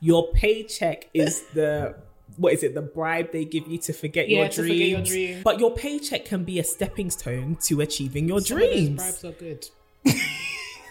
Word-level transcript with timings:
Your 0.00 0.30
paycheck 0.32 1.08
is 1.14 1.42
the 1.54 1.96
what 2.36 2.52
is 2.52 2.62
it? 2.62 2.74
The 2.74 2.82
bribe 2.82 3.32
they 3.32 3.44
give 3.44 3.66
you 3.66 3.78
to 3.78 3.92
forget, 3.92 4.28
Yeah, 4.28 4.40
your, 4.40 4.48
to 4.50 4.56
dreams. 4.62 4.72
forget 4.74 4.88
your 4.88 5.02
dream. 5.02 5.42
But 5.42 5.58
your 5.58 5.74
paycheck 5.74 6.24
can 6.26 6.44
be 6.44 6.58
a 6.58 6.64
stepping 6.64 7.10
stone 7.10 7.56
to 7.62 7.80
achieving 7.80 8.28
your 8.28 8.40
Some 8.40 8.58
of 8.58 8.62
those 8.62 8.70
dreams. 8.72 8.96
bribes 8.96 9.24
are 9.24 9.32
good. 9.32 9.68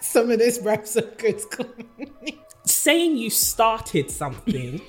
Some 0.02 0.32
of 0.32 0.40
those 0.40 0.58
bribes 0.60 0.98
are 0.98 1.02
good. 1.02 1.42
Saying 2.66 3.18
you 3.18 3.30
started 3.30 4.10
something 4.10 4.82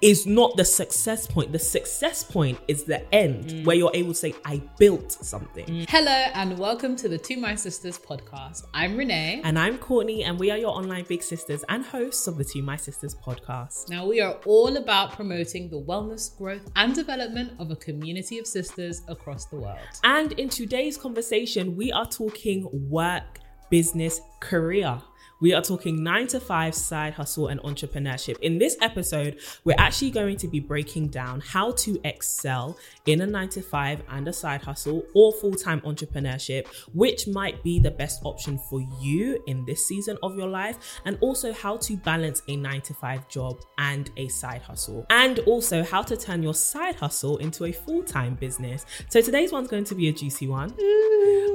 is 0.00 0.26
not 0.26 0.56
the 0.56 0.64
success 0.64 1.26
point. 1.26 1.52
The 1.52 1.58
success 1.58 2.22
point 2.22 2.58
is 2.68 2.84
the 2.84 3.02
end 3.14 3.44
Mm. 3.50 3.64
where 3.64 3.76
you're 3.76 3.90
able 3.94 4.10
to 4.12 4.18
say, 4.18 4.34
I 4.44 4.60
built 4.78 5.12
something. 5.12 5.86
Hello 5.88 6.10
and 6.10 6.58
welcome 6.58 6.96
to 6.96 7.08
the 7.08 7.18
To 7.18 7.36
My 7.36 7.54
Sisters 7.54 7.98
podcast. 7.98 8.64
I'm 8.74 8.96
Renee. 8.96 9.40
And 9.44 9.58
I'm 9.58 9.78
Courtney, 9.78 10.24
and 10.24 10.38
we 10.38 10.50
are 10.50 10.58
your 10.58 10.70
online 10.76 11.04
big 11.08 11.22
sisters 11.22 11.64
and 11.68 11.84
hosts 11.84 12.26
of 12.26 12.36
the 12.38 12.44
To 12.44 12.62
My 12.62 12.76
Sisters 12.76 13.14
podcast. 13.14 13.88
Now, 13.88 14.06
we 14.06 14.20
are 14.20 14.34
all 14.44 14.76
about 14.76 15.12
promoting 15.12 15.70
the 15.70 15.80
wellness, 15.80 16.36
growth, 16.36 16.70
and 16.76 16.94
development 16.94 17.52
of 17.58 17.70
a 17.70 17.76
community 17.76 18.38
of 18.38 18.46
sisters 18.46 19.02
across 19.08 19.46
the 19.46 19.56
world. 19.56 19.78
And 20.04 20.32
in 20.32 20.48
today's 20.48 20.96
conversation, 20.96 21.76
we 21.76 21.90
are 21.92 22.06
talking 22.06 22.68
work, 22.90 23.40
business, 23.70 24.20
career. 24.40 25.00
We 25.38 25.52
are 25.52 25.60
talking 25.60 26.02
nine 26.02 26.26
to 26.28 26.40
five 26.40 26.74
side 26.74 27.12
hustle 27.12 27.48
and 27.48 27.60
entrepreneurship. 27.60 28.38
In 28.40 28.58
this 28.58 28.74
episode, 28.80 29.38
we're 29.64 29.76
actually 29.76 30.10
going 30.10 30.38
to 30.38 30.48
be 30.48 30.60
breaking 30.60 31.08
down 31.08 31.42
how 31.42 31.72
to 31.72 32.00
excel 32.04 32.78
in 33.04 33.20
a 33.20 33.26
nine 33.26 33.50
to 33.50 33.60
five 33.60 34.02
and 34.08 34.26
a 34.28 34.32
side 34.32 34.62
hustle 34.62 35.04
or 35.14 35.34
full 35.34 35.52
time 35.52 35.82
entrepreneurship, 35.82 36.66
which 36.94 37.28
might 37.28 37.62
be 37.62 37.78
the 37.78 37.90
best 37.90 38.22
option 38.24 38.58
for 38.70 38.80
you 38.98 39.42
in 39.46 39.62
this 39.66 39.86
season 39.86 40.16
of 40.22 40.36
your 40.36 40.48
life, 40.48 40.78
and 41.04 41.18
also 41.20 41.52
how 41.52 41.76
to 41.76 41.98
balance 41.98 42.40
a 42.48 42.56
nine 42.56 42.80
to 42.80 42.94
five 42.94 43.28
job 43.28 43.60
and 43.76 44.10
a 44.16 44.28
side 44.28 44.62
hustle, 44.62 45.04
and 45.10 45.40
also 45.40 45.84
how 45.84 46.00
to 46.00 46.16
turn 46.16 46.42
your 46.42 46.54
side 46.54 46.96
hustle 46.96 47.36
into 47.38 47.66
a 47.66 47.72
full 47.72 48.02
time 48.02 48.36
business. 48.36 48.86
So 49.10 49.20
today's 49.20 49.52
one's 49.52 49.68
going 49.68 49.84
to 49.84 49.94
be 49.94 50.08
a 50.08 50.12
juicy 50.12 50.48
one. 50.48 50.72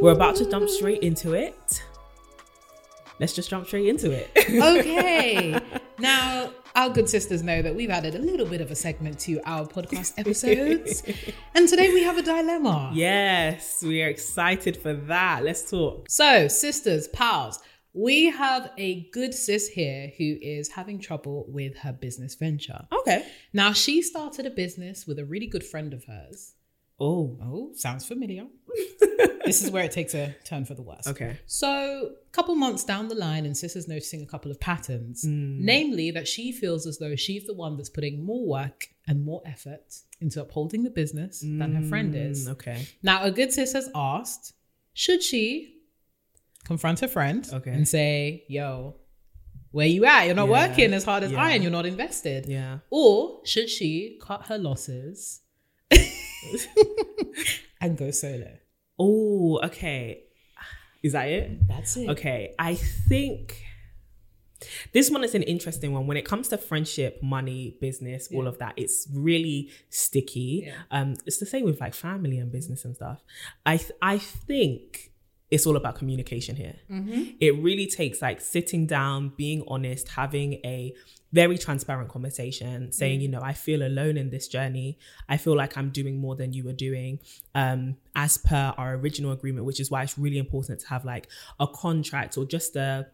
We're 0.01 0.13
about 0.13 0.35
to 0.35 0.49
jump 0.49 0.69
straight 0.69 1.01
into 1.01 1.33
it. 1.33 1.83
Let's 3.21 3.33
just 3.33 3.51
jump 3.51 3.67
straight 3.67 3.85
into 3.87 4.09
it. 4.09 4.31
Okay. 4.35 5.55
now, 5.99 6.51
our 6.73 6.89
good 6.89 7.07
sisters 7.07 7.43
know 7.43 7.61
that 7.61 7.75
we've 7.75 7.91
added 7.91 8.15
a 8.15 8.17
little 8.17 8.47
bit 8.47 8.61
of 8.61 8.71
a 8.71 8.75
segment 8.75 9.19
to 9.19 9.39
our 9.45 9.67
podcast 9.67 10.17
episodes. 10.17 11.03
and 11.53 11.69
today 11.69 11.93
we 11.93 12.01
have 12.01 12.17
a 12.17 12.23
dilemma. 12.23 12.89
yes, 12.95 13.83
we 13.83 14.01
are 14.01 14.07
excited 14.07 14.75
for 14.75 14.93
that. 14.93 15.43
Let's 15.43 15.69
talk. 15.69 16.07
So, 16.09 16.47
sisters, 16.47 17.09
pals, 17.09 17.59
we 17.93 18.31
have 18.31 18.71
a 18.79 19.07
good 19.11 19.35
sis 19.35 19.67
here 19.67 20.11
who 20.17 20.37
is 20.41 20.69
having 20.69 20.97
trouble 20.97 21.45
with 21.47 21.77
her 21.77 21.93
business 21.93 22.33
venture. 22.33 22.87
Okay. 22.91 23.23
Now, 23.53 23.71
she 23.71 24.01
started 24.01 24.47
a 24.47 24.49
business 24.49 25.05
with 25.05 25.19
a 25.19 25.25
really 25.25 25.47
good 25.47 25.63
friend 25.63 25.93
of 25.93 26.05
hers. 26.05 26.55
Oh, 26.99 27.37
Oh, 27.41 27.71
sounds 27.75 28.05
familiar. 28.05 28.45
This 29.45 29.63
is 29.63 29.69
where 29.71 29.83
it 29.83 29.91
takes 29.91 30.13
a 30.13 30.35
turn 30.43 30.65
for 30.65 30.73
the 30.73 30.81
worse. 30.81 31.07
okay. 31.07 31.39
So, 31.45 32.11
a 32.27 32.31
couple 32.31 32.55
months 32.55 32.83
down 32.83 33.07
the 33.07 33.15
line, 33.15 33.45
and 33.45 33.55
Sis 33.55 33.75
is 33.75 33.87
noticing 33.87 34.21
a 34.21 34.25
couple 34.25 34.51
of 34.51 34.59
patterns. 34.59 35.23
Namely, 35.25 36.11
that 36.11 36.27
she 36.27 36.51
feels 36.51 36.85
as 36.87 36.97
though 36.99 37.15
she's 37.15 37.45
the 37.45 37.53
one 37.53 37.75
that's 37.77 37.89
putting 37.89 38.23
more 38.25 38.45
work 38.47 38.87
and 39.07 39.25
more 39.25 39.41
effort 39.45 39.95
into 40.19 40.41
upholding 40.41 40.83
the 40.83 40.89
business 40.89 41.39
than 41.41 41.73
her 41.73 41.83
friend 41.89 42.15
is. 42.15 42.47
Mm, 42.47 42.51
Okay. 42.51 42.87
Now, 43.03 43.23
a 43.23 43.31
good 43.31 43.51
sis 43.51 43.73
has 43.73 43.89
asked, 43.95 44.53
should 44.93 45.21
she 45.23 45.77
confront 46.63 46.99
her 46.99 47.07
friend 47.07 47.47
Okay. 47.51 47.71
and 47.71 47.87
say, 47.87 48.43
yo, 48.47 48.95
where 49.71 49.87
you 49.87 50.05
at? 50.05 50.25
You're 50.25 50.35
not 50.35 50.47
Yeah. 50.49 50.67
working 50.69 50.93
as 50.93 51.03
hard 51.03 51.23
as 51.23 51.33
I 51.33 51.49
Yeah. 51.49 51.53
and 51.55 51.63
you're 51.63 51.71
not 51.71 51.85
invested. 51.85 52.45
Yeah. 52.45 52.79
Or 52.91 53.41
should 53.45 53.69
she 53.69 54.19
cut 54.21 54.45
her 54.47 54.57
losses 54.57 55.41
and 57.81 57.97
go 57.97 58.11
solo? 58.11 58.51
Oh, 59.03 59.59
okay. 59.63 60.23
Is 61.01 61.13
that 61.13 61.27
it? 61.27 61.67
That's 61.67 61.97
it. 61.97 62.07
Okay. 62.09 62.53
I 62.59 62.75
think 62.75 63.65
this 64.93 65.09
one 65.09 65.23
is 65.23 65.33
an 65.33 65.41
interesting 65.41 65.91
one. 65.91 66.05
When 66.05 66.17
it 66.17 66.25
comes 66.25 66.49
to 66.49 66.57
friendship, 66.57 67.17
money, 67.23 67.77
business, 67.81 68.29
all 68.31 68.47
of 68.47 68.59
that, 68.59 68.73
it's 68.77 69.07
really 69.11 69.71
sticky. 69.89 70.65
Yeah. 70.67 70.73
Um, 70.91 71.15
it's 71.25 71.37
the 71.37 71.47
same 71.47 71.65
with 71.65 71.81
like 71.81 71.95
family 71.95 72.37
and 72.37 72.51
business 72.51 72.85
and 72.85 72.95
stuff. 72.95 73.23
I 73.65 73.77
th- 73.77 73.91
I 74.03 74.19
think 74.19 75.11
it's 75.49 75.65
all 75.65 75.75
about 75.75 75.95
communication 75.95 76.55
here. 76.55 76.75
Mm-hmm. 76.89 77.23
It 77.39 77.57
really 77.57 77.87
takes 77.87 78.21
like 78.21 78.39
sitting 78.39 78.85
down, 78.85 79.33
being 79.35 79.63
honest, 79.67 80.09
having 80.09 80.53
a 80.63 80.93
very 81.33 81.57
transparent 81.57 82.09
conversation, 82.09 82.91
saying, 82.91 83.19
Mm. 83.19 83.23
you 83.23 83.27
know, 83.29 83.41
I 83.41 83.53
feel 83.53 83.81
alone 83.83 84.17
in 84.17 84.29
this 84.31 84.47
journey. 84.47 84.97
I 85.29 85.37
feel 85.37 85.55
like 85.55 85.77
I'm 85.77 85.89
doing 85.89 86.17
more 86.17 86.35
than 86.35 86.51
you 86.53 86.63
were 86.63 86.73
doing, 86.73 87.19
um, 87.55 87.97
as 88.15 88.37
per 88.37 88.73
our 88.77 88.95
original 88.95 89.31
agreement, 89.31 89.65
which 89.65 89.79
is 89.79 89.89
why 89.89 90.03
it's 90.03 90.17
really 90.17 90.37
important 90.37 90.79
to 90.81 90.87
have 90.87 91.05
like 91.05 91.27
a 91.59 91.67
contract 91.67 92.37
or 92.37 92.45
just 92.45 92.75
a 92.75 93.07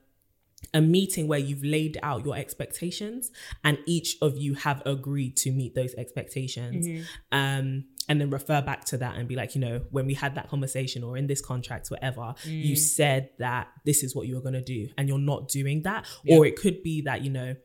a 0.73 0.81
meeting 0.81 1.27
where 1.27 1.37
you've 1.37 1.63
laid 1.63 1.99
out 2.01 2.25
your 2.25 2.35
expectations 2.35 3.29
and 3.63 3.77
each 3.85 4.17
of 4.23 4.37
you 4.37 4.55
have 4.55 4.81
agreed 4.87 5.37
to 5.37 5.51
meet 5.51 5.75
those 5.75 5.93
expectations 5.95 6.87
um 7.31 7.85
and 8.09 8.19
then 8.19 8.31
refer 8.31 8.59
back 8.59 8.83
to 8.83 8.97
that 8.97 9.17
and 9.17 9.27
be 9.27 9.35
like 9.35 9.53
you 9.53 9.61
know 9.61 9.81
when 9.91 10.07
we 10.07 10.15
had 10.15 10.33
that 10.33 10.49
conversation 10.49 11.03
or 11.03 11.15
in 11.15 11.27
this 11.27 11.41
contract 11.41 11.89
whatever 11.89 12.33
you 12.43 12.75
said 12.75 13.29
that 13.37 13.67
this 13.85 14.01
is 14.01 14.15
what 14.15 14.25
you 14.27 14.33
were 14.33 14.41
going 14.41 14.53
to 14.55 14.61
do 14.61 14.89
and 14.97 15.07
you're 15.07 15.19
not 15.19 15.47
doing 15.47 15.83
that 15.83 16.05
or 16.27 16.43
it 16.47 16.55
could 16.55 16.81
be 16.81 17.01
that 17.01 17.21
you 17.23 17.29
know 17.29 17.55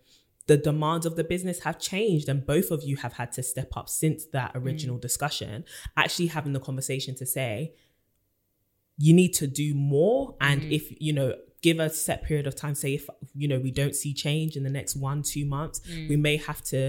the 0.53 0.59
demands 0.71 1.05
of 1.11 1.13
the 1.21 1.27
business 1.35 1.59
have 1.67 1.77
changed 1.91 2.27
and 2.33 2.39
both 2.55 2.69
of 2.77 2.81
you 2.89 2.95
have 3.05 3.15
had 3.21 3.31
to 3.39 3.43
step 3.53 3.71
up 3.81 3.89
since 4.03 4.21
that 4.37 4.51
original 4.61 4.99
discussion 5.09 5.55
actually 6.03 6.29
having 6.37 6.53
the 6.59 6.65
conversation 6.69 7.13
to 7.23 7.27
say 7.37 7.51
you 9.07 9.13
need 9.21 9.33
to 9.43 9.47
do 9.63 9.69
more 9.75 10.21
and 10.49 10.59
if 10.79 10.85
you 11.07 11.13
know 11.19 11.29
give 11.67 11.79
a 11.87 11.89
set 12.07 12.19
period 12.29 12.47
of 12.51 12.55
time 12.63 12.75
say 12.75 12.91
if 13.01 13.05
you 13.43 13.49
know 13.51 13.59
we 13.67 13.71
don't 13.81 13.97
see 14.03 14.13
change 14.27 14.53
in 14.59 14.63
the 14.69 14.75
next 14.79 14.95
one 14.97 15.19
two 15.23 15.45
months 15.57 15.81
we 16.11 16.17
may 16.29 16.37
have 16.49 16.61
to 16.63 16.81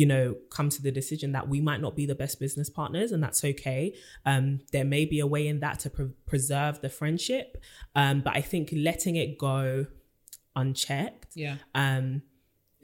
you 0.00 0.06
know 0.12 0.34
come 0.56 0.68
to 0.76 0.80
the 0.86 0.90
decision 1.00 1.28
that 1.36 1.46
we 1.52 1.60
might 1.68 1.80
not 1.86 1.94
be 2.00 2.06
the 2.12 2.18
best 2.22 2.40
business 2.44 2.68
partners 2.78 3.12
and 3.12 3.22
that's 3.22 3.42
okay. 3.52 3.82
Um 4.26 4.44
there 4.74 4.84
may 4.96 5.04
be 5.14 5.20
a 5.20 5.26
way 5.34 5.46
in 5.52 5.60
that 5.60 5.76
to 5.82 5.88
pre- 5.96 6.10
preserve 6.26 6.74
the 6.84 6.88
friendship 6.98 7.48
um 7.94 8.16
but 8.26 8.32
i 8.34 8.42
think 8.50 8.70
letting 8.90 9.14
it 9.24 9.30
go 9.38 9.86
unchecked 10.56 11.28
Yeah. 11.44 11.56
um 11.74 12.22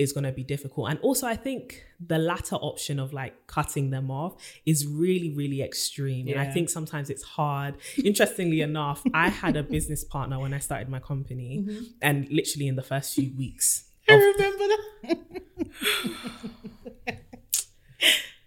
is 0.00 0.12
going 0.12 0.24
to 0.24 0.32
be 0.32 0.42
difficult. 0.42 0.90
And 0.90 0.98
also 1.00 1.26
i 1.26 1.36
think 1.36 1.84
the 2.12 2.18
latter 2.18 2.56
option 2.56 2.98
of 2.98 3.12
like 3.12 3.34
cutting 3.46 3.90
them 3.90 4.10
off 4.10 4.32
is 4.64 4.86
really 4.86 5.30
really 5.40 5.60
extreme. 5.62 6.28
And 6.28 6.40
i 6.40 6.46
think 6.54 6.70
sometimes 6.70 7.10
it's 7.10 7.22
hard. 7.22 7.74
Interestingly 8.04 8.60
enough 8.70 9.02
i 9.14 9.28
had 9.28 9.56
a 9.56 9.62
business 9.62 10.02
partner 10.04 10.38
when 10.40 10.52
i 10.54 10.58
started 10.58 10.88
my 10.88 11.00
company 11.00 11.50
mm-hmm. 11.58 11.84
and 12.00 12.28
literally 12.30 12.68
in 12.68 12.76
the 12.76 12.82
first 12.82 13.14
few 13.14 13.30
weeks 13.36 13.84
I 14.08 14.14
of- 14.14 14.20
remember 14.20 14.64
that. 14.68 15.18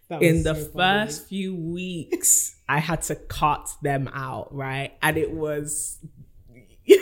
That 0.10 0.22
in 0.22 0.44
the 0.44 0.54
so 0.54 0.66
funny. 0.66 1.06
first 1.06 1.28
few 1.28 1.56
weeks 1.56 2.58
i 2.68 2.80
had 2.80 3.02
to 3.04 3.16
cut 3.16 3.66
them 3.82 4.10
out 4.14 4.54
right? 4.54 4.92
And 5.02 5.18
it 5.18 5.32
was 5.32 6.00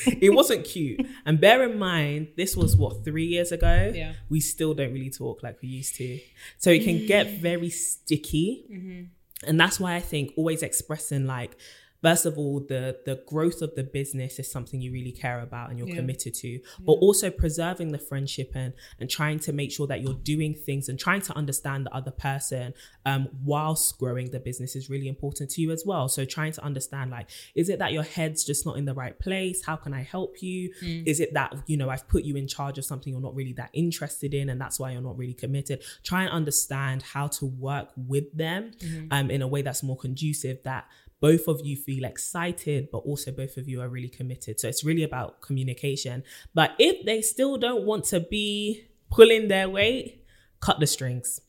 it 0.20 0.30
wasn't 0.34 0.64
cute 0.64 1.00
and 1.24 1.40
bear 1.40 1.62
in 1.62 1.78
mind 1.78 2.28
this 2.36 2.56
was 2.56 2.76
what 2.76 3.04
three 3.04 3.26
years 3.26 3.52
ago 3.52 3.92
Yeah. 3.94 4.12
we 4.28 4.40
still 4.40 4.74
don't 4.74 4.92
really 4.92 5.10
talk 5.10 5.42
like 5.42 5.60
we 5.62 5.68
used 5.68 5.94
to 5.96 6.20
so 6.58 6.70
it 6.70 6.82
can 6.84 7.06
get 7.06 7.40
very 7.40 7.70
sticky 7.70 8.64
Mm-hmm. 8.70 9.48
and 9.48 9.60
that's 9.60 9.78
why 9.80 9.94
i 9.94 10.00
think 10.00 10.32
always 10.36 10.62
expressing 10.62 11.26
like 11.26 11.56
first 12.02 12.26
of 12.26 12.38
all 12.38 12.60
the 12.60 12.98
the 13.04 13.22
growth 13.26 13.62
of 13.62 13.74
the 13.74 13.82
business 13.82 14.38
is 14.38 14.50
something 14.50 14.80
you 14.80 14.92
really 14.92 15.12
care 15.12 15.40
about 15.40 15.70
and 15.70 15.78
you're 15.78 15.88
yeah. 15.88 15.96
committed 15.96 16.34
to 16.34 16.60
but 16.80 16.92
also 16.92 17.30
preserving 17.30 17.92
the 17.92 17.98
friendship 17.98 18.52
and 18.54 18.72
and 19.00 19.08
trying 19.10 19.38
to 19.38 19.52
make 19.52 19.72
sure 19.72 19.86
that 19.86 20.00
you're 20.00 20.14
doing 20.14 20.54
things 20.54 20.88
and 20.88 20.98
trying 20.98 21.20
to 21.20 21.34
understand 21.36 21.86
the 21.86 21.94
other 21.94 22.10
person 22.10 22.74
um 23.04 23.28
whilst 23.44 23.98
growing 23.98 24.30
the 24.30 24.40
business 24.40 24.76
is 24.76 24.90
really 24.90 25.08
important 25.08 25.50
to 25.50 25.60
you 25.60 25.70
as 25.70 25.84
well 25.86 26.08
so 26.08 26.24
trying 26.24 26.52
to 26.52 26.62
understand 26.64 27.10
like 27.10 27.28
is 27.54 27.68
it 27.68 27.78
that 27.78 27.92
your 27.92 28.02
head's 28.02 28.44
just 28.44 28.66
not 28.66 28.76
in 28.76 28.84
the 28.84 28.94
right 28.94 29.18
place 29.18 29.64
how 29.64 29.76
can 29.76 29.94
i 29.94 30.02
help 30.02 30.42
you 30.42 30.72
mm. 30.82 31.06
is 31.06 31.20
it 31.20 31.32
that 31.34 31.54
you 31.66 31.76
know 31.76 31.88
i've 31.88 32.06
put 32.08 32.24
you 32.24 32.36
in 32.36 32.46
charge 32.46 32.78
of 32.78 32.84
something 32.84 33.12
you're 33.12 33.22
not 33.22 33.34
really 33.34 33.52
that 33.52 33.70
interested 33.72 34.34
in 34.34 34.48
and 34.48 34.60
that's 34.60 34.78
why 34.78 34.90
you're 34.92 35.00
not 35.00 35.16
really 35.16 35.34
committed 35.34 35.82
try 36.02 36.22
and 36.22 36.30
understand 36.30 37.02
how 37.02 37.26
to 37.26 37.46
work 37.46 37.90
with 37.96 38.30
them 38.36 38.72
mm-hmm. 38.78 39.06
um 39.10 39.30
in 39.30 39.42
a 39.42 39.48
way 39.48 39.62
that's 39.62 39.82
more 39.82 39.96
conducive 39.96 40.62
that 40.62 40.86
both 41.20 41.48
of 41.48 41.60
you 41.64 41.76
feel 41.76 42.04
excited, 42.04 42.88
but 42.90 42.98
also 42.98 43.32
both 43.32 43.56
of 43.56 43.68
you 43.68 43.80
are 43.80 43.88
really 43.88 44.08
committed. 44.08 44.60
So 44.60 44.68
it's 44.68 44.84
really 44.84 45.02
about 45.02 45.40
communication. 45.40 46.24
But 46.54 46.72
if 46.78 47.04
they 47.06 47.22
still 47.22 47.56
don't 47.56 47.84
want 47.84 48.04
to 48.06 48.20
be 48.20 48.84
pulling 49.10 49.48
their 49.48 49.68
weight, 49.68 50.24
cut 50.60 50.80
the 50.80 50.86
strings. 50.86 51.40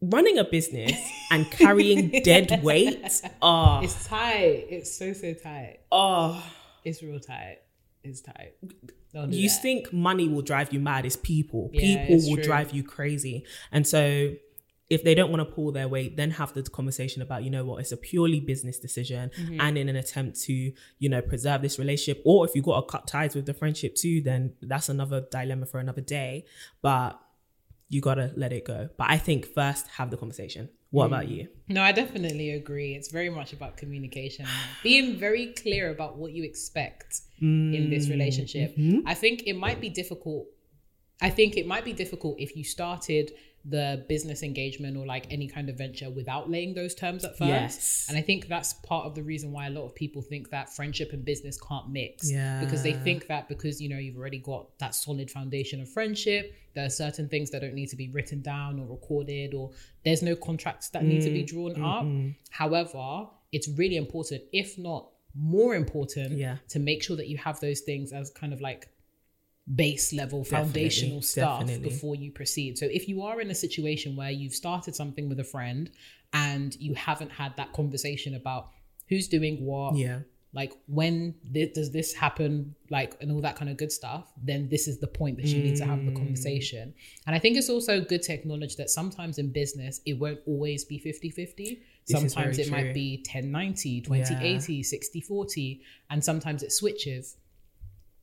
Running 0.00 0.38
a 0.38 0.44
business 0.44 0.92
and 1.30 1.48
carrying 1.50 2.10
dead 2.24 2.60
weight, 2.64 3.22
oh, 3.40 3.80
it's 3.82 4.06
tight. 4.06 4.66
It's 4.68 4.96
so 4.96 5.12
so 5.12 5.32
tight. 5.34 5.78
Oh, 5.92 6.44
it's 6.84 7.02
real 7.02 7.20
tight. 7.20 7.58
It's 8.02 8.20
tight. 8.20 8.54
you 9.12 9.48
that. 9.48 9.62
think 9.62 9.92
money 9.92 10.26
will 10.26 10.42
drive 10.42 10.72
you 10.72 10.80
mad? 10.80 11.06
It's 11.06 11.14
people. 11.14 11.70
Yeah, 11.72 12.04
people 12.04 12.28
will 12.28 12.36
true. 12.36 12.42
drive 12.42 12.72
you 12.72 12.82
crazy. 12.82 13.44
And 13.70 13.86
so 13.86 14.34
if 14.92 15.02
they 15.04 15.14
don't 15.14 15.30
want 15.30 15.40
to 15.40 15.54
pull 15.54 15.72
their 15.72 15.88
weight, 15.88 16.18
then 16.18 16.32
have 16.32 16.52
the 16.52 16.62
conversation 16.62 17.22
about, 17.22 17.42
you 17.42 17.50
know 17.50 17.64
what, 17.64 17.80
it's 17.80 17.92
a 17.92 17.96
purely 17.96 18.40
business 18.40 18.78
decision 18.78 19.30
mm-hmm. 19.30 19.58
and 19.58 19.78
in 19.78 19.88
an 19.88 19.96
attempt 19.96 20.38
to, 20.42 20.52
you 20.98 21.08
know, 21.08 21.22
preserve 21.22 21.62
this 21.62 21.78
relationship. 21.78 22.20
Or 22.26 22.44
if 22.44 22.54
you've 22.54 22.66
got 22.66 22.78
to 22.78 22.86
cut 22.86 23.06
ties 23.06 23.34
with 23.34 23.46
the 23.46 23.54
friendship 23.54 23.94
too, 23.94 24.20
then 24.20 24.52
that's 24.60 24.90
another 24.90 25.26
dilemma 25.30 25.64
for 25.64 25.80
another 25.80 26.02
day. 26.02 26.44
But 26.82 27.18
you 27.88 28.02
got 28.02 28.16
to 28.16 28.32
let 28.36 28.52
it 28.52 28.66
go. 28.66 28.90
But 28.98 29.06
I 29.08 29.16
think 29.16 29.46
first 29.46 29.88
have 29.96 30.10
the 30.10 30.18
conversation. 30.18 30.68
What 30.90 31.04
mm. 31.04 31.06
about 31.06 31.28
you? 31.28 31.48
No, 31.68 31.82
I 31.82 31.92
definitely 31.92 32.50
agree. 32.50 32.94
It's 32.94 33.10
very 33.10 33.30
much 33.30 33.54
about 33.54 33.78
communication, 33.78 34.44
being 34.82 35.16
very 35.16 35.54
clear 35.54 35.90
about 35.90 36.18
what 36.18 36.32
you 36.32 36.44
expect 36.44 37.22
mm. 37.40 37.74
in 37.74 37.88
this 37.88 38.10
relationship. 38.10 38.76
Mm-hmm. 38.76 39.08
I 39.08 39.14
think 39.14 39.44
it 39.46 39.54
might 39.54 39.80
be 39.80 39.88
difficult. 39.88 40.48
I 41.22 41.30
think 41.30 41.56
it 41.56 41.66
might 41.66 41.86
be 41.86 41.94
difficult 41.94 42.38
if 42.38 42.56
you 42.56 42.64
started 42.64 43.32
the 43.64 44.04
business 44.08 44.42
engagement 44.42 44.96
or 44.96 45.06
like 45.06 45.26
any 45.30 45.46
kind 45.46 45.68
of 45.68 45.78
venture 45.78 46.10
without 46.10 46.50
laying 46.50 46.74
those 46.74 46.94
terms 46.94 47.24
at 47.24 47.38
first. 47.38 47.48
Yes. 47.48 48.06
And 48.08 48.18
I 48.18 48.20
think 48.20 48.48
that's 48.48 48.72
part 48.74 49.06
of 49.06 49.14
the 49.14 49.22
reason 49.22 49.52
why 49.52 49.66
a 49.66 49.70
lot 49.70 49.84
of 49.84 49.94
people 49.94 50.20
think 50.20 50.50
that 50.50 50.74
friendship 50.74 51.12
and 51.12 51.24
business 51.24 51.60
can't 51.60 51.88
mix. 51.88 52.30
Yeah. 52.30 52.60
Because 52.60 52.82
they 52.82 52.92
think 52.92 53.28
that 53.28 53.48
because, 53.48 53.80
you 53.80 53.88
know, 53.88 53.98
you've 53.98 54.16
already 54.16 54.38
got 54.38 54.76
that 54.78 54.94
solid 54.94 55.30
foundation 55.30 55.80
of 55.80 55.88
friendship, 55.88 56.54
there 56.74 56.84
are 56.84 56.90
certain 56.90 57.28
things 57.28 57.50
that 57.50 57.60
don't 57.60 57.74
need 57.74 57.88
to 57.90 57.96
be 57.96 58.08
written 58.08 58.42
down 58.42 58.80
or 58.80 58.86
recorded, 58.86 59.54
or 59.54 59.70
there's 60.04 60.22
no 60.22 60.34
contracts 60.34 60.88
that 60.90 61.02
mm, 61.02 61.08
need 61.08 61.22
to 61.22 61.30
be 61.30 61.44
mm, 61.44 61.46
drawn 61.46 61.74
mm, 61.74 62.30
up. 62.30 62.36
However, 62.50 63.28
it's 63.52 63.68
really 63.68 63.96
important, 63.96 64.42
if 64.52 64.78
not 64.78 65.08
more 65.34 65.74
important, 65.74 66.32
yeah. 66.32 66.56
to 66.68 66.78
make 66.78 67.02
sure 67.02 67.16
that 67.16 67.28
you 67.28 67.36
have 67.38 67.60
those 67.60 67.80
things 67.80 68.12
as 68.12 68.30
kind 68.30 68.52
of 68.52 68.60
like 68.60 68.88
base 69.74 70.12
level 70.12 70.44
foundational 70.44 71.20
definitely, 71.20 71.22
stuff 71.22 71.60
definitely. 71.60 71.88
before 71.88 72.16
you 72.16 72.30
proceed. 72.30 72.78
So 72.78 72.86
if 72.86 73.08
you 73.08 73.22
are 73.22 73.40
in 73.40 73.50
a 73.50 73.54
situation 73.54 74.16
where 74.16 74.30
you've 74.30 74.54
started 74.54 74.94
something 74.94 75.28
with 75.28 75.38
a 75.40 75.44
friend 75.44 75.90
and 76.32 76.74
you 76.80 76.94
haven't 76.94 77.30
had 77.30 77.56
that 77.56 77.72
conversation 77.72 78.34
about 78.34 78.70
who's 79.08 79.28
doing 79.28 79.64
what, 79.64 79.96
yeah, 79.96 80.20
like 80.54 80.74
when 80.86 81.34
th- 81.52 81.72
does 81.74 81.92
this 81.92 82.12
happen, 82.12 82.74
like 82.90 83.16
and 83.20 83.32
all 83.32 83.40
that 83.40 83.56
kind 83.56 83.70
of 83.70 83.76
good 83.76 83.92
stuff, 83.92 84.30
then 84.42 84.68
this 84.68 84.86
is 84.86 84.98
the 84.98 85.06
point 85.06 85.38
that 85.38 85.46
you 85.46 85.60
mm. 85.60 85.64
need 85.64 85.76
to 85.76 85.84
have 85.84 86.04
the 86.04 86.10
mm. 86.10 86.16
conversation. 86.16 86.92
And 87.26 87.34
I 87.34 87.38
think 87.38 87.56
it's 87.56 87.70
also 87.70 88.00
good 88.00 88.22
to 88.22 88.34
acknowledge 88.34 88.76
that 88.76 88.90
sometimes 88.90 89.38
in 89.38 89.50
business 89.50 90.00
it 90.04 90.14
won't 90.14 90.40
always 90.46 90.84
be 90.84 90.98
50-50. 90.98 91.80
Sometimes 92.04 92.58
it 92.58 92.64
true. 92.64 92.72
might 92.72 92.92
be 92.92 93.24
10-90, 93.26 94.06
20-80, 94.06 94.40
yeah. 94.40 95.30
60-40, 95.30 95.80
and 96.10 96.22
sometimes 96.22 96.62
it 96.62 96.72
switches. 96.72 97.36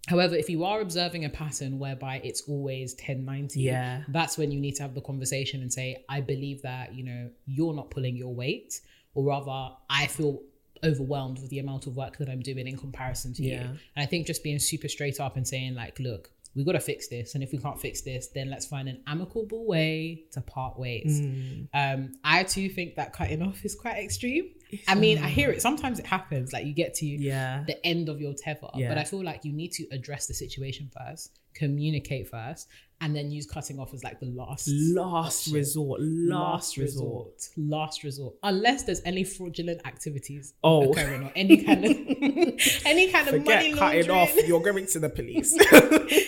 However, 0.10 0.36
if 0.36 0.50
you 0.50 0.64
are 0.64 0.82
observing 0.82 1.24
a 1.24 1.30
pattern 1.30 1.78
whereby 1.78 2.20
it's 2.24 2.42
always 2.50 2.94
1090, 2.94 3.62
yeah. 3.62 4.02
that's 4.08 4.40
when 4.40 4.52
you 4.52 4.60
need 4.60 4.76
to 4.78 4.82
have 4.82 4.96
the 4.96 5.02
conversation 5.02 5.62
and 5.62 5.72
say, 5.72 6.04
I 6.10 6.20
believe 6.20 6.64
that, 6.64 6.96
you 6.96 7.04
know, 7.04 7.30
you're 7.46 7.76
not 7.76 7.92
pulling 7.92 8.16
your 8.16 8.34
weight, 8.34 8.82
or 9.14 9.24
rather, 9.26 9.76
I 9.88 10.08
feel 10.08 10.42
overwhelmed 10.84 11.40
with 11.40 11.52
the 11.52 11.60
amount 11.60 11.86
of 11.86 11.96
work 11.96 12.18
that 12.18 12.28
I'm 12.28 12.40
doing 12.40 12.68
in 12.68 12.76
comparison 12.76 13.36
to 13.36 13.44
yeah. 13.44 13.62
you. 13.62 13.70
And 13.70 13.78
I 13.98 14.08
think 14.08 14.26
just 14.26 14.44
being 14.44 14.58
super 14.58 14.88
straight 14.88 15.20
up 15.20 15.38
and 15.38 15.48
saying, 15.48 15.76
like, 15.76 16.00
look, 16.00 16.32
we 16.56 16.64
got 16.64 16.74
to 16.74 16.80
fix 16.80 17.08
this. 17.08 17.36
And 17.36 17.44
if 17.44 17.52
we 17.52 17.58
can't 17.58 17.80
fix 17.80 18.02
this, 18.02 18.28
then 18.34 18.50
let's 18.50 18.66
find 18.66 18.90
an 18.90 19.02
amicable 19.08 19.66
way 19.66 20.24
to 20.32 20.42
part 20.42 20.80
ways. 20.80 21.22
Mm. 21.22 21.68
Um, 21.74 22.12
I 22.24 22.44
too 22.44 22.70
think 22.70 22.96
that 22.96 23.14
cutting 23.14 23.42
off 23.42 23.64
is 23.64 23.76
quite 23.76 24.04
extreme. 24.04 24.50
I 24.88 24.96
mean, 24.96 25.20
I 25.20 25.30
hear 25.30 25.52
it. 25.52 25.62
Sometimes 25.62 26.00
it 26.00 26.06
happens. 26.06 26.52
Like 26.54 26.66
you 26.66 26.74
get 26.74 26.94
to 26.96 27.06
yeah. 27.06 27.64
the 27.66 27.84
end 27.86 28.10
of 28.10 28.20
your 28.20 28.34
tether, 28.34 28.68
yeah. 28.76 28.90
but 28.90 28.98
I 28.98 29.04
feel 29.04 29.24
like 29.24 29.46
you 29.46 29.54
need 29.54 29.72
to 29.74 29.88
address 29.92 30.28
the 30.28 30.34
situation 30.34 30.90
first, 30.96 31.40
communicate 31.54 32.30
first, 32.30 32.68
and 33.02 33.16
then 33.16 33.32
use 33.32 33.46
cutting 33.46 33.80
off 33.80 33.94
as 33.94 34.04
like 34.04 34.20
the 34.20 34.26
last 34.28 34.68
last 34.68 35.48
option. 35.48 35.54
resort 35.54 36.00
last, 36.02 36.78
last 36.78 36.78
resort. 36.78 37.28
resort 37.28 37.50
last 37.58 38.04
resort 38.04 38.36
unless 38.44 38.84
there's 38.84 39.02
any 39.06 39.24
fraudulent 39.24 39.80
activities 39.86 40.54
oh 40.64 40.92
occurring 40.92 41.24
or 41.24 41.32
any 41.36 41.64
kind 41.64 41.86
of 41.86 41.92
any 42.86 43.12
kind 43.12 43.28
Forget 43.28 43.36
of 43.36 43.46
money 43.46 43.74
laundering 43.74 44.06
cutting 44.06 44.12
off 44.12 44.48
you're 44.48 44.62
going 44.62 44.86
to 44.86 45.00
the 45.00 45.10
police 45.10 45.54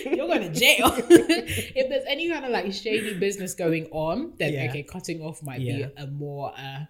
you're 0.04 0.26
going 0.26 0.42
to 0.42 0.58
jail 0.58 0.92
if 0.96 1.88
there's 1.88 2.04
any 2.08 2.30
kind 2.30 2.44
of 2.44 2.50
like 2.50 2.72
shady 2.72 3.18
business 3.18 3.54
going 3.54 3.86
on 3.92 4.32
then 4.38 4.52
yeah. 4.52 4.66
okay 4.68 4.82
cutting 4.82 5.20
off 5.20 5.42
might 5.42 5.60
yeah. 5.60 5.88
be 5.88 6.02
a 6.02 6.06
more 6.06 6.52
uh 6.56 6.84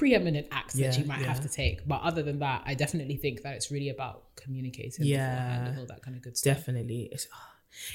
preeminent 0.00 0.46
act 0.50 0.74
yeah, 0.74 0.88
that 0.88 0.98
you 0.98 1.04
might 1.04 1.20
yeah. 1.20 1.26
have 1.26 1.42
to 1.42 1.48
take. 1.48 1.86
But 1.86 2.00
other 2.00 2.22
than 2.22 2.38
that, 2.38 2.62
I 2.64 2.72
definitely 2.72 3.16
think 3.16 3.42
that 3.42 3.54
it's 3.54 3.70
really 3.70 3.90
about 3.90 4.34
communicating 4.34 5.04
yeah, 5.04 5.66
and 5.66 5.78
all 5.78 5.84
that 5.84 6.02
kind 6.02 6.16
of 6.16 6.22
good 6.22 6.38
stuff. 6.38 6.56
Definitely. 6.56 7.10
It's, 7.12 7.28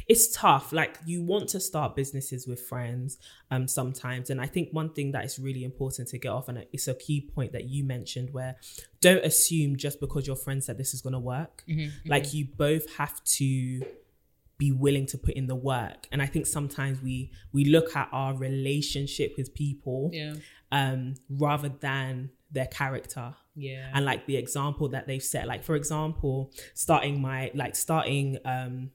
it's 0.07 0.31
tough 0.35 0.71
like 0.71 0.97
you 1.05 1.21
want 1.21 1.49
to 1.49 1.59
start 1.59 1.95
businesses 1.95 2.47
with 2.47 2.59
friends 2.59 3.17
um 3.51 3.67
sometimes 3.67 4.29
and 4.29 4.39
i 4.39 4.45
think 4.45 4.69
one 4.71 4.91
thing 4.93 5.11
that 5.11 5.25
is 5.25 5.39
really 5.39 5.63
important 5.63 6.07
to 6.07 6.17
get 6.17 6.29
off 6.29 6.47
and 6.47 6.65
it's 6.71 6.87
a 6.87 6.93
key 6.93 7.21
point 7.21 7.51
that 7.51 7.65
you 7.65 7.83
mentioned 7.83 8.31
where 8.33 8.55
don't 9.01 9.23
assume 9.25 9.75
just 9.75 9.99
because 9.99 10.25
your 10.27 10.35
friend 10.35 10.63
said 10.63 10.77
this 10.77 10.93
is 10.93 11.01
going 11.01 11.13
to 11.13 11.19
work 11.19 11.63
mm-hmm, 11.67 11.89
like 12.09 12.23
mm-hmm. 12.23 12.37
you 12.37 12.47
both 12.57 12.95
have 12.95 13.23
to 13.23 13.81
be 14.57 14.71
willing 14.71 15.05
to 15.05 15.17
put 15.17 15.33
in 15.33 15.47
the 15.47 15.55
work 15.55 16.07
and 16.11 16.21
i 16.21 16.25
think 16.25 16.45
sometimes 16.45 17.01
we 17.01 17.31
we 17.51 17.65
look 17.65 17.95
at 17.95 18.07
our 18.11 18.33
relationship 18.33 19.33
with 19.37 19.53
people 19.53 20.09
yeah. 20.13 20.33
um 20.71 21.15
rather 21.29 21.69
than 21.69 22.29
their 22.51 22.67
character 22.67 23.33
yeah 23.55 23.89
and 23.93 24.05
like 24.05 24.25
the 24.27 24.37
example 24.37 24.87
that 24.87 25.07
they've 25.07 25.23
set 25.23 25.45
like 25.47 25.63
for 25.63 25.75
example 25.75 26.51
starting 26.73 27.21
my 27.21 27.51
like 27.53 27.75
starting 27.75 28.37
um 28.45 28.89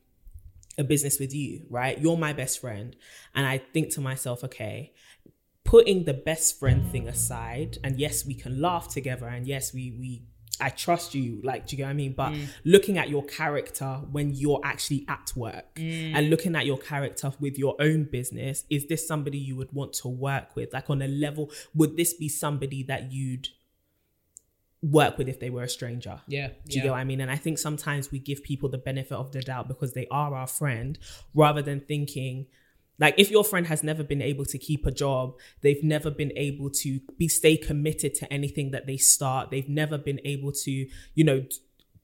a 0.80 0.84
business 0.84 1.20
with 1.20 1.34
you, 1.34 1.66
right? 1.70 2.00
You're 2.00 2.16
my 2.16 2.32
best 2.32 2.60
friend. 2.60 2.96
And 3.34 3.46
I 3.46 3.58
think 3.58 3.90
to 3.90 4.00
myself, 4.00 4.42
okay, 4.44 4.92
putting 5.64 6.04
the 6.04 6.14
best 6.14 6.58
friend 6.58 6.90
thing 6.90 7.06
aside, 7.06 7.78
and 7.84 8.00
yes, 8.00 8.26
we 8.26 8.34
can 8.34 8.60
laugh 8.60 8.88
together, 8.88 9.26
and 9.28 9.46
yes, 9.46 9.72
we 9.72 9.94
we 9.98 10.22
I 10.60 10.68
trust 10.68 11.14
you, 11.14 11.40
like, 11.42 11.66
do 11.66 11.74
you 11.74 11.78
get 11.78 11.84
what 11.84 11.90
I 11.90 11.94
mean? 11.94 12.12
But 12.12 12.32
mm. 12.32 12.46
looking 12.64 12.98
at 12.98 13.08
your 13.08 13.24
character 13.24 14.00
when 14.10 14.34
you're 14.34 14.60
actually 14.62 15.06
at 15.08 15.32
work 15.34 15.74
mm. 15.76 16.14
and 16.14 16.28
looking 16.28 16.54
at 16.54 16.66
your 16.66 16.76
character 16.76 17.32
with 17.40 17.58
your 17.58 17.76
own 17.80 18.04
business, 18.04 18.64
is 18.68 18.86
this 18.86 19.06
somebody 19.06 19.38
you 19.38 19.56
would 19.56 19.72
want 19.72 19.94
to 19.94 20.08
work 20.08 20.54
with? 20.56 20.72
Like, 20.72 20.90
on 20.90 21.00
a 21.02 21.08
level, 21.08 21.50
would 21.74 21.96
this 21.96 22.12
be 22.12 22.28
somebody 22.28 22.82
that 22.84 23.10
you'd 23.10 23.48
work 24.82 25.18
with 25.18 25.28
if 25.28 25.40
they 25.40 25.50
were 25.50 25.62
a 25.62 25.68
stranger. 25.68 26.20
Yeah. 26.26 26.48
Do 26.48 26.52
you 26.68 26.76
yeah. 26.78 26.82
get 26.84 26.90
what 26.92 26.98
I 27.00 27.04
mean? 27.04 27.20
And 27.20 27.30
I 27.30 27.36
think 27.36 27.58
sometimes 27.58 28.10
we 28.10 28.18
give 28.18 28.42
people 28.42 28.68
the 28.68 28.78
benefit 28.78 29.12
of 29.12 29.32
the 29.32 29.40
doubt 29.40 29.68
because 29.68 29.92
they 29.92 30.06
are 30.10 30.34
our 30.34 30.46
friend 30.46 30.98
rather 31.34 31.62
than 31.62 31.80
thinking 31.80 32.46
like 33.00 33.14
if 33.16 33.30
your 33.30 33.42
friend 33.42 33.66
has 33.66 33.82
never 33.82 34.04
been 34.04 34.20
able 34.20 34.44
to 34.44 34.58
keep 34.58 34.84
a 34.84 34.90
job, 34.90 35.32
they've 35.62 35.82
never 35.82 36.10
been 36.10 36.32
able 36.36 36.68
to 36.70 37.00
be 37.16 37.28
stay 37.28 37.56
committed 37.56 38.14
to 38.16 38.30
anything 38.30 38.72
that 38.72 38.86
they 38.86 38.98
start, 38.98 39.50
they've 39.50 39.68
never 39.68 39.96
been 39.96 40.20
able 40.22 40.52
to, 40.52 40.70
you 41.14 41.24
know, 41.24 41.42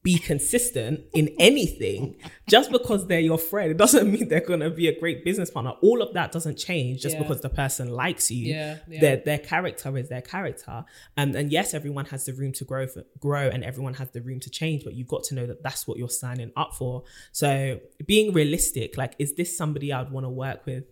be 0.07 0.19
consistent 0.19 1.01
in 1.15 1.35
anything 1.41 2.15
just 2.49 2.71
because 2.71 3.09
they're 3.09 3.19
your 3.19 3.37
friend 3.37 3.73
it 3.73 3.77
doesn't 3.77 4.09
mean 4.13 4.29
they're 4.29 4.39
going 4.39 4.61
to 4.61 4.71
be 4.71 4.87
a 4.87 4.97
great 5.01 5.25
business 5.25 5.51
partner 5.51 5.73
all 5.83 6.01
of 6.01 6.15
that 6.15 6.31
doesn't 6.31 6.57
change 6.57 7.03
just 7.03 7.17
yeah. 7.17 7.23
because 7.23 7.41
the 7.41 7.49
person 7.49 7.91
likes 7.91 8.31
you 8.31 8.55
yeah, 8.55 8.79
yeah. 8.87 9.01
their 9.01 9.17
their 9.17 9.39
character 9.39 9.99
is 9.99 10.09
their 10.09 10.23
character 10.23 10.85
um, 11.17 11.35
and 11.35 11.51
yes 11.51 11.75
everyone 11.75 12.05
has 12.05 12.25
the 12.25 12.33
room 12.33 12.53
to 12.53 12.65
grow 12.65 12.87
for, 12.87 13.03
grow 13.19 13.49
and 13.49 13.65
everyone 13.65 13.95
has 13.95 14.09
the 14.13 14.21
room 14.21 14.39
to 14.39 14.49
change 14.49 14.85
but 14.85 14.95
you've 14.95 15.09
got 15.09 15.25
to 15.25 15.35
know 15.35 15.45
that 15.45 15.61
that's 15.65 15.89
what 15.89 15.99
you're 15.99 16.09
signing 16.09 16.53
up 16.57 16.73
for 16.73 17.03
so 17.33 17.81
being 18.07 18.33
realistic 18.33 18.97
like 18.97 19.17
is 19.19 19.35
this 19.35 19.59
somebody 19.59 19.93
I'd 19.93 20.13
want 20.13 20.25
to 20.25 20.31
work 20.31 20.65
with 20.67 20.85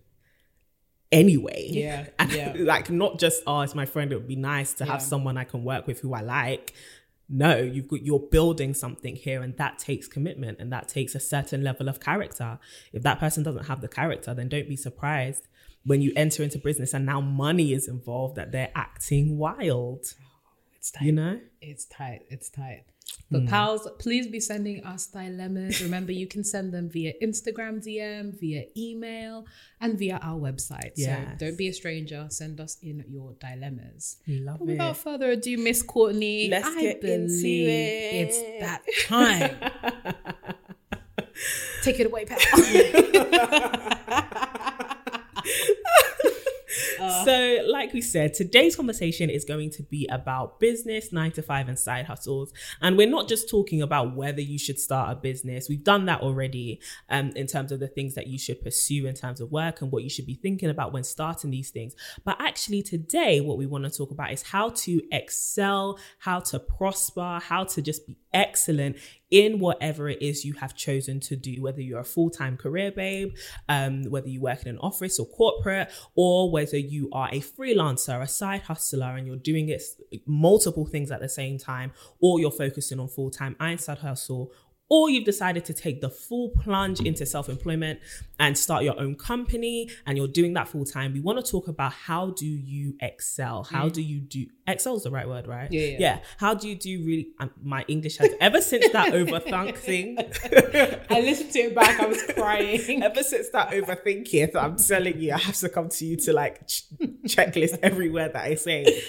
anyway. 1.15 1.69
Yeah, 1.71 2.07
And 2.19 2.33
yeah. 2.33 2.53
like 2.59 2.91
not 2.91 3.19
just, 3.19 3.43
oh, 3.47 3.61
it's 3.63 3.75
my 3.75 3.87
friend, 3.87 4.13
it 4.13 4.17
would 4.17 4.29
be 4.29 4.37
nice 4.37 4.75
to 4.75 4.85
have 4.85 5.01
someone 5.01 5.37
I 5.39 5.45
can 5.45 5.65
work 5.65 5.87
with 5.87 6.01
who 6.01 6.13
I 6.13 6.21
like. 6.21 6.75
No, 7.29 7.57
you've 7.57 7.89
got 7.89 8.03
you're 8.03 8.19
building 8.19 8.75
something 8.75 9.17
here 9.17 9.43
and 9.43 9.57
that 9.57 9.79
takes 9.79 10.07
commitment 10.07 10.59
and 10.61 10.73
that 10.73 10.89
takes 10.89 11.15
a 11.15 11.21
certain 11.21 11.63
level 11.63 11.89
of 11.89 12.01
character. 12.01 12.59
If 12.93 13.03
that 13.03 13.19
person 13.19 13.43
doesn't 13.43 13.65
have 13.67 13.81
the 13.81 13.89
character, 13.89 14.35
then 14.35 14.49
don't 14.49 14.69
be 14.69 14.77
surprised 14.77 15.49
when 15.85 16.01
you 16.03 16.13
enter 16.17 16.43
into 16.43 16.59
business 16.59 16.93
and 16.95 17.07
now 17.07 17.21
money 17.21 17.73
is 17.73 17.89
involved 17.89 18.37
that 18.37 18.53
they're 18.53 18.73
acting 18.75 19.39
wild. 19.39 20.05
Oh, 20.21 20.27
it's 20.77 20.91
tight. 20.91 21.05
You 21.05 21.13
know? 21.13 21.41
It's 21.61 21.87
tight. 21.87 22.23
It's 22.29 22.51
tight. 22.51 22.85
But 23.31 23.43
hmm. 23.43 23.49
pals, 23.49 23.89
please 23.99 24.27
be 24.27 24.41
sending 24.41 24.85
us 24.85 25.07
dilemmas. 25.07 25.83
Remember, 25.83 26.13
you 26.13 26.27
can 26.27 26.45
send 26.45 26.73
them 26.73 26.91
via 26.91 27.13
Instagram 27.23 27.85
DM, 27.85 28.39
via 28.39 28.65
email, 28.77 29.47
and 29.81 29.99
via 29.99 30.19
our 30.23 30.39
website. 30.39 30.93
Yes. 30.97 31.39
So 31.39 31.47
don't 31.47 31.59
be 31.59 31.69
a 31.69 31.73
stranger. 31.73 32.27
Send 32.31 32.61
us 32.61 32.77
in 32.83 33.05
your 33.09 33.35
dilemmas. 33.41 34.17
Love 34.29 34.59
But 34.59 34.69
without 34.69 34.97
it. 34.97 34.99
further 34.99 35.31
ado, 35.31 35.57
Miss 35.59 35.83
Courtney, 35.83 36.49
Let's 36.49 36.69
I 36.69 36.81
get 36.81 37.05
into 37.05 37.27
believe 37.29 37.69
it. 37.69 38.29
it's 38.29 38.41
that 38.61 38.83
time. 39.09 39.57
Take 41.83 42.01
it 42.01 42.07
away, 42.07 42.25
pal. 42.25 42.39
so, 47.25 47.65
like 47.85 47.93
we 47.93 48.01
said, 48.01 48.33
today's 48.33 48.77
conversation 48.77 49.29
is 49.29 49.45
going 49.45 49.69
to 49.69 49.83
be 49.83 50.09
about 50.11 50.59
business, 50.59 51.13
nine 51.13 51.31
to 51.33 51.43
five, 51.43 51.69
and 51.69 51.79
side 51.79 52.07
hustles. 52.07 52.51
And 52.81 52.97
we're 52.97 53.11
not 53.11 53.29
just 53.29 53.51
talking 53.51 53.83
about 53.83 54.17
whether 54.17 54.41
you 54.41 54.59
should 54.59 54.79
start 54.79 55.13
a 55.13 55.17
business. 55.17 55.69
We've 55.69 55.85
done 55.85 56.07
that 56.07 56.23
already 56.23 56.81
um, 57.11 57.33
in 57.37 57.47
terms 57.47 57.73
of 57.73 57.81
the 57.81 57.89
things 57.89 58.15
that 58.15 58.27
you 58.27 58.39
should 58.39 58.63
pursue 58.63 59.07
in 59.07 59.15
terms 59.15 59.39
of 59.43 59.53
work 59.53 59.83
and 59.83 59.93
what 59.93 60.03
you 60.03 60.09
should 60.09 60.25
be 60.25 60.35
thinking 60.35 60.71
about 60.71 60.95
when 60.95 61.05
starting 61.05 61.51
these 61.51 61.69
things. 61.69 61.95
But 62.25 62.41
actually, 62.41 62.83
today, 62.83 63.43
what 63.43 63.59
we 63.59 63.67
want 63.67 63.85
to 63.85 63.91
talk 63.91 64.11
about 64.11 64.33
is 64.33 64.41
how 64.41 64.71
to 64.71 65.03
excel, 65.13 65.99
how 66.19 66.41
to 66.41 66.59
prosper, 66.59 67.39
how 67.43 67.65
to 67.65 67.83
just 67.83 68.07
be 68.07 68.17
excellent 68.33 68.97
in 69.35 69.59
whatever 69.59 70.09
it 70.09 70.23
is 70.23 70.45
you 70.45 70.53
have 70.53 70.77
chosen 70.77 71.19
to 71.19 71.35
do, 71.35 71.61
whether 71.61 71.81
you're 71.81 71.99
a 71.99 72.05
full 72.05 72.31
time 72.31 72.57
career 72.57 72.93
babe, 72.93 73.35
um, 73.69 74.05
whether 74.05 74.29
you 74.29 74.41
work 74.41 74.63
in 74.63 74.69
an 74.69 74.79
office 74.79 75.19
or 75.19 75.27
corporate, 75.27 75.91
or 76.15 76.53
whether 76.53 76.79
you 76.79 77.11
are 77.13 77.29
a 77.33 77.41
freelancer, 77.41 78.23
a 78.23 78.29
side 78.29 78.63
hustler, 78.63 79.17
and 79.17 79.27
you're 79.27 79.35
doing 79.35 79.69
it 79.71 79.83
multiple 80.25 80.87
things 80.87 81.11
at 81.11 81.21
the 81.21 81.29
same 81.29 81.59
time, 81.59 81.93
or 82.21 82.39
you're 82.39 82.53
focusing 82.53 83.01
on 83.01 83.09
full 83.09 83.29
time 83.29 83.57
and 83.59 83.81
side 83.81 83.99
hustle. 83.99 84.53
Or 84.91 85.09
you've 85.09 85.25
decided 85.25 85.65
to 85.67 85.73
take 85.73 86.03
the 86.03 86.11
full 86.11 86.51
plunge 86.51 87.01
into 87.01 87.25
self 87.25 87.49
employment 87.49 88.01
and 88.39 88.57
start 88.57 88.85
your 88.85 89.01
own 89.01 89.15
company, 89.15 89.89
and 90.07 90.19
you're 90.19 90.29
doing 90.29 90.53
that 90.55 90.69
full 90.69 90.85
time. 90.85 91.15
We 91.15 91.21
want 91.21 91.45
to 91.45 91.51
talk 91.51 91.69
about 91.69 91.93
how 91.93 92.31
do 92.31 92.47
you 92.47 92.95
excel? 93.01 93.65
How 93.65 93.89
do 93.89 94.03
you 94.03 94.21
do 94.21 94.47
excel 94.67 94.97
is 94.97 95.05
the 95.05 95.11
right 95.11 95.27
word, 95.27 95.47
right? 95.47 95.73
Yeah, 95.73 95.87
yeah. 95.87 95.97
yeah. 95.99 96.19
How 96.37 96.53
do 96.53 96.69
you 96.69 96.77
do 96.77 97.03
really? 97.03 97.29
Um, 97.41 97.51
my 97.63 97.85
English 97.89 98.19
has 98.19 98.31
ever 98.41 98.61
since 98.61 98.91
that 98.91 99.13
overthunk 99.15 99.77
thing. 99.77 100.19
I 100.19 101.21
listened 101.21 101.53
to 101.53 101.59
it 101.61 101.75
back. 101.75 101.99
I 102.01 102.07
was 102.07 102.23
crying. 102.35 103.03
Ever 103.03 103.23
since 103.23 103.49
that 103.51 103.71
overthinking, 103.71 104.55
I'm 104.55 104.77
telling 104.77 105.19
you, 105.19 105.33
I 105.33 105.39
have 105.39 105.57
to 105.57 105.71
come 105.71 105.89
to 105.89 106.05
you 106.05 106.17
to 106.19 106.33
like 106.35 106.67
ch- 106.69 106.85
checklist 107.25 107.79
every 107.83 108.11
word 108.11 108.35
that 108.35 108.45
I 108.45 108.55
say. 108.57 109.03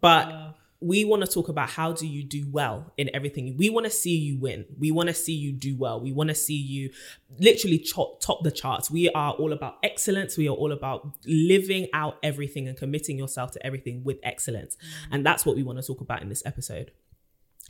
But 0.00 0.55
we 0.80 1.04
want 1.04 1.24
to 1.24 1.30
talk 1.30 1.48
about 1.48 1.70
how 1.70 1.92
do 1.92 2.06
you 2.06 2.22
do 2.22 2.46
well 2.50 2.92
in 2.96 3.10
everything. 3.14 3.56
We 3.56 3.70
want 3.70 3.84
to 3.84 3.90
see 3.90 4.16
you 4.16 4.38
win. 4.38 4.66
We 4.78 4.90
want 4.90 5.08
to 5.08 5.14
see 5.14 5.32
you 5.32 5.52
do 5.52 5.76
well. 5.76 6.00
We 6.00 6.12
want 6.12 6.28
to 6.28 6.34
see 6.34 6.56
you 6.56 6.90
literally 7.38 7.78
top, 7.78 8.20
top 8.20 8.42
the 8.42 8.50
charts. 8.50 8.90
We 8.90 9.08
are 9.10 9.32
all 9.32 9.52
about 9.52 9.78
excellence. 9.82 10.36
We 10.36 10.48
are 10.48 10.54
all 10.54 10.72
about 10.72 11.16
living 11.24 11.88
out 11.94 12.18
everything 12.22 12.68
and 12.68 12.76
committing 12.76 13.18
yourself 13.18 13.52
to 13.52 13.66
everything 13.66 14.04
with 14.04 14.18
excellence. 14.22 14.76
Mm. 14.76 15.08
And 15.12 15.26
that's 15.26 15.46
what 15.46 15.56
we 15.56 15.62
want 15.62 15.78
to 15.78 15.86
talk 15.86 16.00
about 16.00 16.22
in 16.22 16.28
this 16.28 16.44
episode. 16.44 16.92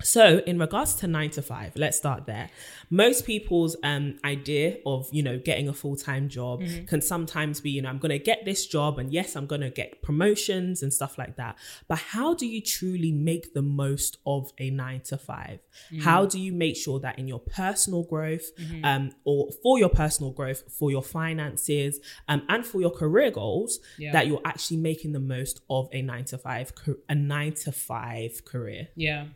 So, 0.02 0.42
in 0.46 0.58
regards 0.58 0.94
to 0.96 1.06
nine 1.06 1.30
to 1.30 1.42
five, 1.42 1.72
let's 1.74 1.96
start 1.96 2.26
there. 2.26 2.50
Most 2.90 3.24
people's 3.24 3.76
um, 3.82 4.18
idea 4.26 4.76
of 4.84 5.08
you 5.10 5.22
know 5.22 5.38
getting 5.38 5.68
a 5.68 5.72
full 5.72 5.96
time 5.96 6.28
job 6.28 6.62
can 6.86 7.00
sometimes 7.00 7.62
be 7.62 7.70
you 7.70 7.80
know 7.80 7.88
I'm 7.88 7.98
going 7.98 8.10
to 8.10 8.18
get 8.18 8.44
this 8.44 8.66
job 8.66 8.98
and 8.98 9.10
yes 9.10 9.36
I'm 9.36 9.46
going 9.46 9.62
to 9.62 9.70
get 9.70 10.02
promotions 10.02 10.82
and 10.82 10.92
stuff 10.92 11.16
like 11.16 11.36
that. 11.36 11.56
But 11.88 11.98
how 11.98 12.34
do 12.34 12.46
you 12.46 12.60
truly 12.60 13.10
make 13.10 13.54
the 13.54 13.62
most 13.62 14.18
of 14.26 14.52
a 14.58 14.68
nine 14.68 15.00
to 15.04 15.16
5 15.16 15.60
How 16.02 16.26
do 16.26 16.38
you 16.38 16.52
make 16.52 16.76
sure 16.76 17.00
that 17.00 17.18
in 17.18 17.26
your 17.26 17.40
personal 17.40 18.02
growth, 18.02 18.50
um, 18.84 19.12
or 19.24 19.50
for 19.62 19.78
your 19.78 19.88
personal 19.88 20.30
growth, 20.30 20.62
for 20.70 20.90
your 20.90 21.02
finances, 21.02 22.00
um, 22.28 22.42
and 22.50 22.66
for 22.66 22.82
your 22.82 22.90
career 22.90 23.30
goals, 23.30 23.80
Yeah. 23.98 24.12
that 24.12 24.26
you're 24.26 24.42
actually 24.44 24.76
making 24.76 25.12
the 25.12 25.20
most 25.20 25.62
of 25.70 25.88
a 25.92 26.02
nine 26.02 26.26
to 26.26 26.36
five 26.36 26.72
a 27.08 27.14
nine 27.14 27.54
to 27.64 27.72
five 27.72 28.44
career? 28.44 28.88
Yeah. 28.94 29.28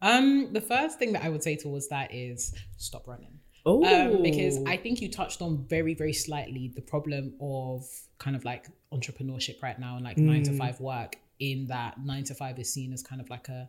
Um, 0.00 0.52
the 0.52 0.60
first 0.60 0.98
thing 0.98 1.12
that 1.14 1.24
I 1.24 1.28
would 1.28 1.42
say 1.42 1.56
towards 1.56 1.88
that 1.88 2.14
is 2.14 2.54
stop 2.76 3.06
running. 3.08 3.38
Oh, 3.66 3.84
Um, 3.84 4.22
because 4.22 4.58
I 4.66 4.76
think 4.76 5.00
you 5.02 5.10
touched 5.10 5.42
on 5.42 5.66
very, 5.68 5.94
very 5.94 6.12
slightly 6.12 6.72
the 6.74 6.80
problem 6.82 7.34
of 7.40 7.84
kind 8.18 8.34
of 8.36 8.44
like 8.44 8.66
entrepreneurship 8.92 9.62
right 9.62 9.78
now 9.78 9.96
and 9.96 10.04
like 10.04 10.16
nine 10.16 10.42
to 10.44 10.52
five 10.56 10.80
work, 10.80 11.16
in 11.40 11.66
that 11.66 11.98
nine 12.04 12.24
to 12.24 12.34
five 12.34 12.58
is 12.58 12.72
seen 12.72 12.92
as 12.92 13.02
kind 13.02 13.20
of 13.20 13.28
like 13.30 13.48
a 13.48 13.68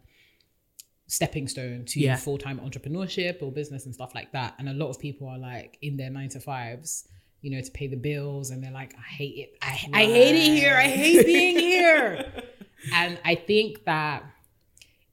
stepping 1.08 1.48
stone 1.48 1.86
to 1.86 2.00
Yeah. 2.00 2.16
full 2.16 2.38
time 2.38 2.60
entrepreneurship 2.60 3.42
or 3.42 3.52
business 3.52 3.86
and 3.86 3.94
stuff 3.94 4.14
like 4.16 4.32
that. 4.34 4.54
And 4.60 4.70
a 4.70 4.74
lot 4.74 4.90
of 4.90 5.00
people 5.00 5.28
are 5.28 5.38
like 5.40 5.78
in 5.82 5.98
their 5.98 6.10
nine 6.10 6.30
to 6.30 6.40
fives, 6.40 7.08
you 7.42 7.52
know, 7.52 7.62
to 7.62 7.72
pay 7.72 7.88
the 7.88 7.98
bills, 7.98 8.52
and 8.52 8.64
they're 8.64 8.72
like, 8.72 8.94
I 8.98 9.02
hate 9.14 9.38
it. 9.38 9.58
I, 9.62 9.80
I 9.94 10.06
hate 10.06 10.36
it 10.36 10.60
here. 10.60 10.76
I 10.76 10.88
hate 10.88 11.26
being 11.26 11.58
here. 11.58 12.32
and 12.94 13.20
I 13.26 13.36
think 13.36 13.86
that 13.86 14.24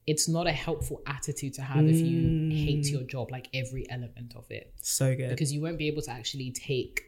it's 0.06 0.28
not 0.28 0.46
a 0.46 0.52
helpful 0.52 1.02
attitude 1.06 1.52
to 1.54 1.62
have 1.62 1.84
if 1.86 1.96
you 1.98 2.50
hate 2.54 2.86
your 2.86 3.02
job, 3.02 3.30
like 3.30 3.48
every 3.52 3.88
element 3.90 4.34
of 4.36 4.44
it 4.50 4.72
so 4.80 5.14
good. 5.16 5.30
because 5.30 5.52
you 5.52 5.60
won't 5.60 5.78
be 5.78 5.88
able 5.88 6.02
to 6.02 6.10
actually 6.10 6.50
take 6.52 7.02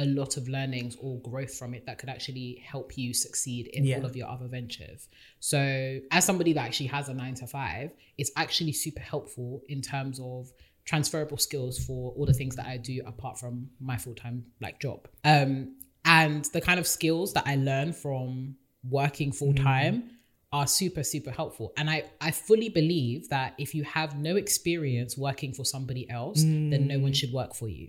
a 0.00 0.04
lot 0.04 0.36
of 0.36 0.46
learnings 0.48 0.96
or 1.00 1.18
growth 1.22 1.54
from 1.56 1.74
it 1.74 1.84
that 1.86 1.98
could 1.98 2.08
actually 2.08 2.62
help 2.64 2.96
you 2.96 3.12
succeed 3.12 3.66
in 3.68 3.84
Yeah. 3.84 3.96
all 3.96 4.04
of 4.06 4.14
your 4.14 4.28
other 4.28 4.46
ventures. 4.46 5.08
So, 5.40 6.00
as 6.12 6.24
somebody 6.24 6.52
that 6.52 6.60
actually 6.64 6.86
has 6.86 7.08
a 7.08 7.14
nine 7.14 7.34
to 7.36 7.46
five, 7.48 7.90
it's 8.16 8.30
actually 8.36 8.72
super 8.72 9.00
helpful 9.00 9.62
in 9.68 9.80
terms 9.80 10.20
of 10.22 10.52
transferable 10.84 11.36
skills 11.36 11.84
for 11.84 12.12
all 12.12 12.26
the 12.26 12.32
things 12.32 12.54
that 12.56 12.66
I 12.66 12.76
do 12.76 13.02
apart 13.06 13.38
from 13.40 13.70
my 13.80 13.96
full 13.96 14.14
time 14.14 14.44
like 14.60 14.78
job. 14.80 15.08
Um, 15.24 15.76
and 16.04 16.44
the 16.52 16.60
kind 16.60 16.78
of 16.78 16.86
skills 16.86 17.32
that 17.34 17.44
I 17.46 17.56
learn 17.56 17.92
from 17.92 18.54
working 18.88 19.32
full 19.32 19.52
time 19.54 20.10
are 20.52 20.66
super 20.66 21.02
super 21.02 21.30
helpful. 21.30 21.72
And 21.76 21.90
i 21.90 22.04
i 22.20 22.30
fully 22.30 22.68
believe 22.68 23.28
that 23.28 23.54
if 23.58 23.74
you 23.74 23.84
have 23.84 24.18
no 24.18 24.36
experience 24.36 25.16
working 25.16 25.52
for 25.52 25.64
somebody 25.64 26.08
else 26.10 26.42
then 26.42 26.86
no 26.86 26.98
one 26.98 27.12
mm. 27.12 27.16
should 27.16 27.32
work 27.32 27.54
for 27.54 27.68
you. 27.68 27.88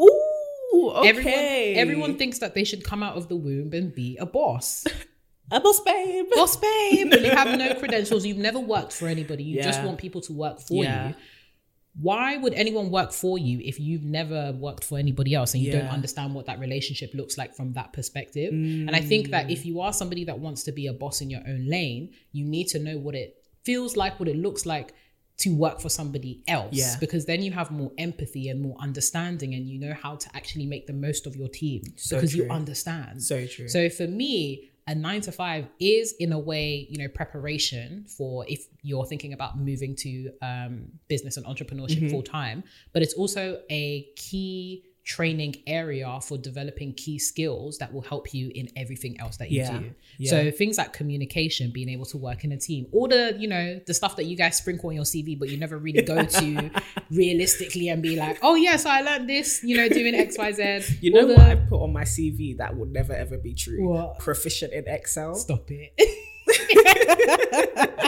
Ooh, 0.00 0.90
okay. 0.96 1.08
everyone 1.08 1.80
everyone 1.84 2.18
thinks 2.18 2.38
that 2.38 2.54
they 2.54 2.64
should 2.64 2.84
come 2.84 3.02
out 3.02 3.16
of 3.16 3.28
the 3.28 3.36
womb 3.36 3.72
and 3.72 3.94
be 3.94 4.16
a 4.18 4.26
boss. 4.26 4.84
A 5.48 5.60
boss 5.60 5.78
babe. 5.78 6.26
boss 6.34 6.56
babe. 6.56 7.12
You 7.20 7.30
have 7.30 7.56
no 7.56 7.72
credentials 7.76 8.26
you've 8.26 8.36
never 8.36 8.58
worked 8.58 8.92
for 8.92 9.06
anybody. 9.06 9.44
You 9.44 9.62
just 9.62 9.80
want 9.84 9.96
people 9.96 10.20
to 10.22 10.32
work 10.32 10.58
for 10.58 10.82
Yeah. 10.82 11.10
you 11.10 11.14
why 12.00 12.36
would 12.36 12.52
anyone 12.54 12.90
work 12.90 13.10
for 13.12 13.38
you 13.38 13.58
if 13.64 13.80
you've 13.80 14.04
never 14.04 14.52
worked 14.52 14.84
for 14.84 14.98
anybody 14.98 15.34
else 15.34 15.54
and 15.54 15.62
you 15.62 15.72
don't 15.72 15.88
understand 15.88 16.34
what 16.34 16.44
that 16.46 16.58
relationship 16.58 17.10
looks 17.14 17.38
like 17.38 17.54
from 17.54 17.72
that 17.72 17.92
perspective? 17.94 18.52
And 18.52 18.90
I 18.94 19.00
think 19.00 19.30
that 19.30 19.46
Mm. 19.46 19.52
if 19.52 19.64
you 19.64 19.80
are 19.80 19.92
somebody 19.92 20.24
that 20.24 20.38
wants 20.38 20.62
to 20.64 20.72
be 20.72 20.86
a 20.88 20.92
boss 20.92 21.20
in 21.22 21.30
your 21.30 21.40
own 21.48 21.66
lane, 21.66 22.10
you 22.32 22.44
need 22.44 22.66
to 22.68 22.78
know 22.78 22.98
what 22.98 23.14
it 23.14 23.36
feels 23.64 23.96
like, 23.96 24.20
what 24.20 24.28
it 24.28 24.36
looks 24.36 24.66
like 24.66 24.92
to 25.38 25.54
work 25.54 25.80
for 25.80 25.88
somebody 25.90 26.42
else 26.48 26.74
Yeah. 26.76 26.96
because 26.98 27.24
then 27.26 27.42
you 27.42 27.52
have 27.52 27.70
more 27.70 27.92
empathy 27.98 28.48
and 28.48 28.60
more 28.62 28.76
understanding 28.80 29.54
and 29.54 29.68
you 29.68 29.78
know 29.78 29.92
how 29.92 30.16
to 30.16 30.28
actually 30.34 30.64
make 30.66 30.86
the 30.86 30.94
most 30.94 31.26
of 31.26 31.36
your 31.36 31.48
team 31.48 31.82
So 31.96 32.16
because 32.16 32.34
you 32.34 32.44
understand. 32.50 33.22
So 33.22 33.46
true. 33.46 33.68
So 33.68 33.88
for 33.90 34.06
me, 34.06 34.70
a 34.88 34.94
nine 34.94 35.20
to 35.22 35.32
five 35.32 35.66
is 35.80 36.14
in 36.20 36.32
a 36.32 36.38
way, 36.38 36.86
you 36.88 36.98
know, 36.98 37.08
preparation 37.08 38.04
for 38.06 38.44
if 38.48 38.66
you're 38.82 39.04
thinking 39.06 39.32
about 39.32 39.58
moving 39.58 39.96
to 39.96 40.30
um, 40.42 40.86
business 41.08 41.36
and 41.36 41.46
entrepreneurship 41.46 41.96
Mm-hmm. 41.96 42.08
full 42.10 42.22
time. 42.22 42.62
But 42.92 43.02
it's 43.02 43.14
also 43.14 43.60
a 43.70 44.06
key 44.16 44.84
training 45.06 45.54
area 45.68 46.18
for 46.20 46.36
developing 46.36 46.92
key 46.92 47.16
skills 47.16 47.78
that 47.78 47.92
will 47.94 48.02
help 48.02 48.34
you 48.34 48.50
in 48.56 48.68
everything 48.74 49.18
else 49.20 49.36
that 49.36 49.52
you 49.52 49.60
Yeah. 49.60 49.78
do. 49.78 49.90
Yeah. 50.18 50.30
So 50.30 50.50
things 50.50 50.78
like 50.78 50.92
communication, 50.92 51.70
being 51.70 51.88
able 51.88 52.06
to 52.06 52.18
work 52.18 52.42
in 52.42 52.50
a 52.50 52.56
team, 52.58 52.86
all 52.92 53.06
the 53.06 53.36
you 53.38 53.46
know 53.46 53.80
the 53.86 53.94
stuff 53.94 54.16
that 54.16 54.24
you 54.24 54.36
guys 54.36 54.56
sprinkle 54.56 54.88
on 54.90 54.96
your 54.96 55.04
CV, 55.04 55.38
but 55.38 55.48
you 55.48 55.58
never 55.58 55.78
really 55.78 56.02
go 56.02 56.24
to 56.24 56.70
realistically 57.10 57.88
and 57.88 58.02
be 58.02 58.16
like, 58.16 58.38
oh 58.42 58.56
yeah, 58.56 58.74
so 58.76 58.90
I 58.90 59.00
learned 59.02 59.28
this, 59.28 59.62
you 59.62 59.76
know, 59.76 59.88
doing 59.88 60.14
X 60.16 60.36
Y 60.38 60.52
Z. 60.52 60.96
You 61.00 61.12
know 61.12 61.20
All 61.22 61.28
what 61.28 61.36
the- 61.36 61.42
I 61.52 61.54
put 61.54 61.80
on 61.84 61.92
my 61.92 62.02
CV 62.04 62.56
that 62.58 62.76
would 62.76 62.90
never 62.92 63.12
ever 63.14 63.38
be 63.38 63.54
true? 63.54 63.88
What? 63.88 64.18
Proficient 64.18 64.72
in 64.72 64.88
Excel. 64.88 65.36
Stop 65.36 65.70
it. 65.70 65.92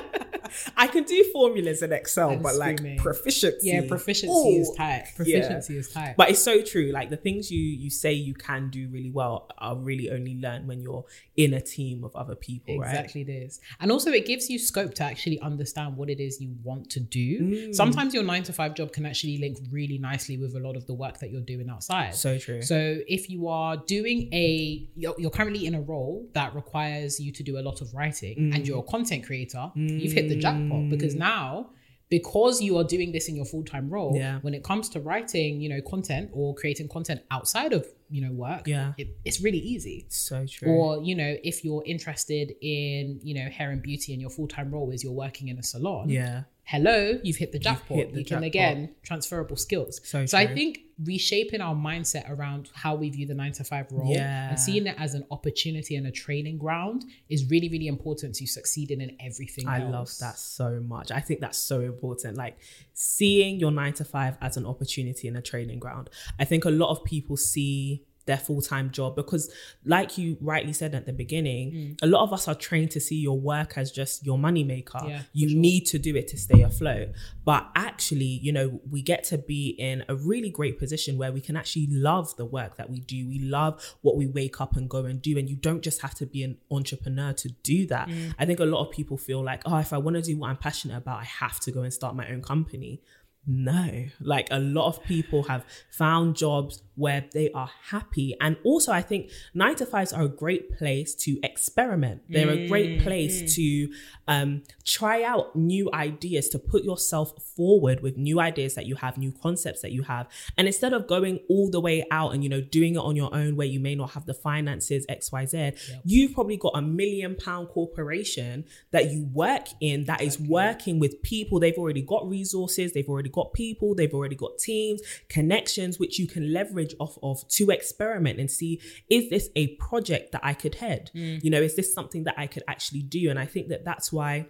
I 0.76 0.86
can 0.86 1.04
do 1.04 1.24
formulas 1.32 1.82
in 1.82 1.92
Excel, 1.92 2.30
I'm 2.30 2.42
but 2.42 2.56
like 2.56 2.78
proficiency. 2.98 3.68
Yeah, 3.68 3.82
proficiency 3.88 4.56
is 4.56 4.70
tight. 4.76 5.06
Proficiency 5.16 5.76
is 5.76 5.90
tight. 5.92 6.14
But 6.16 6.30
it's 6.30 6.42
so 6.42 6.62
true. 6.62 6.90
Like 6.92 7.10
the 7.10 7.16
things 7.16 7.50
you 7.50 7.60
you 7.60 7.90
say 7.90 8.12
you 8.12 8.34
can 8.34 8.70
do 8.70 8.88
really 8.88 9.10
well 9.10 9.48
are 9.58 9.76
really 9.76 10.10
only 10.10 10.36
learned 10.36 10.68
when 10.68 10.80
you're 10.80 11.04
in 11.36 11.54
a 11.54 11.60
team 11.60 12.04
of 12.04 12.14
other 12.16 12.34
people, 12.34 12.78
right? 12.78 12.90
Exactly 12.90 13.24
this. 13.24 13.60
And 13.80 13.90
also 13.92 14.10
it 14.10 14.26
gives 14.26 14.50
you 14.50 14.58
scope 14.58 14.94
to 14.94 15.04
actually 15.04 15.40
understand 15.40 15.96
what 15.96 16.10
it 16.10 16.20
is 16.20 16.40
you 16.40 16.54
want 16.62 16.90
to 16.90 17.00
do. 17.00 17.40
Mm. 17.40 17.74
Sometimes 17.74 18.14
your 18.14 18.22
nine 18.24 18.42
to 18.44 18.52
five 18.52 18.74
job 18.74 18.92
can 18.92 19.06
actually 19.06 19.38
link 19.38 19.58
really 19.70 19.98
nicely 19.98 20.36
with 20.38 20.54
a 20.54 20.60
lot 20.60 20.76
of 20.76 20.86
the 20.86 20.94
work 20.94 21.18
that 21.20 21.30
you're 21.30 21.40
doing 21.40 21.68
outside. 21.70 22.14
So 22.14 22.38
true. 22.38 22.62
So 22.62 22.98
if 23.06 23.30
you 23.30 23.48
are 23.48 23.76
doing 23.76 24.28
a 24.32 24.86
you're, 24.96 25.14
you're 25.18 25.30
currently 25.30 25.66
in 25.66 25.74
a 25.74 25.80
role 25.80 26.28
that 26.34 26.54
requires 26.54 27.20
you 27.20 27.32
to 27.32 27.42
do 27.42 27.58
a 27.58 27.62
lot 27.62 27.80
of 27.80 27.92
writing 27.94 28.18
Mm. 28.38 28.54
and 28.54 28.66
you're 28.66 28.80
a 28.80 28.82
content 28.82 29.24
creator, 29.24 29.70
you've 29.74 30.12
hit 30.12 30.28
the 30.28 30.37
jackpot 30.40 30.88
because 30.88 31.14
mm. 31.14 31.18
now 31.18 31.70
because 32.10 32.62
you 32.62 32.78
are 32.78 32.84
doing 32.84 33.12
this 33.12 33.28
in 33.28 33.36
your 33.36 33.44
full-time 33.44 33.90
role 33.90 34.14
Yeah. 34.16 34.38
when 34.40 34.54
it 34.54 34.64
comes 34.64 34.88
to 34.90 35.00
writing 35.00 35.60
you 35.60 35.68
know 35.68 35.80
content 35.82 36.30
or 36.32 36.54
creating 36.54 36.88
content 36.88 37.20
outside 37.30 37.72
of 37.72 37.86
you 38.10 38.22
know 38.24 38.32
work 38.32 38.66
Yeah. 38.66 38.92
it, 38.96 39.08
it's 39.24 39.40
really 39.40 39.58
easy 39.58 40.06
so 40.08 40.46
true. 40.46 40.68
or 40.70 41.02
you 41.02 41.14
know 41.14 41.36
if 41.44 41.64
you're 41.64 41.82
interested 41.84 42.54
in 42.62 43.20
you 43.22 43.34
know 43.34 43.50
hair 43.50 43.70
and 43.70 43.82
beauty 43.82 44.12
and 44.12 44.20
your 44.20 44.30
full-time 44.30 44.70
role 44.70 44.90
is 44.90 45.04
you're 45.04 45.12
working 45.12 45.48
in 45.48 45.58
a 45.58 45.62
salon 45.62 46.08
yeah. 46.08 46.44
Hello 46.68 47.18
you've 47.22 47.36
hit 47.36 47.50
the 47.50 47.58
jackpot 47.58 47.96
hit 47.96 48.12
the 48.12 48.18
you 48.18 48.24
can 48.26 48.34
jackpot. 48.42 48.46
again 48.46 48.94
transferable 49.02 49.56
skills 49.56 50.00
So 50.04 50.24
i 50.34 50.46
think 50.46 50.80
reshaping 51.02 51.60
our 51.62 51.74
mindset 51.74 52.28
around 52.28 52.68
how 52.74 52.94
we 52.94 53.08
view 53.08 53.24
the 53.26 53.32
nine 53.34 53.52
to 53.52 53.64
five 53.64 53.86
role 53.90 54.12
Yeah. 54.12 54.50
and 54.50 54.60
seeing 54.60 54.86
it 54.86 54.96
as 54.98 55.14
an 55.14 55.24
opportunity 55.30 55.96
and 55.96 56.06
a 56.06 56.10
training 56.10 56.58
ground 56.58 57.04
is 57.30 57.48
really 57.48 57.70
really 57.70 57.86
important 57.86 58.34
to 58.34 58.46
succeeding 58.46 59.00
in 59.00 59.16
everything 59.18 59.66
I 59.66 59.80
else. 59.80 59.92
love 59.92 60.10
that 60.20 60.38
so 60.38 60.80
much. 60.80 61.10
I 61.10 61.20
think 61.20 61.40
that's 61.40 61.56
so 61.58 61.80
important. 61.80 62.36
Like 62.36 62.58
seeing 62.94 63.60
your 63.60 63.70
nine 63.70 63.92
to 63.94 64.04
five 64.04 64.36
as 64.42 64.56
an 64.56 64.66
opportunity 64.66 65.28
and 65.28 65.36
a 65.36 65.42
training 65.42 65.78
ground. 65.78 66.10
I 66.38 66.44
think 66.44 66.64
a 66.64 66.70
lot 66.70 66.90
of 66.90 67.02
people 67.04 67.36
see 67.36 68.02
their 68.28 68.38
full 68.38 68.62
time 68.62 68.92
job 68.92 69.16
because, 69.16 69.50
like 69.84 70.16
you 70.16 70.36
rightly 70.40 70.72
said 70.72 70.94
at 70.94 71.06
the 71.06 71.12
beginning, 71.12 71.72
mm. 71.72 71.98
a 72.00 72.06
lot 72.06 72.22
of 72.22 72.32
us 72.32 72.46
are 72.46 72.54
trained 72.54 72.92
to 72.92 73.00
see 73.00 73.16
your 73.16 73.40
work 73.40 73.76
as 73.76 73.90
just 73.90 74.24
your 74.24 74.38
money 74.38 74.62
maker. 74.62 75.00
Yeah, 75.04 75.22
you 75.32 75.58
need 75.58 75.86
to 75.86 75.98
do 75.98 76.14
it 76.14 76.28
to 76.28 76.38
stay 76.38 76.62
afloat. 76.62 77.08
But 77.44 77.66
actually, 77.74 78.38
you 78.42 78.52
know, 78.52 78.80
we 78.88 79.02
get 79.02 79.24
to 79.24 79.38
be 79.38 79.70
in 79.70 80.04
a 80.08 80.14
really 80.14 80.50
great 80.50 80.78
position 80.78 81.18
where 81.18 81.32
we 81.32 81.40
can 81.40 81.56
actually 81.56 81.88
love 81.90 82.36
the 82.36 82.44
work 82.44 82.76
that 82.76 82.90
we 82.90 83.00
do. 83.00 83.26
We 83.26 83.40
love 83.40 83.82
what 84.02 84.16
we 84.16 84.26
wake 84.26 84.60
up 84.60 84.76
and 84.76 84.88
go 84.88 85.06
and 85.06 85.20
do. 85.20 85.38
And 85.38 85.48
you 85.48 85.56
don't 85.56 85.82
just 85.82 86.02
have 86.02 86.14
to 86.16 86.26
be 86.26 86.44
an 86.44 86.58
entrepreneur 86.70 87.32
to 87.32 87.48
do 87.48 87.86
that. 87.86 88.08
Mm. 88.08 88.34
I 88.38 88.44
think 88.44 88.60
a 88.60 88.66
lot 88.66 88.86
of 88.86 88.92
people 88.92 89.16
feel 89.16 89.42
like, 89.42 89.62
oh, 89.64 89.78
if 89.78 89.92
I 89.94 89.98
want 89.98 90.16
to 90.16 90.22
do 90.22 90.36
what 90.38 90.50
I'm 90.50 90.58
passionate 90.58 90.98
about, 90.98 91.20
I 91.20 91.24
have 91.24 91.58
to 91.60 91.72
go 91.72 91.80
and 91.80 91.92
start 91.92 92.14
my 92.14 92.28
own 92.28 92.42
company. 92.42 93.00
No, 93.46 94.04
like 94.20 94.48
a 94.50 94.58
lot 94.58 94.88
of 94.88 95.02
people 95.04 95.44
have 95.44 95.64
found 95.90 96.36
jobs 96.36 96.82
where 96.96 97.24
they 97.32 97.50
are 97.52 97.70
happy. 97.84 98.36
And 98.40 98.58
also, 98.62 98.92
I 98.92 99.00
think 99.00 99.30
nine 99.54 99.74
to 99.76 99.86
fives 99.86 100.12
are 100.12 100.24
a 100.24 100.28
great 100.28 100.76
place 100.76 101.14
to 101.14 101.38
experiment. 101.42 102.22
They're 102.28 102.50
a 102.50 102.68
great 102.68 103.00
mm. 103.00 103.02
place 103.02 103.42
mm. 103.42 103.54
to 103.54 103.94
um, 104.28 104.62
try 104.84 105.22
out 105.22 105.56
new 105.56 105.90
ideas, 105.92 106.48
to 106.50 106.58
put 106.58 106.84
yourself 106.84 107.32
forward 107.56 108.00
with 108.00 108.16
new 108.16 108.40
ideas 108.40 108.74
that 108.74 108.86
you 108.86 108.94
have, 108.96 109.18
new 109.18 109.32
concepts 109.32 109.82
that 109.82 109.90
you 109.92 110.02
have. 110.02 110.28
And 110.56 110.66
instead 110.66 110.92
of 110.92 111.06
going 111.06 111.40
all 111.48 111.70
the 111.70 111.80
way 111.80 112.06
out 112.10 112.34
and, 112.34 112.44
you 112.44 112.50
know, 112.50 112.60
doing 112.60 112.94
it 112.94 112.98
on 112.98 113.16
your 113.16 113.34
own 113.34 113.56
where 113.56 113.66
you 113.66 113.80
may 113.80 113.94
not 113.94 114.10
have 114.10 114.26
the 114.26 114.34
finances, 114.34 115.06
XYZ, 115.06 115.78
you've 116.04 116.34
probably 116.34 116.56
got 116.56 116.72
a 116.74 116.82
million 116.82 117.34
pound 117.34 117.68
corporation 117.68 118.64
that 118.90 119.10
you 119.10 119.28
work 119.32 119.66
in 119.80 120.04
that 120.04 120.20
is 120.20 120.38
working 120.38 120.98
with 120.98 121.22
people. 121.22 121.58
They've 121.58 121.76
already 121.76 122.02
got 122.02 122.28
resources, 122.28 122.92
they've 122.92 123.08
already 123.08 123.30
got 123.30 123.52
people, 123.54 123.94
they've 123.94 124.12
already 124.12 124.36
got 124.36 124.58
teams, 124.58 125.00
connections, 125.28 125.98
which 125.98 126.18
you 126.18 126.26
can 126.26 126.52
leverage 126.52 126.94
off 127.00 127.18
of 127.22 127.48
to 127.48 127.70
experiment 127.70 128.38
and 128.38 128.50
see 128.50 128.80
is 129.08 129.30
this 129.30 129.48
a 129.56 129.68
project 129.76 130.32
that 130.32 130.42
I 130.44 130.52
could 130.52 130.76
head? 130.76 131.10
You 131.42 131.50
know, 131.50 131.60
is 131.62 131.76
this 131.76 131.92
something 131.94 132.24
that 132.24 132.34
I 132.36 132.46
could 132.46 132.62
actually 132.68 133.02
do? 133.02 133.30
And 133.30 133.38
I 133.38 133.46
think 133.46 133.68
that 133.68 133.84
that's 133.84 134.12
why 134.18 134.46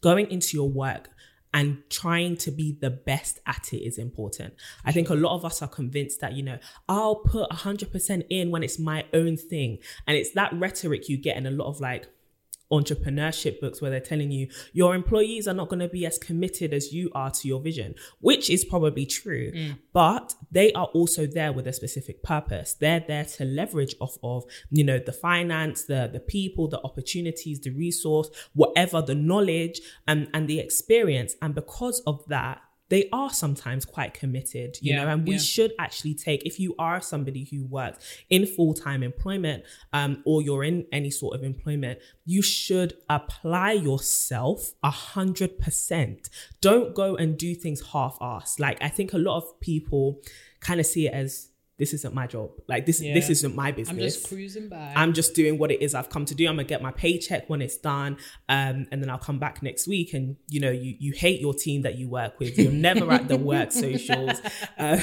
going 0.00 0.30
into 0.30 0.56
your 0.56 0.68
work 0.68 1.08
and 1.54 1.82
trying 1.90 2.36
to 2.36 2.50
be 2.50 2.76
the 2.80 2.90
best 2.90 3.38
at 3.46 3.72
it 3.72 3.78
is 3.78 3.98
important. 3.98 4.54
I 4.84 4.92
think 4.92 5.10
a 5.10 5.14
lot 5.14 5.34
of 5.34 5.44
us 5.44 5.60
are 5.60 5.68
convinced 5.68 6.20
that, 6.20 6.32
you 6.32 6.42
know, 6.42 6.58
I'll 6.88 7.16
put 7.16 7.50
100% 7.50 8.26
in 8.30 8.50
when 8.50 8.62
it's 8.62 8.78
my 8.78 9.04
own 9.12 9.36
thing. 9.36 9.78
And 10.06 10.16
it's 10.16 10.32
that 10.32 10.52
rhetoric 10.54 11.08
you 11.08 11.16
get 11.16 11.36
in 11.36 11.46
a 11.46 11.50
lot 11.50 11.68
of 11.68 11.80
like 11.80 12.06
entrepreneurship 12.72 13.60
books 13.60 13.80
where 13.80 13.90
they're 13.90 14.00
telling 14.00 14.30
you 14.30 14.48
your 14.72 14.94
employees 14.94 15.46
are 15.46 15.54
not 15.54 15.68
going 15.68 15.80
to 15.80 15.88
be 15.88 16.06
as 16.06 16.18
committed 16.18 16.72
as 16.72 16.92
you 16.92 17.10
are 17.14 17.30
to 17.30 17.46
your 17.46 17.60
vision, 17.60 17.94
which 18.20 18.48
is 18.50 18.64
probably 18.64 19.06
true. 19.06 19.52
Mm. 19.52 19.78
But 19.92 20.34
they 20.50 20.72
are 20.72 20.86
also 20.86 21.26
there 21.26 21.52
with 21.52 21.66
a 21.66 21.72
specific 21.72 22.22
purpose. 22.22 22.74
They're 22.74 23.04
there 23.06 23.24
to 23.24 23.44
leverage 23.44 23.94
off 24.00 24.16
of, 24.22 24.44
you 24.70 24.84
know, 24.84 24.98
the 24.98 25.12
finance, 25.12 25.84
the 25.84 26.08
the 26.12 26.20
people, 26.20 26.68
the 26.68 26.80
opportunities, 26.82 27.60
the 27.60 27.70
resource, 27.70 28.30
whatever, 28.54 29.02
the 29.02 29.14
knowledge 29.14 29.80
and, 30.08 30.28
and 30.32 30.48
the 30.48 30.58
experience. 30.58 31.34
And 31.42 31.54
because 31.54 32.02
of 32.06 32.24
that, 32.28 32.62
they 32.92 33.08
are 33.10 33.30
sometimes 33.30 33.86
quite 33.86 34.12
committed, 34.12 34.76
you 34.82 34.92
Yeah, 34.92 35.04
know, 35.04 35.10
and 35.12 35.26
we 35.26 35.32
yeah. 35.36 35.38
should 35.38 35.72
actually 35.78 36.14
take 36.14 36.44
if 36.44 36.60
you 36.60 36.74
are 36.78 37.00
somebody 37.00 37.44
who 37.50 37.64
works 37.64 37.98
in 38.28 38.44
full-time 38.44 39.02
employment 39.02 39.64
um, 39.94 40.22
or 40.26 40.42
you're 40.42 40.62
in 40.62 40.84
any 40.92 41.10
sort 41.10 41.34
of 41.34 41.42
employment 41.42 41.98
you 42.26 42.42
should 42.42 42.92
apply 43.08 43.72
yourself 43.72 44.72
a 44.82 44.90
hundred 44.90 45.58
percent 45.58 46.28
don't 46.60 46.94
go 46.94 47.16
and 47.16 47.38
do 47.38 47.54
things 47.54 47.80
half-assed 47.92 48.60
like 48.60 48.76
i 48.82 48.88
think 48.88 49.12
a 49.14 49.18
lot 49.18 49.38
of 49.38 49.58
people 49.60 50.20
kind 50.60 50.78
of 50.78 50.84
see 50.84 51.06
it 51.08 51.14
as 51.14 51.48
this 51.78 51.92
isn't 51.94 52.14
my 52.14 52.26
job 52.26 52.50
like 52.68 52.86
this 52.86 53.00
this 53.00 53.30
isn't 53.30 53.56
my 53.56 53.72
business 53.72 53.96
i'm 53.96 54.02
just 54.02 54.28
cruising 54.28 54.68
by 54.68 54.92
I'm 54.94 55.12
just 55.12 55.34
doing 55.34 55.58
what 55.58 55.70
it 55.70 55.82
is 55.82 55.94
I've 55.94 56.08
come 56.08 56.24
to 56.26 56.34
do. 56.34 56.46
I'm 56.46 56.54
gonna 56.54 56.64
get 56.64 56.82
my 56.82 56.92
paycheck 56.92 57.48
when 57.48 57.60
it's 57.60 57.76
done, 57.76 58.18
um, 58.48 58.86
and 58.90 59.02
then 59.02 59.10
I'll 59.10 59.18
come 59.18 59.38
back 59.38 59.62
next 59.62 59.88
week. 59.88 60.14
And 60.14 60.36
you 60.48 60.60
know, 60.60 60.70
you 60.70 60.94
you 60.98 61.12
hate 61.12 61.40
your 61.40 61.54
team 61.54 61.82
that 61.82 61.96
you 61.96 62.08
work 62.08 62.38
with. 62.38 62.58
You're 62.58 62.72
never 62.72 63.10
at 63.10 63.28
the 63.28 63.36
work 63.36 63.72
socials. 63.84 64.40
Uh, 64.78 65.00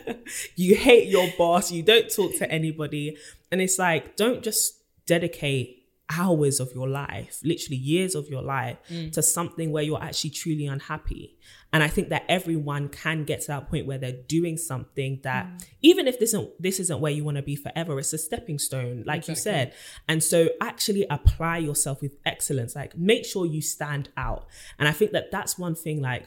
you 0.56 0.76
hate 0.76 1.08
your 1.08 1.28
boss. 1.36 1.70
You 1.70 1.82
don't 1.82 2.08
talk 2.14 2.34
to 2.38 2.50
anybody, 2.50 3.16
and 3.50 3.60
it's 3.60 3.78
like 3.78 4.16
don't 4.16 4.42
just 4.42 4.80
dedicate 5.06 5.82
hours 6.10 6.60
of 6.60 6.70
your 6.74 6.88
life, 6.88 7.40
literally 7.44 7.76
years 7.76 8.14
of 8.14 8.28
your 8.28 8.42
life, 8.42 8.78
to 9.12 9.22
something 9.22 9.72
where 9.72 9.82
you're 9.82 10.02
actually 10.02 10.30
truly 10.30 10.66
unhappy. 10.66 11.36
And 11.74 11.82
I 11.82 11.88
think 11.88 12.10
that 12.10 12.22
everyone 12.28 12.88
can 12.88 13.24
get 13.24 13.40
to 13.42 13.46
that 13.48 13.68
point 13.68 13.84
where 13.84 13.98
they're 13.98 14.12
doing 14.12 14.56
something 14.56 15.18
that, 15.24 15.66
even 15.82 16.06
if 16.06 16.20
this 16.20 16.30
isn't 16.30 16.62
this 16.62 16.78
isn't 16.78 17.00
where 17.00 17.10
you 17.10 17.24
want 17.24 17.36
to 17.36 17.42
be 17.42 17.56
forever, 17.56 17.98
it's 17.98 18.12
a 18.12 18.18
stepping 18.18 18.60
stone, 18.60 19.02
like 19.04 19.26
you 19.26 19.34
said. 19.34 19.74
And 20.06 20.22
so, 20.22 20.50
actually 20.60 21.04
apply 21.10 21.58
yourself 21.58 22.00
with 22.00 22.16
excellence. 22.24 22.76
Like, 22.76 22.96
make 22.96 23.24
sure 23.24 23.44
you 23.44 23.60
stand 23.60 24.08
out. 24.16 24.46
And 24.78 24.88
I 24.88 24.92
think 24.92 25.10
that 25.10 25.32
that's 25.32 25.58
one 25.58 25.74
thing. 25.74 26.00
Like 26.00 26.26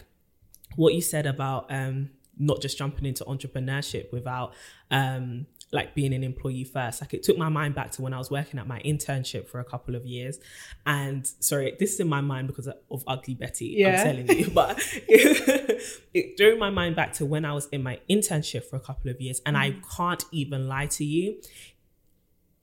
what 0.75 0.93
you 0.93 1.01
said 1.01 1.25
about 1.25 1.71
um, 1.71 2.09
not 2.37 2.61
just 2.61 2.77
jumping 2.77 3.05
into 3.05 3.23
entrepreneurship 3.23 4.11
without 4.11 4.53
um, 4.91 5.47
like 5.71 5.93
being 5.93 6.13
an 6.13 6.23
employee 6.23 6.63
first. 6.63 7.01
Like 7.01 7.13
it 7.13 7.23
took 7.23 7.37
my 7.37 7.49
mind 7.49 7.75
back 7.75 7.91
to 7.91 8.01
when 8.01 8.13
I 8.13 8.17
was 8.17 8.31
working 8.31 8.59
at 8.59 8.67
my 8.67 8.79
internship 8.79 9.47
for 9.47 9.59
a 9.59 9.65
couple 9.65 9.95
of 9.95 10.05
years. 10.05 10.39
And 10.85 11.27
sorry, 11.39 11.75
this 11.79 11.93
is 11.93 11.99
in 11.99 12.07
my 12.07 12.21
mind 12.21 12.47
because 12.47 12.67
of 12.67 13.03
Ugly 13.05 13.35
Betty. 13.35 13.75
Yeah. 13.77 14.01
I'm 14.01 14.05
telling 14.05 14.39
you, 14.39 14.49
but 14.53 14.79
it 15.07 16.37
drew 16.37 16.57
my 16.57 16.69
mind 16.69 16.95
back 16.95 17.13
to 17.13 17.25
when 17.25 17.43
I 17.43 17.53
was 17.53 17.67
in 17.67 17.83
my 17.83 17.99
internship 18.09 18.65
for 18.65 18.77
a 18.77 18.79
couple 18.79 19.11
of 19.11 19.19
years, 19.19 19.41
and 19.45 19.57
I 19.57 19.71
mm. 19.71 19.83
can't 19.95 20.23
even 20.31 20.67
lie 20.67 20.87
to 20.87 21.03
you. 21.03 21.41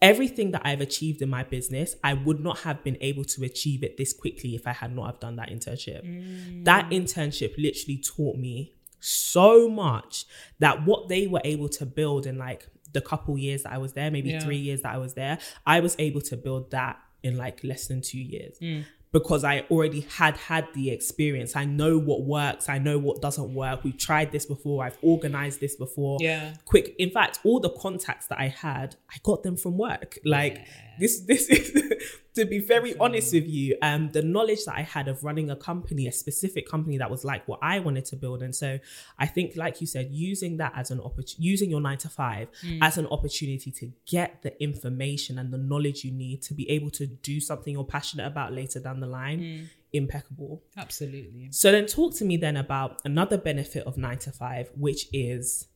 Everything 0.00 0.50
that 0.50 0.62
I've 0.64 0.82
achieved 0.82 1.22
in 1.22 1.30
my 1.30 1.44
business, 1.44 1.96
I 2.04 2.12
would 2.12 2.40
not 2.40 2.58
have 2.60 2.82
been 2.84 2.98
able 3.00 3.24
to 3.24 3.44
achieve 3.44 3.82
it 3.82 3.96
this 3.96 4.12
quickly 4.12 4.54
if 4.54 4.66
I 4.66 4.72
had 4.72 4.94
not 4.94 5.06
have 5.06 5.20
done 5.20 5.36
that 5.36 5.48
internship. 5.48 6.04
Mm. 6.04 6.64
That 6.64 6.90
internship 6.90 7.56
literally 7.56 7.98
taught 7.98 8.36
me 8.36 8.74
so 9.00 9.68
much 9.68 10.24
that 10.58 10.84
what 10.86 11.08
they 11.08 11.26
were 11.26 11.40
able 11.44 11.68
to 11.68 11.86
build 11.86 12.26
in 12.26 12.38
like 12.38 12.68
the 12.94 13.02
couple 13.02 13.37
years 13.37 13.64
that 13.64 13.72
I 13.72 13.78
was 13.78 13.92
there, 13.92 14.11
maybe 14.11 14.30
Yeah. 14.30 14.40
three 14.40 14.57
years 14.57 14.80
that 14.83 14.94
I 14.94 14.98
was 14.98 15.12
there, 15.14 15.38
I 15.66 15.80
was 15.80 15.94
able 15.98 16.22
to 16.22 16.37
build 16.37 16.70
that 16.70 16.96
in 17.22 17.37
like 17.37 17.62
less 17.62 17.88
than 17.88 18.00
two 18.00 18.18
years 18.20 18.57
mm. 18.61 18.85
because 19.12 19.44
I 19.44 19.61
already 19.70 20.00
had 20.02 20.37
had 20.37 20.68
the 20.74 20.90
experience. 20.90 21.57
I 21.57 21.64
know 21.64 21.98
what 21.98 22.22
works, 22.22 22.68
I 22.68 22.78
know 22.78 22.98
what 22.98 23.20
doesn't 23.20 23.52
work. 23.52 23.85
We've 23.85 23.98
tried 23.98 24.33
this 24.33 24.46
before, 24.46 24.85
I've 24.85 24.98
organized 25.02 25.61
this 25.61 25.74
before. 25.74 26.18
Yeah. 26.20 26.54
Quick, 26.64 26.94
in 26.98 27.11
fact, 27.11 27.40
all 27.44 27.61
the 27.61 27.70
contacts 27.70 28.26
that 28.28 28.38
I 28.38 28.48
had, 28.48 28.96
I 29.11 29.16
got 29.22 29.42
them 29.42 29.57
from 29.57 29.76
work. 29.76 30.18
Like 30.24 30.66
this, 30.98 31.20
this 31.20 31.48
is 31.48 31.92
to 32.34 32.44
be 32.44 32.58
very 32.58 32.96
honest 32.98 33.32
with 33.32 33.46
you, 33.46 33.76
um, 33.80 34.10
the 34.12 34.22
knowledge 34.22 34.64
that 34.64 34.74
I 34.76 34.82
had 34.82 35.06
of 35.06 35.22
running 35.22 35.50
a 35.50 35.56
company, 35.56 36.08
a 36.08 36.12
specific 36.12 36.68
company 36.68 36.98
that 36.98 37.10
was 37.10 37.24
like 37.24 37.46
what 37.46 37.60
I 37.62 37.78
wanted 37.78 38.04
to 38.06 38.16
build. 38.16 38.42
And 38.42 38.54
so 38.54 38.78
I 39.18 39.26
think, 39.26 39.56
like 39.56 39.80
you 39.80 39.86
said, 39.86 40.10
using 40.10 40.56
that 40.56 40.72
as 40.74 40.90
an 40.90 41.00
opportunity, 41.00 41.36
using 41.38 41.70
your 41.70 41.80
nine 41.80 41.98
to 41.98 42.08
five 42.08 42.48
mm. 42.62 42.78
as 42.82 42.98
an 42.98 43.06
opportunity 43.06 43.70
to 43.70 43.92
get 44.06 44.42
the 44.42 44.60
information 44.62 45.38
and 45.38 45.52
the 45.52 45.58
knowledge 45.58 46.04
you 46.04 46.10
need 46.10 46.42
to 46.42 46.54
be 46.54 46.68
able 46.70 46.90
to 46.90 47.06
do 47.06 47.40
something 47.40 47.72
you're 47.72 47.84
passionate 47.84 48.26
about 48.26 48.52
later 48.52 48.80
down 48.80 48.98
the 48.98 49.06
line 49.06 49.40
mm. 49.40 49.66
impeccable. 49.92 50.60
Absolutely. 50.76 51.48
So 51.52 51.70
then 51.70 51.86
talk 51.86 52.14
to 52.16 52.24
me 52.24 52.36
then 52.36 52.56
about 52.56 53.00
another 53.04 53.38
benefit 53.38 53.86
of 53.86 53.96
nine 53.96 54.18
to 54.18 54.32
five, 54.32 54.70
which 54.76 55.06
is 55.12 55.68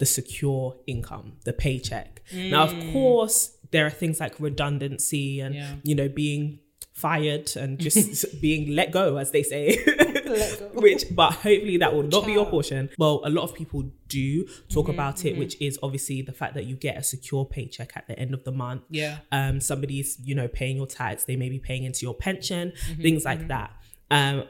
the 0.00 0.06
secure 0.06 0.76
income, 0.86 1.34
the 1.44 1.52
paycheck. 1.52 2.22
Now, 2.32 2.64
of 2.64 2.70
mm. 2.70 2.92
course, 2.92 3.56
there 3.70 3.86
are 3.86 3.90
things 3.90 4.20
like 4.20 4.34
redundancy 4.40 5.40
and, 5.40 5.54
Yeah. 5.54 5.74
you 5.82 5.94
know, 5.94 6.08
being 6.08 6.58
fired 6.92 7.50
and 7.56 7.78
just 7.78 8.40
being 8.40 8.74
let 8.74 8.90
go, 8.90 9.16
as 9.16 9.30
they 9.30 9.42
say. 9.42 9.78
which, 10.74 11.04
but 11.12 11.32
hopefully 11.32 11.76
that 11.78 11.94
will 11.94 12.02
not 12.04 12.26
be 12.26 12.32
your 12.32 12.46
portion. 12.46 12.90
Well, 12.98 13.20
a 13.24 13.30
lot 13.30 13.44
of 13.44 13.54
people 13.54 13.84
do 14.08 14.44
talk 14.68 14.84
Mm-hmm, 14.86 14.90
about 14.92 15.24
it, 15.24 15.36
which 15.38 15.60
is 15.60 15.78
obviously 15.82 16.22
the 16.22 16.32
fact 16.32 16.54
that 16.54 16.64
you 16.66 16.74
get 16.76 16.96
a 16.96 17.02
secure 17.02 17.44
paycheck 17.44 17.92
at 17.96 18.06
the 18.08 18.18
end 18.18 18.34
of 18.34 18.44
the 18.44 18.52
month 18.52 18.82
Yeah. 18.90 19.18
um, 19.32 19.60
somebody's 19.60 20.18
you 20.24 20.34
know 20.34 20.48
paying 20.48 20.76
your 20.78 20.86
tax 20.86 21.24
they 21.24 21.36
may 21.36 21.48
be 21.48 21.58
paying 21.58 21.84
into 21.84 22.00
your 22.02 22.14
pension 22.14 22.72
Mm-hmm, 22.72 23.02
things 23.02 23.24
like 23.24 23.48
that 23.48 23.70
um, 24.10 24.44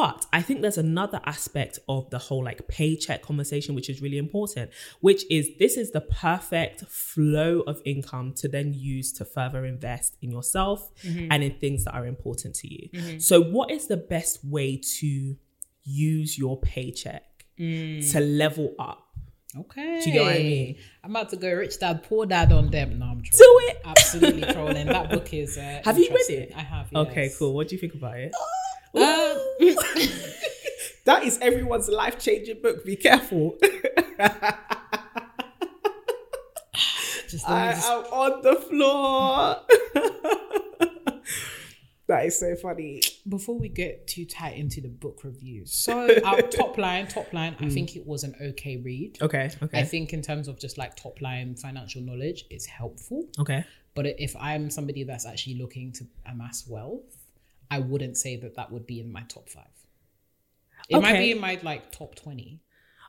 but 0.00 0.20
i 0.32 0.40
think 0.46 0.60
there's 0.62 0.78
another 0.90 1.20
aspect 1.34 1.74
of 1.88 2.08
the 2.10 2.18
whole 2.26 2.44
like 2.50 2.60
paycheck 2.68 3.20
conversation 3.22 3.74
which 3.74 3.88
is 3.92 3.96
really 4.04 4.18
important 4.26 4.70
which 5.00 5.22
is 5.30 5.44
this 5.58 5.74
is 5.82 5.90
the 5.96 6.00
perfect 6.26 6.78
flow 6.86 7.52
of 7.66 7.80
income 7.84 8.32
to 8.40 8.46
then 8.56 8.68
use 8.94 9.08
to 9.18 9.24
further 9.24 9.62
invest 9.74 10.10
in 10.22 10.30
yourself 10.30 10.78
Mm-hmm. 11.02 11.28
and 11.32 11.38
in 11.42 11.52
things 11.64 11.80
that 11.86 11.94
are 11.98 12.06
important 12.06 12.52
to 12.60 12.66
you 12.74 12.84
so 13.28 13.34
what 13.56 13.68
is 13.76 13.86
the 13.94 13.96
best 14.14 14.34
way 14.44 14.70
to 14.98 15.36
use 15.84 16.38
your 16.38 16.56
paycheck 16.60 17.22
Mm. 17.58 18.12
to 18.12 18.20
level 18.20 18.74
up 18.78 19.02
Okay. 19.58 20.00
Do 20.04 20.10
you 20.10 20.12
get 20.16 20.22
what 20.24 20.34
I 20.34 20.38
mean? 20.54 20.76
I'm 21.02 21.10
about 21.16 21.30
to 21.30 21.36
go 21.36 21.50
rich 21.54 21.78
dad, 21.78 22.02
poor 22.02 22.26
dad 22.26 22.52
on 22.52 22.68
them. 22.70 22.98
No, 22.98 23.06
I'm 23.06 23.22
trolling. 23.22 23.38
do 23.38 23.70
it 23.70 23.76
Absolutely 23.86 24.52
trolling. 24.52 24.86
That 24.88 25.08
book 25.08 25.32
is. 25.32 25.56
Uh, 25.56 25.80
Have 25.88 25.96
you 25.98 26.10
read 26.10 26.28
it? 26.40 26.52
I 26.54 26.60
have. 26.60 26.86
okay 26.94 27.30
cool 27.38 27.54
what 27.54 27.68
do 27.68 27.74
you 27.74 27.80
think 27.80 27.94
about 27.94 28.18
it 28.18 28.32
Um, 28.96 29.38
That 31.06 31.22
is 31.22 31.38
everyone's 31.40 31.88
life 31.88 32.18
changing 32.18 32.60
book. 32.62 32.84
Be 32.84 32.96
careful. 32.96 33.56
just 37.28 37.48
I 37.48 37.72
just- 37.72 37.88
am 37.88 38.04
on 38.06 38.42
the 38.42 38.56
floor. 38.56 39.56
that 42.08 42.26
is 42.26 42.36
so 42.38 42.56
funny. 42.56 43.02
before 43.28 43.56
we 43.56 43.68
get 43.68 44.08
too 44.08 44.24
tight 44.24 44.56
into 44.56 44.80
the 44.80 44.88
book 44.88 45.20
reviews, 45.22 45.72
so 45.72 46.08
our 46.24 46.42
top 46.42 46.76
line, 46.76 47.06
top 47.06 47.32
line, 47.32 47.54
I 47.60 47.68
think 47.68 47.94
it 47.94 48.04
was 48.04 48.24
an 48.24 48.34
okay 48.40 48.76
read. 48.78 49.18
Okay. 49.22 49.48
Okay. 49.62 49.78
I 49.78 49.84
think 49.84 50.12
in 50.12 50.22
terms 50.22 50.48
of 50.48 50.58
just 50.58 50.76
like 50.76 50.96
top 50.96 51.20
line 51.20 51.54
financial 51.54 52.02
knowledge, 52.02 52.46
it's 52.50 52.66
helpful. 52.66 53.28
okay. 53.38 53.64
But 53.94 54.06
if 54.18 54.34
I'm 54.36 54.70
somebody 54.70 55.04
that's 55.04 55.24
actually 55.24 55.54
looking 55.58 55.92
to 55.92 56.06
amass 56.26 56.66
wealth, 56.68 57.15
I 57.70 57.78
wouldn't 57.80 58.16
say 58.16 58.36
that 58.36 58.56
that 58.56 58.70
would 58.72 58.86
be 58.86 59.00
in 59.00 59.12
my 59.12 59.22
top 59.28 59.48
five. 59.48 59.64
It 60.88 61.00
might 61.00 61.18
be 61.18 61.32
in 61.32 61.40
my 61.40 61.58
like 61.62 61.90
top 61.92 62.14
twenty. 62.14 62.60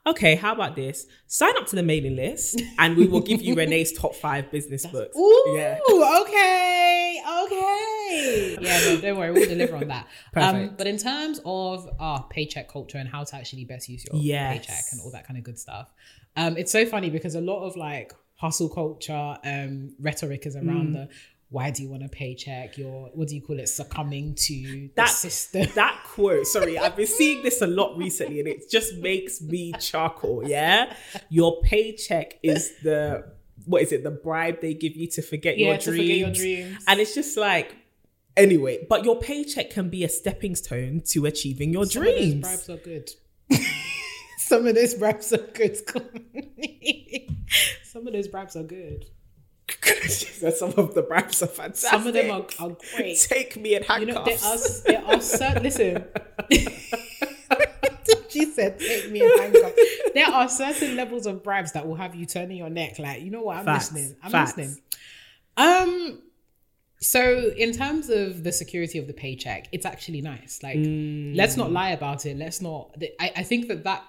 Okay. 0.06 0.36
How 0.36 0.54
about 0.54 0.76
this? 0.76 1.06
Sign 1.28 1.56
up 1.58 1.68
to 1.68 1.76
the 1.76 1.84
mailing 1.84 2.16
list, 2.16 2.62
and 2.80 2.96
we 2.96 3.08
will 3.08 3.20
give 3.20 3.42
you 3.42 3.56
Renee's 3.62 3.92
top 3.92 4.16
five 4.16 4.50
business 4.50 4.86
books. 4.86 5.16
Ooh, 5.18 5.54
Yeah. 5.58 5.78
okay, 6.22 7.22
okay. 7.44 8.58
Yeah, 8.62 8.80
no, 8.96 9.02
don't 9.02 9.18
worry, 9.18 9.32
we'll 9.32 9.50
deliver 9.50 9.76
on 9.76 9.88
that. 9.90 10.08
Um, 10.36 10.54
Perfect. 10.56 10.78
but 10.78 10.88
in 10.88 10.98
terms 10.98 11.42
of 11.46 11.90
our 12.00 12.24
paycheck 12.30 12.70
culture 12.70 12.98
and 12.98 13.10
how 13.10 13.24
to 13.26 13.36
actually 13.36 13.66
best 13.66 13.90
use 13.90 14.06
your 14.10 14.20
Yes. 14.22 14.66
paycheck 14.66 14.84
and 14.94 15.02
all 15.02 15.12
that 15.12 15.28
kind 15.28 15.38
of 15.38 15.44
good 15.44 15.60
stuff, 15.60 15.92
um, 16.38 16.56
it's 16.58 16.72
so 16.72 16.86
funny 16.86 17.10
because 17.10 17.36
a 17.36 17.42
lot 17.42 17.66
of 17.66 17.76
like 17.76 18.14
hustle 18.36 18.70
culture 18.70 19.38
um, 19.44 19.94
rhetoric 20.00 20.46
is 20.46 20.56
Mm. 20.56 20.68
around 20.68 20.94
the 20.94 21.10
why 21.50 21.72
do 21.72 21.82
you 21.84 21.90
want 21.90 22.04
a 22.04 22.10
paycheck? 22.10 22.78
You're 22.78 23.10
what 23.14 23.28
do 23.30 23.36
you 23.36 23.42
call 23.42 23.60
it? 23.60 23.68
Succumbing 23.70 24.36
to 24.36 24.90
That 24.96 25.06
the 25.08 25.14
system. 25.14 25.68
That 25.76 26.04
quote, 26.06 26.46
sorry, 26.48 26.78
I've 26.78 26.96
been 26.96 27.08
seeing 27.08 27.42
this 27.44 27.62
a 27.62 27.68
lot 27.80 27.98
recently, 27.98 28.40
and 28.40 28.48
it 28.50 28.70
just 28.70 28.96
makes 28.98 29.42
me 29.42 29.72
chuckle. 29.80 30.48
Yeah, 30.48 30.94
your 31.30 31.62
paycheck 31.62 32.40
is 32.44 32.74
the 32.84 33.32
what 33.66 33.82
is 33.82 33.92
it? 33.92 34.04
The 34.04 34.12
bribe 34.12 34.62
they 34.62 34.74
give 34.74 34.96
you 34.96 35.08
to 35.12 35.22
forget 35.22 35.58
Yeah, 35.58 35.68
your 35.70 35.78
to 35.78 35.84
dreams. 35.92 36.02
forget 36.04 36.18
your 36.18 36.32
dreams. 36.32 36.84
and 36.88 37.00
it's 37.00 37.16
just 37.16 37.38
like. 37.38 37.76
Anyway, 38.36 38.86
but 38.88 39.04
your 39.04 39.20
paycheck 39.20 39.72
can 39.72 39.90
be 39.90 40.04
a 40.04 40.10
stepping 40.10 40.56
stone 40.56 41.02
to 41.08 41.26
achieving 41.26 41.74
your 41.74 41.86
dreams. 41.88 41.94
Some 41.96 42.04
of 42.06 42.14
those 42.14 42.20
dreams. 42.30 42.42
bribes 42.42 42.70
are 42.70 42.78
good. 42.78 43.12
Some 44.38 44.68
of 44.68 44.76
those 44.76 44.94
bribes 44.94 45.34
are 45.34 45.38
good. 45.38 45.78
Some 47.84 48.06
of 48.08 48.14
those 48.14 48.28
bribes 48.28 48.56
are 48.56 48.64
good. 48.64 49.06
So 50.08 50.52
some 50.52 50.74
of 50.78 50.94
the 50.94 51.02
bribes 51.02 51.42
are 51.42 51.48
fantastic. 51.48 51.90
Some 51.90 52.06
of 52.06 52.14
them 52.14 52.30
are, 52.30 52.46
are 52.60 52.78
great. 52.96 53.18
Take 53.20 53.58
me 53.58 53.76
in 53.76 53.84
You 54.00 54.06
know, 54.06 54.24
there 54.24 54.38
are 54.38 54.58
there 54.86 55.04
are 55.04 55.20
certain 55.20 55.64
listen. 55.64 56.06
she 58.30 58.46
said, 58.46 58.80
"Take 58.80 59.12
me 59.12 59.24
in 59.24 59.38
handcuffs." 59.40 59.82
There 60.14 60.28
are 60.28 60.48
certain 60.48 60.96
levels 60.96 61.26
of 61.26 61.44
bribes 61.44 61.72
that 61.74 61.88
will 61.88 61.96
have 61.96 62.16
you 62.16 62.26
turning 62.26 62.58
your 62.58 62.70
neck. 62.70 63.00
Like, 63.00 63.22
you 63.22 63.32
know 63.32 63.42
what? 63.42 63.58
I'm 63.58 63.66
Facts. 63.66 63.92
listening. 63.92 64.16
I'm 64.24 64.32
Facts. 64.32 64.58
listening. 64.58 64.82
Um. 65.58 66.22
So, 67.00 67.52
in 67.56 67.74
terms 67.74 68.10
of 68.10 68.44
the 68.44 68.52
security 68.52 68.98
of 69.00 69.08
the 69.08 69.14
paycheck, 69.14 69.68
it's 69.72 69.86
actually 69.86 70.22
nice. 70.22 70.60
Like, 70.64 70.78
let's 70.80 71.58
not 71.58 71.72
lie 71.72 71.90
about 71.90 72.26
it. 72.26 72.38
Let's 72.38 72.62
not. 72.62 72.96
I, 73.20 73.32
I 73.38 73.44
think 73.44 73.68
that 73.68 73.84
that 73.84 74.04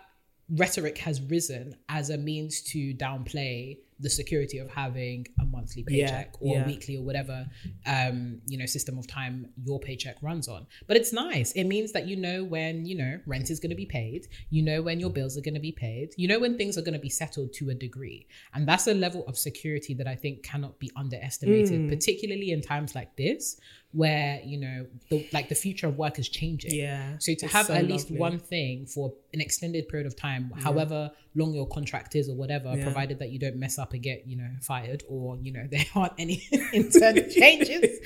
rhetoric 0.51 0.99
has 0.99 1.21
risen 1.21 1.77
as 1.89 2.11
a 2.11 2.17
means 2.17 2.63
to 2.63 2.95
downplay 2.95 3.79
the 4.01 4.11
security 4.11 4.59
of 4.59 4.69
having 4.71 5.27
a 5.41 5.45
monthly 5.45 5.85
Yeah, 5.89 6.07
paycheck 6.07 6.35
or 6.41 6.57
yeah. 6.57 6.67
weekly 6.67 6.97
or 6.97 7.03
whatever 7.03 7.47
um 7.87 8.41
you 8.47 8.57
know 8.59 8.67
system 8.67 8.99
of 8.99 9.07
time 9.07 9.49
your 9.65 9.81
paycheck 9.81 10.17
runs 10.23 10.47
on 10.49 10.67
but 10.87 10.97
it's 10.97 11.13
nice 11.13 11.53
it 11.53 11.65
means 11.65 11.93
that 11.93 12.07
you 12.07 12.17
know 12.17 12.45
when 12.45 12.87
you 12.87 12.97
know 12.97 13.19
rent 13.27 13.51
is 13.51 13.59
going 13.61 13.71
to 13.71 13.77
be 13.77 13.87
paid 13.87 14.27
you 14.51 14.63
know 14.63 14.83
when 14.83 15.01
your 15.01 15.11
bills 15.11 15.37
are 15.37 15.41
going 15.41 15.55
to 15.55 15.61
be 15.61 15.73
paid 15.73 16.11
you 16.17 16.29
know 16.29 16.39
when 16.39 16.57
things 16.57 16.77
are 16.79 16.83
going 16.83 16.95
to 16.95 16.99
be 17.01 17.09
settled 17.09 17.53
to 17.53 17.71
a 17.71 17.75
degree 17.75 18.27
and 18.55 18.69
that's 18.69 18.87
a 18.87 18.95
level 18.95 19.25
of 19.27 19.37
security 19.37 19.95
that 19.95 20.07
i 20.07 20.15
think 20.15 20.43
cannot 20.43 20.79
be 20.79 20.91
underestimated 20.97 21.81
Mm. 21.83 21.89
particularly 21.89 22.51
in 22.53 22.61
times 22.61 22.95
like 22.95 23.17
this 23.17 23.59
where 23.93 24.41
you 24.45 24.59
know 24.59 24.87
the, 25.11 25.27
like 25.33 25.49
the 25.49 25.55
future 25.55 25.87
of 25.87 25.97
work 25.97 26.19
is 26.19 26.29
changing 26.29 26.75
Yeah, 26.75 27.17
so 27.19 27.35
to 27.35 27.47
have 27.49 27.67
so 27.67 27.75
at 27.75 27.85
least 27.87 28.07
lovely. 28.11 28.19
one 28.21 28.39
thing 28.39 28.87
for 28.87 29.13
an 29.33 29.41
extended 29.41 29.89
period 29.89 30.07
of 30.07 30.15
time 30.15 30.53
however 30.63 31.11
long 31.35 31.55
your 31.55 31.67
contract 31.69 32.15
is 32.15 32.29
or 32.29 32.35
whatever 32.37 32.75
Yeah. 32.77 32.83
provided 32.85 33.19
that 33.21 33.31
you 33.31 33.39
don't 33.39 33.57
mess 33.57 33.79
up 33.79 33.88
and 33.93 34.03
get 34.03 34.27
you 34.27 34.37
know 34.37 34.49
fired 34.63 35.03
or 35.09 35.37
you 35.43 35.53
know 35.53 35.67
there 35.71 35.85
aren't 35.95 36.13
any 36.19 36.47
internal 36.73 37.25
changes 37.41 37.99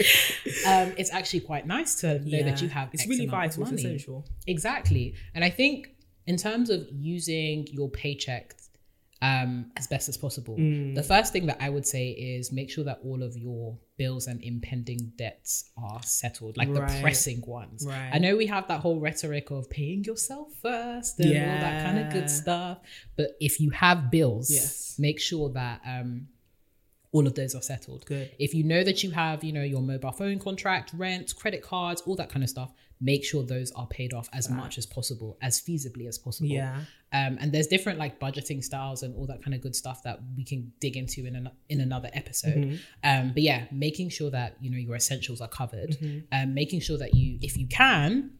um 0.66 0.92
it's 0.96 1.12
actually 1.12 1.40
quite 1.40 1.66
nice 1.66 1.94
to 1.96 2.18
know 2.20 2.42
that 2.42 2.60
you 2.62 2.68
have 2.68 2.88
It's 2.92 3.02
X 3.02 3.10
really 3.10 3.26
vital. 3.26 3.62
It's 3.64 3.72
essential. 3.72 4.24
exactly 4.46 5.14
and 5.34 5.44
i 5.44 5.50
think 5.50 5.88
in 6.26 6.36
terms 6.36 6.70
of 6.70 6.86
using 6.92 7.66
your 7.72 7.88
paycheck 7.90 8.54
um, 9.22 9.70
as 9.76 9.86
best 9.86 10.08
as 10.08 10.16
possible. 10.16 10.56
Mm. 10.56 10.96
The 10.96 11.02
first 11.02 11.32
thing 11.32 11.46
that 11.46 11.58
I 11.60 11.68
would 11.70 11.86
say 11.86 12.08
is 12.10 12.50
make 12.50 12.68
sure 12.70 12.82
that 12.84 12.98
all 13.04 13.22
of 13.22 13.36
your 13.36 13.78
bills 13.96 14.26
and 14.26 14.42
impending 14.42 15.12
debts 15.16 15.70
are 15.76 16.02
settled, 16.02 16.56
like 16.56 16.68
Right. 16.68 16.88
the 16.90 17.00
pressing 17.00 17.40
ones. 17.46 17.86
Right. 17.86 18.10
I 18.12 18.18
know 18.18 18.36
we 18.36 18.46
have 18.48 18.66
that 18.66 18.80
whole 18.80 18.98
rhetoric 18.98 19.52
of 19.52 19.70
paying 19.70 20.02
yourself 20.02 20.48
first 20.60 21.20
and 21.20 21.28
all 21.30 21.60
that 21.60 21.84
kind 21.86 21.98
of 22.04 22.12
good 22.12 22.28
stuff, 22.28 22.80
but 23.16 23.28
if 23.40 23.60
you 23.60 23.70
have 23.70 24.10
bills, 24.10 24.50
Yes. 24.50 24.96
make 24.98 25.20
sure 25.20 25.50
that 25.50 25.80
um, 25.86 26.26
all 27.12 27.26
of 27.28 27.34
those 27.36 27.54
are 27.54 27.62
settled. 27.62 28.04
Good. 28.06 28.32
If 28.40 28.54
you 28.54 28.64
know 28.64 28.82
that 28.82 29.04
you 29.04 29.12
have, 29.12 29.44
you 29.44 29.52
know, 29.52 29.62
your 29.62 29.82
mobile 29.82 30.12
phone 30.12 30.40
contract, 30.40 30.92
rent, 30.94 31.36
credit 31.36 31.62
cards, 31.62 32.00
all 32.06 32.16
that 32.16 32.28
kind 32.30 32.42
of 32.42 32.50
stuff, 32.50 32.72
make 33.00 33.24
sure 33.24 33.44
those 33.44 33.70
are 33.72 33.86
paid 33.86 34.12
off 34.14 34.28
as 34.32 34.48
much 34.50 34.78
as 34.78 34.86
possible, 34.86 35.36
as 35.42 35.60
feasibly 35.60 36.08
as 36.08 36.18
possible. 36.18 36.48
Yeah. 36.48 36.80
Um, 37.12 37.36
and 37.40 37.52
there's 37.52 37.66
different 37.66 37.98
like 37.98 38.18
budgeting 38.18 38.62
styles 38.64 39.02
and 39.02 39.14
all 39.16 39.26
that 39.26 39.42
kind 39.42 39.54
of 39.54 39.60
good 39.60 39.76
stuff 39.76 40.02
that 40.04 40.20
we 40.36 40.44
can 40.44 40.72
dig 40.80 40.96
into 40.96 41.26
in 41.26 41.36
an, 41.36 41.50
in 41.68 41.80
another 41.80 42.10
episode. 42.14 42.54
Mm-hmm. 42.56 42.76
Um, 43.04 43.32
but 43.34 43.42
yeah, 43.42 43.64
making 43.70 44.08
sure 44.10 44.30
that 44.30 44.56
you 44.60 44.70
know 44.70 44.78
your 44.78 44.96
essentials 44.96 45.40
are 45.40 45.48
covered, 45.48 45.90
Mm-hmm. 45.90 46.18
um, 46.32 46.54
making 46.54 46.80
sure 46.80 46.98
that 46.98 47.14
you, 47.14 47.38
if 47.42 47.56
you 47.56 47.66
can, 47.68 48.30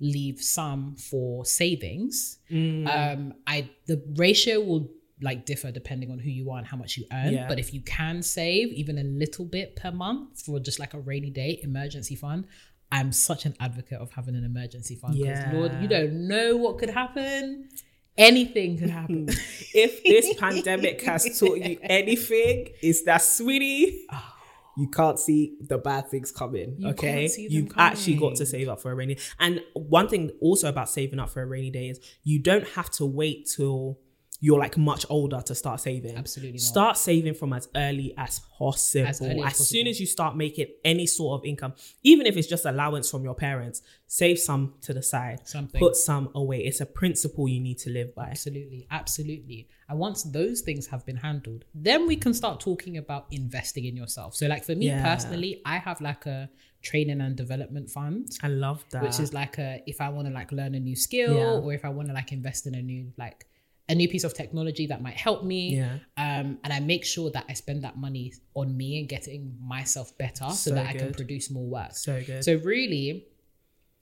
leave 0.00 0.40
some 0.40 0.96
for 0.96 1.44
savings. 1.44 2.38
Mm. 2.50 2.88
Um, 2.88 3.34
I 3.46 3.70
the 3.86 4.02
ratio 4.16 4.60
will 4.60 4.90
like 5.22 5.46
differ 5.46 5.70
depending 5.70 6.10
on 6.10 6.18
who 6.18 6.28
you 6.30 6.50
are 6.50 6.58
and 6.58 6.66
how 6.66 6.76
much 6.76 6.96
you 6.98 7.04
earn. 7.12 7.32
Yeah. 7.32 7.46
But 7.48 7.58
if 7.58 7.72
you 7.72 7.80
can 7.82 8.22
save 8.22 8.68
even 8.72 8.98
a 8.98 9.04
little 9.04 9.44
bit 9.44 9.76
per 9.76 9.90
month 9.92 10.42
for 10.44 10.58
just 10.58 10.78
like 10.78 10.92
a 10.94 10.98
rainy 11.00 11.30
day 11.30 11.60
emergency 11.62 12.16
fund. 12.16 12.46
I'm 12.92 13.10
such 13.12 13.44
an 13.44 13.54
advocate 13.58 13.98
of 13.98 14.10
having 14.12 14.36
an 14.36 14.44
emergency 14.44 14.94
fund 14.94 15.14
because 15.14 15.38
Yeah. 15.38 15.50
Lord, 15.52 15.72
you 15.82 15.88
don't 15.88 16.28
know 16.28 16.56
what 16.56 16.78
could 16.78 16.90
happen. 16.90 17.68
Anything 18.16 18.78
could 18.78 18.90
happen. 18.90 19.28
If 19.76 20.04
this 20.04 20.34
pandemic 20.38 21.02
has 21.02 21.36
taught 21.36 21.58
you 21.58 21.78
anything, 21.82 22.68
is 22.80 23.02
that 23.04 23.22
sweetie, 23.22 24.06
oh. 24.12 24.32
you 24.76 24.86
can't 24.88 25.18
see 25.18 25.56
the 25.60 25.78
bad 25.78 26.08
things 26.08 26.30
coming. 26.30 26.76
You 26.78 26.90
okay, 26.90 27.22
can't 27.22 27.30
see 27.32 27.48
them 27.48 27.56
you've 27.56 27.72
actually 27.76 28.14
got 28.14 28.36
to 28.36 28.46
save 28.46 28.68
up 28.68 28.80
for 28.80 28.92
a 28.92 28.94
rainy. 28.94 29.18
And 29.40 29.62
one 29.72 30.08
thing 30.08 30.30
also 30.40 30.68
about 30.68 30.88
saving 30.88 31.18
up 31.18 31.30
for 31.30 31.42
a 31.42 31.46
rainy 31.46 31.70
day 31.70 31.88
is 31.88 31.98
you 32.22 32.38
don't 32.38 32.68
have 32.68 32.88
to 32.92 33.04
wait 33.04 33.50
till 33.52 33.98
you're 34.44 34.58
like 34.58 34.76
much 34.76 35.06
older 35.08 35.40
to 35.40 35.54
start 35.54 35.80
saving. 35.80 36.14
Absolutely 36.18 36.52
not. 36.52 36.60
Start 36.60 36.96
saving 36.98 37.32
from 37.32 37.54
as 37.54 37.66
early 37.74 38.12
as 38.18 38.40
possible. 38.58 39.06
As, 39.06 39.22
early 39.22 39.42
as 39.42 39.58
as 39.58 39.68
soon 39.70 39.86
as 39.86 39.98
you 39.98 40.06
start 40.06 40.36
making 40.36 40.66
any 40.84 41.06
sort 41.06 41.40
of 41.40 41.46
income, 41.46 41.72
even 42.02 42.26
if 42.26 42.36
it's 42.36 42.46
just 42.46 42.66
allowance 42.66 43.10
from 43.10 43.24
your 43.24 43.34
parents, 43.34 43.80
save 44.06 44.38
some 44.38 44.74
to 44.82 44.92
the 44.92 45.02
side. 45.02 45.38
Something. 45.48 45.78
Put 45.78 45.96
some 45.96 46.28
away. 46.34 46.58
It's 46.68 46.82
a 46.82 46.86
principle 47.00 47.48
you 47.48 47.58
need 47.68 47.78
to 47.78 47.90
live 47.90 48.14
by. 48.14 48.26
Absolutely, 48.36 48.86
absolutely. 48.90 49.66
And 49.88 49.98
once 49.98 50.24
those 50.24 50.60
things 50.60 50.86
have 50.88 51.06
been 51.06 51.16
handled, 51.16 51.64
then 51.74 52.06
we 52.06 52.16
can 52.16 52.34
start 52.34 52.60
talking 52.60 52.98
about 52.98 53.26
investing 53.30 53.86
in 53.86 53.96
yourself. 53.96 54.34
So, 54.34 54.46
like 54.46 54.62
for 54.64 54.74
me 54.74 54.86
Yeah. 54.88 55.02
personally, 55.14 55.62
I 55.64 55.78
have 55.78 56.02
like 56.02 56.26
a 56.26 56.50
training 56.82 57.22
and 57.22 57.34
development 57.34 57.88
fund, 57.88 58.28
I 58.42 58.48
love 58.48 58.84
that. 58.90 59.02
which 59.04 59.18
is 59.18 59.32
like 59.32 59.56
a 59.56 59.82
if 59.86 60.02
I 60.02 60.10
want 60.10 60.28
to 60.28 60.34
like 60.34 60.52
learn 60.52 60.74
a 60.74 60.80
new 60.80 60.96
skill 60.96 61.34
Yeah. 61.34 61.60
or 61.62 61.72
if 61.72 61.82
I 61.82 61.88
want 61.88 62.08
to 62.08 62.14
like 62.14 62.30
invest 62.30 62.66
in 62.66 62.74
a 62.74 62.82
new 62.82 63.10
like 63.16 63.46
a 63.88 63.94
new 63.94 64.08
piece 64.08 64.24
of 64.24 64.32
technology 64.34 64.86
that 64.86 65.02
might 65.02 65.16
help 65.16 65.44
me. 65.44 65.76
Yeah. 65.76 65.98
Um, 66.16 66.58
and 66.64 66.72
I 66.72 66.80
make 66.80 67.04
sure 67.04 67.30
that 67.32 67.44
I 67.48 67.52
spend 67.52 67.82
that 67.84 67.98
money 67.98 68.32
on 68.54 68.74
me 68.76 68.98
and 69.00 69.08
getting 69.08 69.56
myself 69.60 70.16
better 70.16 70.44
so, 70.48 70.70
So 70.70 70.74
that 70.74 70.86
I 70.88 70.92
can 70.94 71.12
produce 71.12 71.50
more 71.50 71.66
work. 71.66 71.94
so 71.94 72.22
good. 72.22 72.42
So 72.44 72.54
really, 72.64 73.26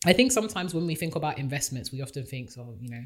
I 0.07 0.13
think 0.13 0.31
sometimes 0.33 0.75
when 0.75 0.87
we 0.87 0.95
think 0.95 1.17
about 1.17 1.39
investments, 1.39 1.91
we 1.93 2.01
often 2.03 2.25
think, 2.25 2.51
oh, 2.59 2.77
you 2.81 2.91
know, 2.91 3.03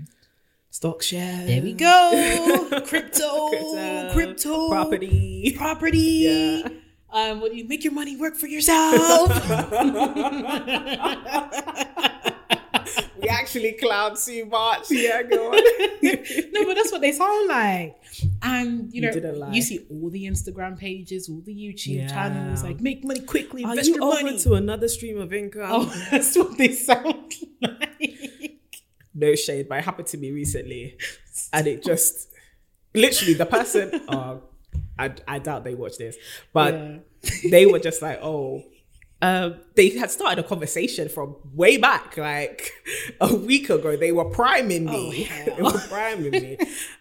Stock 0.71 1.03
share. 1.03 1.47
there 1.47 1.63
we 1.63 1.73
go. 1.73 2.67
crypto, 2.87 3.49
Crypto, 3.49 4.11
crypto, 4.13 4.69
property. 4.69 5.55
property. 5.57 5.99
Yeah. 5.99 6.69
Um, 7.11 7.41
what 7.41 7.53
do 7.53 7.57
you 7.57 7.67
make 7.67 7.85
your 7.85 7.95
money 7.95 8.17
work 8.17 8.35
for 8.37 8.47
yourself? 8.49 9.31
Actually 13.47 13.73
clown 13.73 14.17
too 14.17 14.45
much. 14.47 14.91
Yeah, 14.91 15.23
go 15.31 15.53
on. 15.53 15.59
no, 16.53 16.65
but 16.65 16.75
that's 16.75 16.91
what 16.93 17.01
they 17.01 17.13
sound 17.13 17.49
like. 17.49 17.97
And 18.43 18.93
you 18.93 19.01
You 19.01 19.01
know, 19.03 19.13
didn't 19.13 19.55
you 19.55 19.63
see 19.63 19.87
all 19.91 20.11
the 20.11 20.25
Instagram 20.27 20.77
pages, 20.79 21.29
all 21.29 21.41
the 21.45 21.55
YouTube 21.55 21.97
Yeah. 21.99 22.09
channels, 22.09 22.63
like 22.65 22.81
make 22.81 23.05
money 23.05 23.21
quickly, 23.21 23.63
Are 23.65 23.71
invest 23.71 23.89
you 23.89 23.95
your 23.97 24.23
money. 24.23 24.39
to 24.39 24.55
another 24.55 24.89
stream 24.89 25.19
of 25.21 25.33
income? 25.33 25.69
oh, 25.71 26.07
that's 26.11 26.37
what 26.37 26.59
they 26.59 26.73
sound 26.73 27.33
like. 27.63 28.59
no 29.15 29.35
shade, 29.35 29.69
but 29.69 29.79
it 29.79 29.85
happened 29.85 30.09
to 30.09 30.19
me 30.19 30.31
recently, 30.33 30.97
and 31.53 31.67
it 31.67 31.85
just 31.85 32.29
literally 32.95 33.35
the 33.35 33.47
person. 33.47 33.91
Oh, 34.09 34.43
I, 34.99 35.13
I 35.29 35.39
doubt 35.39 35.63
they 35.65 35.75
watch 35.75 35.99
this, 35.99 36.17
but 36.53 36.75
Yeah. 36.75 36.99
they 37.51 37.67
were 37.67 37.79
just 37.79 38.03
like, 38.03 38.19
oh. 38.23 38.63
Um, 39.27 39.57
they 39.75 39.89
had 39.91 40.13
started 40.13 40.45
a 40.45 40.47
conversation 40.47 41.09
from 41.09 41.35
way 41.53 41.79
back, 41.79 42.17
like 42.17 42.71
a 43.21 43.35
week 43.35 43.69
ago. 43.71 43.97
They 43.97 44.13
were 44.13 44.27
priming 44.27 44.85
me. 44.85 45.29
they 45.47 45.61
were 45.61 45.81
priming 45.89 46.31
me. 46.31 46.57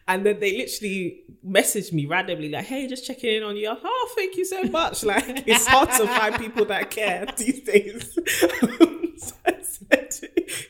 And 0.07 0.25
then 0.25 0.39
they 0.39 0.57
literally 0.57 1.21
messaged 1.47 1.93
me 1.93 2.07
randomly, 2.07 2.49
like, 2.49 2.65
hey, 2.65 2.87
just 2.87 3.05
checking 3.05 3.35
in 3.35 3.43
on 3.43 3.57
you. 3.57 3.69
Oh, 3.69 4.13
thank 4.15 4.37
you 4.37 4.45
so 4.45 4.63
much. 4.63 5.03
Like, 5.15 5.47
it's 5.47 5.67
hard 5.67 5.91
to 5.91 6.07
find 6.07 6.35
people 6.39 6.65
that 6.65 6.89
care 6.89 7.27
these 7.37 7.61
days. 7.61 8.17
so 9.17 9.35
I 9.45 9.61
said, 9.61 10.15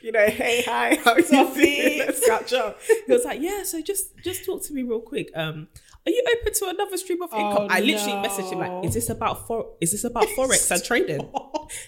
you 0.01 0.11
know, 0.11 0.27
hey, 0.27 0.61
hi, 0.65 0.95
how 1.05 1.11
are 1.11 1.21
you 1.21 1.27
doing? 1.27 1.99
Let's 1.99 2.25
catch 2.27 2.51
up. 2.51 2.79
He 3.05 3.13
was 3.13 3.23
like, 3.23 3.39
yeah, 3.39 3.63
so 3.63 3.81
just 3.81 4.17
just 4.21 4.45
talk 4.45 4.61
to 4.63 4.73
me 4.73 4.83
real 4.83 4.99
quick. 4.99 5.31
Um, 5.33 5.69
are 6.05 6.11
you 6.11 6.23
open 6.39 6.53
to 6.53 6.65
another 6.67 6.97
stream 6.97 7.21
of 7.21 7.33
income? 7.33 7.57
Oh, 7.63 7.67
I 7.69 7.79
literally 7.79 8.13
no. 8.13 8.27
messaged 8.27 8.51
him 8.51 8.59
like, 8.59 8.85
is 8.85 8.93
this 8.93 9.09
about 9.09 9.47
for 9.47 9.73
is 9.81 9.91
this 9.91 10.03
about 10.03 10.27
forex 10.37 10.69
and 10.71 10.83
trading? 10.83 11.29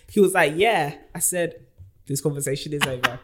He 0.10 0.20
was 0.20 0.34
like, 0.34 0.54
yeah. 0.56 0.96
I 1.14 1.20
said, 1.20 1.68
this 2.08 2.20
conversation 2.20 2.74
is 2.74 2.82
over. 2.82 3.20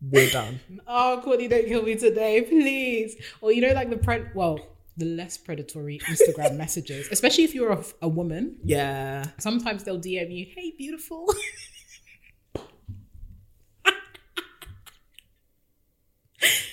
We're 0.00 0.30
done. 0.30 0.60
Oh, 0.86 1.20
Courtney, 1.22 1.48
don't 1.48 1.66
kill 1.66 1.82
me 1.82 1.96
today, 1.96 2.42
please. 2.42 3.16
Or 3.40 3.52
you 3.52 3.60
know, 3.60 3.72
like 3.74 3.90
the 3.90 3.96
pred 3.96 4.34
well, 4.34 4.58
the 4.96 5.04
less 5.04 5.36
predatory 5.36 5.98
Instagram 6.08 6.56
messages, 6.64 7.08
especially 7.10 7.44
if 7.44 7.54
you're 7.54 7.72
a, 7.72 7.84
a 8.02 8.08
woman. 8.08 8.56
Yeah. 8.64 9.24
Sometimes 9.38 9.84
they'll 9.84 10.00
DM 10.00 10.34
you, 10.34 10.46
"Hey, 10.54 10.72
beautiful." 10.78 11.26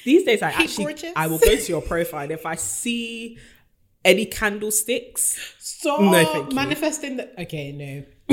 These 0.05 0.23
days, 0.23 0.41
I 0.41 0.51
Hey, 0.51 0.63
actually 0.63 0.85
gorgeous. 0.85 1.13
I 1.15 1.27
will 1.27 1.39
go 1.39 1.55
to 1.55 1.67
your 1.67 1.81
profile 1.81 2.29
if 2.31 2.45
I 2.45 2.55
see 2.55 3.37
any 4.05 4.25
candlesticks, 4.25 5.55
So 5.59 5.97
No, 5.97 6.47
manifesting 6.53 7.17
the. 7.17 7.41
Okay, 7.41 7.71
no. 7.71 8.03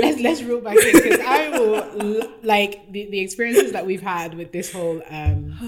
let's 0.00 0.20
let's 0.20 0.42
reel 0.42 0.60
back 0.60 0.76
in 0.76 0.92
because 0.92 1.20
I 1.20 1.48
will 1.50 2.32
like 2.42 2.90
the, 2.92 3.10
the 3.10 3.20
experiences 3.20 3.72
that 3.72 3.84
we've 3.86 4.00
had 4.02 4.34
with 4.34 4.52
this 4.52 4.72
whole 4.72 5.02
um 5.10 5.58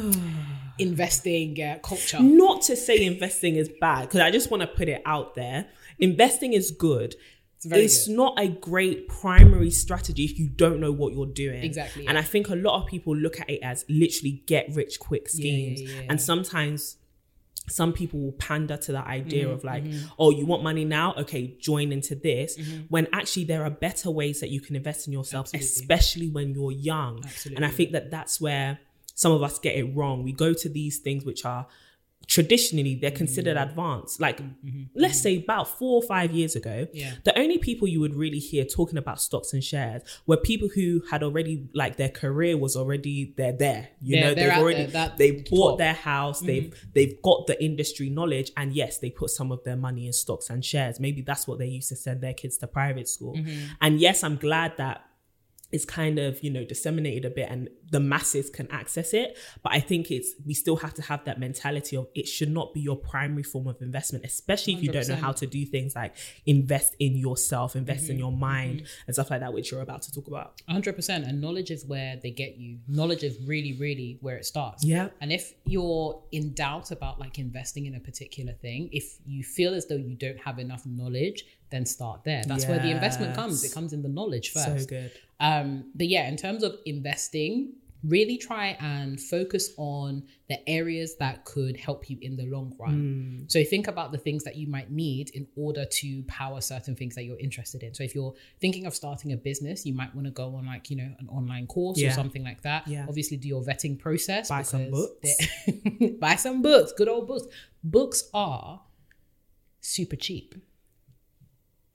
investing 0.79 1.61
uh, 1.63 1.79
culture. 1.83 2.21
not 2.21 2.63
to 2.63 2.75
say 2.77 3.05
investing 3.05 3.57
is 3.57 3.69
bad 3.81 4.03
because 4.03 4.21
I 4.21 4.31
just 4.31 4.51
want 4.51 4.63
to 4.63 4.67
put 4.67 4.89
it 4.89 5.03
out 5.05 5.35
there. 5.35 5.67
Investing 5.99 6.53
is 6.55 6.71
good. 6.71 7.17
It's, 7.73 8.07
good. 8.07 8.17
not 8.17 8.39
a 8.39 8.49
great 8.49 9.09
primary 9.09 9.71
strategy 9.71 10.25
if 10.25 10.39
you 10.39 10.49
don't 10.49 10.81
know 10.81 10.93
what 10.93 11.13
you're 11.15 11.27
doing. 11.27 11.63
Exactly, 11.65 12.07
And 12.07 12.17
I 12.19 12.23
think 12.23 12.49
a 12.49 12.55
lot 12.57 12.81
of 12.81 12.87
people 12.89 13.17
look 13.17 13.41
at 13.41 13.49
it 13.51 13.61
as 13.63 13.85
literally 13.89 14.43
get 14.47 14.67
rich 14.75 14.99
quick 15.01 15.29
schemes. 15.29 15.81
yeah, 15.83 16.01
yeah. 16.03 16.07
And 16.11 16.21
sometimes 16.21 16.97
some 17.69 17.95
people 17.95 18.21
will 18.21 18.33
pander 18.33 18.77
to 18.77 18.93
that 18.93 19.07
idea 19.07 19.45
Mm-hmm, 19.47 19.55
of 19.55 19.65
like, 19.65 19.85
oh, 20.19 20.31
you 20.31 20.45
want 20.45 20.63
money 20.63 20.85
now? 20.85 21.15
Okay, 21.15 21.57
join 21.61 21.93
into 21.93 22.15
this. 22.15 22.59
When 22.91 23.07
actually 23.13 23.45
there 23.45 23.65
are 23.65 23.71
better 23.71 24.11
ways 24.11 24.41
that 24.41 24.51
you 24.51 24.61
can 24.61 24.77
invest 24.77 25.07
in 25.07 25.13
yourself, 25.15 25.47
Absolutely. 25.47 25.67
especially 25.67 26.29
when 26.29 26.53
you're 26.53 26.73
young. 26.73 27.23
Absolutely. 27.25 27.57
And 27.57 27.65
I 27.65 27.71
think 27.75 27.93
that 27.93 28.11
that's 28.11 28.39
where 28.41 28.81
some 29.15 29.33
of 29.33 29.43
us 29.43 29.59
get 29.59 29.77
it 29.77 29.85
wrong. 29.97 30.25
We 30.25 30.33
go 30.33 30.53
to 30.53 30.69
these 30.69 30.99
things 30.99 31.25
which 31.25 31.45
are 31.47 31.67
traditionally 32.27 32.95
they're 32.95 33.11
considered 33.11 33.57
Mm-hmm. 33.57 33.69
advanced. 33.71 34.21
Like 34.21 34.41
let's 34.95 35.21
say 35.21 35.39
about 35.39 35.69
four 35.69 36.03
or 36.03 36.07
five 36.07 36.33
years 36.33 36.57
ago, 36.57 36.87
Yeah. 36.93 37.13
the 37.25 37.39
only 37.39 37.59
people 37.59 37.87
you 37.89 38.01
would 38.01 38.15
really 38.15 38.39
hear 38.39 38.65
talking 38.65 38.99
about 38.99 39.21
stocks 39.21 39.53
and 39.53 39.63
shares 39.63 40.03
were 40.27 40.37
people 40.37 40.69
who 40.75 41.03
had 41.11 41.23
already 41.23 41.69
like 41.75 41.97
their 41.97 42.09
career 42.09 42.57
was 42.57 42.77
already 42.77 43.35
they're 43.37 43.53
there. 43.53 43.89
You 44.01 44.17
They're- 44.17 44.21
know, 44.29 44.35
they're 44.35 44.49
they've 44.51 44.59
already 44.59 44.87
there, 44.87 45.13
they've 45.17 45.45
bought 45.45 45.51
top. 45.51 45.71
Mm-hmm. 45.75 45.79
their 45.79 45.93
house, 45.95 46.41
they've 46.41 46.75
they've 46.95 47.21
got 47.23 47.47
the 47.47 47.63
industry 47.63 48.09
knowledge, 48.11 48.51
and 48.57 48.73
yes, 48.73 48.99
they 48.99 49.11
put 49.11 49.31
some 49.31 49.53
of 49.53 49.63
their 49.65 49.77
money 49.77 50.07
in 50.07 50.13
stocks 50.13 50.51
and 50.51 50.65
shares. 50.65 50.99
Maybe 51.01 51.23
that's 51.23 51.47
what 51.47 51.59
they 51.59 51.67
used 51.67 51.89
to 51.91 51.97
send 51.97 52.21
their 52.21 52.35
kids 52.35 52.57
to 52.59 52.67
private 52.67 53.09
school. 53.09 53.35
Mm-hmm. 53.37 53.59
And 53.81 54.01
yes, 54.01 54.23
I'm 54.25 54.37
glad 54.37 54.73
that 54.79 55.05
it's 55.73 55.85
kind 55.85 56.19
of 56.19 56.43
you 56.43 56.51
know 56.51 56.65
disseminated 56.65 57.25
a 57.25 57.31
bit 57.31 57.49
and 57.51 57.69
the 57.91 58.01
masses 58.01 58.51
can 58.51 58.69
access 58.71 59.13
it. 59.15 59.37
But 59.63 59.73
i 59.73 59.81
think 59.81 60.11
it's 60.11 60.35
we 60.47 60.55
still 60.55 60.77
have 60.77 60.95
to 60.95 61.03
have 61.03 61.25
that 61.25 61.39
mentality 61.41 61.97
of 61.97 62.09
it 62.15 62.27
should 62.29 62.51
not 62.51 62.73
be 62.75 62.81
your 62.81 62.97
primary 62.97 63.43
form 63.43 63.67
of 63.67 63.81
investment 63.81 64.25
especially 64.25 64.75
if 64.75 64.83
you 64.83 64.91
don't 64.93 65.09
know 65.09 65.15
how 65.17 65.33
to 65.33 65.47
do 65.47 65.65
things 65.67 65.95
like 65.95 66.15
invest 66.47 66.95
in 66.99 67.17
yourself 67.17 67.77
invest 67.77 68.05
Mm-hmm. 68.05 68.13
in 68.13 68.19
your 68.19 68.33
mind 68.33 68.83
and 69.07 69.15
stuff 69.15 69.31
like 69.31 69.41
that 69.41 69.53
which 69.53 69.71
you're 69.71 69.81
about 69.83 70.03
to 70.03 70.13
talk 70.13 70.27
about. 70.27 70.61
100% 70.69 71.29
and 71.29 71.41
knowledge 71.41 71.71
is 71.71 71.85
where 71.87 72.17
they 72.23 72.31
get 72.31 72.57
you. 72.57 72.79
Knowledge 72.89 73.23
is 73.23 73.39
really 73.47 73.73
really 73.79 74.19
where 74.21 74.37
it 74.37 74.45
starts. 74.45 74.85
Yeah. 74.85 75.09
and 75.21 75.33
if 75.33 75.55
you're 75.65 76.23
in 76.33 76.53
doubt 76.55 76.91
about 76.91 77.21
like 77.21 77.39
investing 77.39 77.87
in 77.87 77.95
a 77.95 78.01
particular 78.01 78.53
thing 78.53 78.89
if 78.93 79.19
you 79.27 79.43
feel 79.45 79.75
as 79.75 79.87
though 79.87 79.97
you 79.97 80.15
don't 80.17 80.39
have 80.41 80.59
enough 80.59 80.85
knowledge 80.87 81.45
then 81.75 81.85
start 81.85 82.23
there 82.25 82.43
that's 82.47 82.67
where 82.67 82.79
the 82.79 82.91
investment 82.91 83.35
comes 83.35 83.65
it 83.65 83.73
comes 83.73 83.93
in 83.93 84.03
the 84.03 84.09
knowledge 84.09 84.51
first. 84.51 84.81
so 84.81 84.87
good 84.87 85.13
um, 85.41 85.91
but 85.95 86.09
yeah, 86.09 86.29
in 86.29 86.37
terms 86.37 86.63
of 86.63 86.77
investing, 86.87 87.75
really 88.03 88.37
try 88.37 88.77
and 88.81 89.19
focus 89.19 89.71
on 89.79 90.23
the 90.49 90.69
areas 90.69 91.17
that 91.17 91.45
could 91.47 91.77
help 91.77 92.11
you 92.11 92.19
in 92.21 92.37
the 92.37 92.45
long 92.45 92.75
run. 92.79 93.47
So 93.49 93.65
think 93.65 93.89
about 93.89 94.13
the 94.13 94.19
things 94.19 94.45
that 94.45 94.57
you 94.57 94.67
might 94.67 94.91
need 94.91 95.31
in 95.31 95.47
order 95.57 95.87
to 95.87 96.23
power 96.25 96.61
certain 96.61 96.95
things 96.95 97.15
that 97.15 97.25
you're 97.25 97.39
interested 97.39 97.83
in. 97.83 97.95
So 97.95 98.03
if 98.05 98.15
you're 98.15 98.35
thinking 98.61 98.85
of 98.85 98.95
starting 98.95 99.33
a 99.33 99.37
business, 99.39 99.87
you 99.87 99.95
might 99.95 100.15
want 100.15 100.27
to 100.27 100.31
go 100.31 100.55
on 100.55 100.67
like, 100.67 100.91
you 100.91 100.97
know, 100.97 101.11
an 101.19 101.29
online 101.29 101.67
course 101.67 102.03
or 102.03 102.11
something 102.11 102.45
like 102.45 102.61
that. 102.63 102.87
Yeah. 102.87 103.07
Obviously 103.09 103.39
do 103.39 103.49
your 103.49 103.63
vetting 103.63 103.99
process. 103.99 104.51
Buy 104.51 104.63
some 104.63 104.91
books. 104.91 105.31
buy 106.21 106.37
some 106.37 106.61
books, 106.61 106.93
good 106.93 107.09
old 107.09 107.27
books. 107.27 107.47
Books 107.83 108.29
are 108.35 108.83
super 109.81 110.17
cheap. 110.17 110.55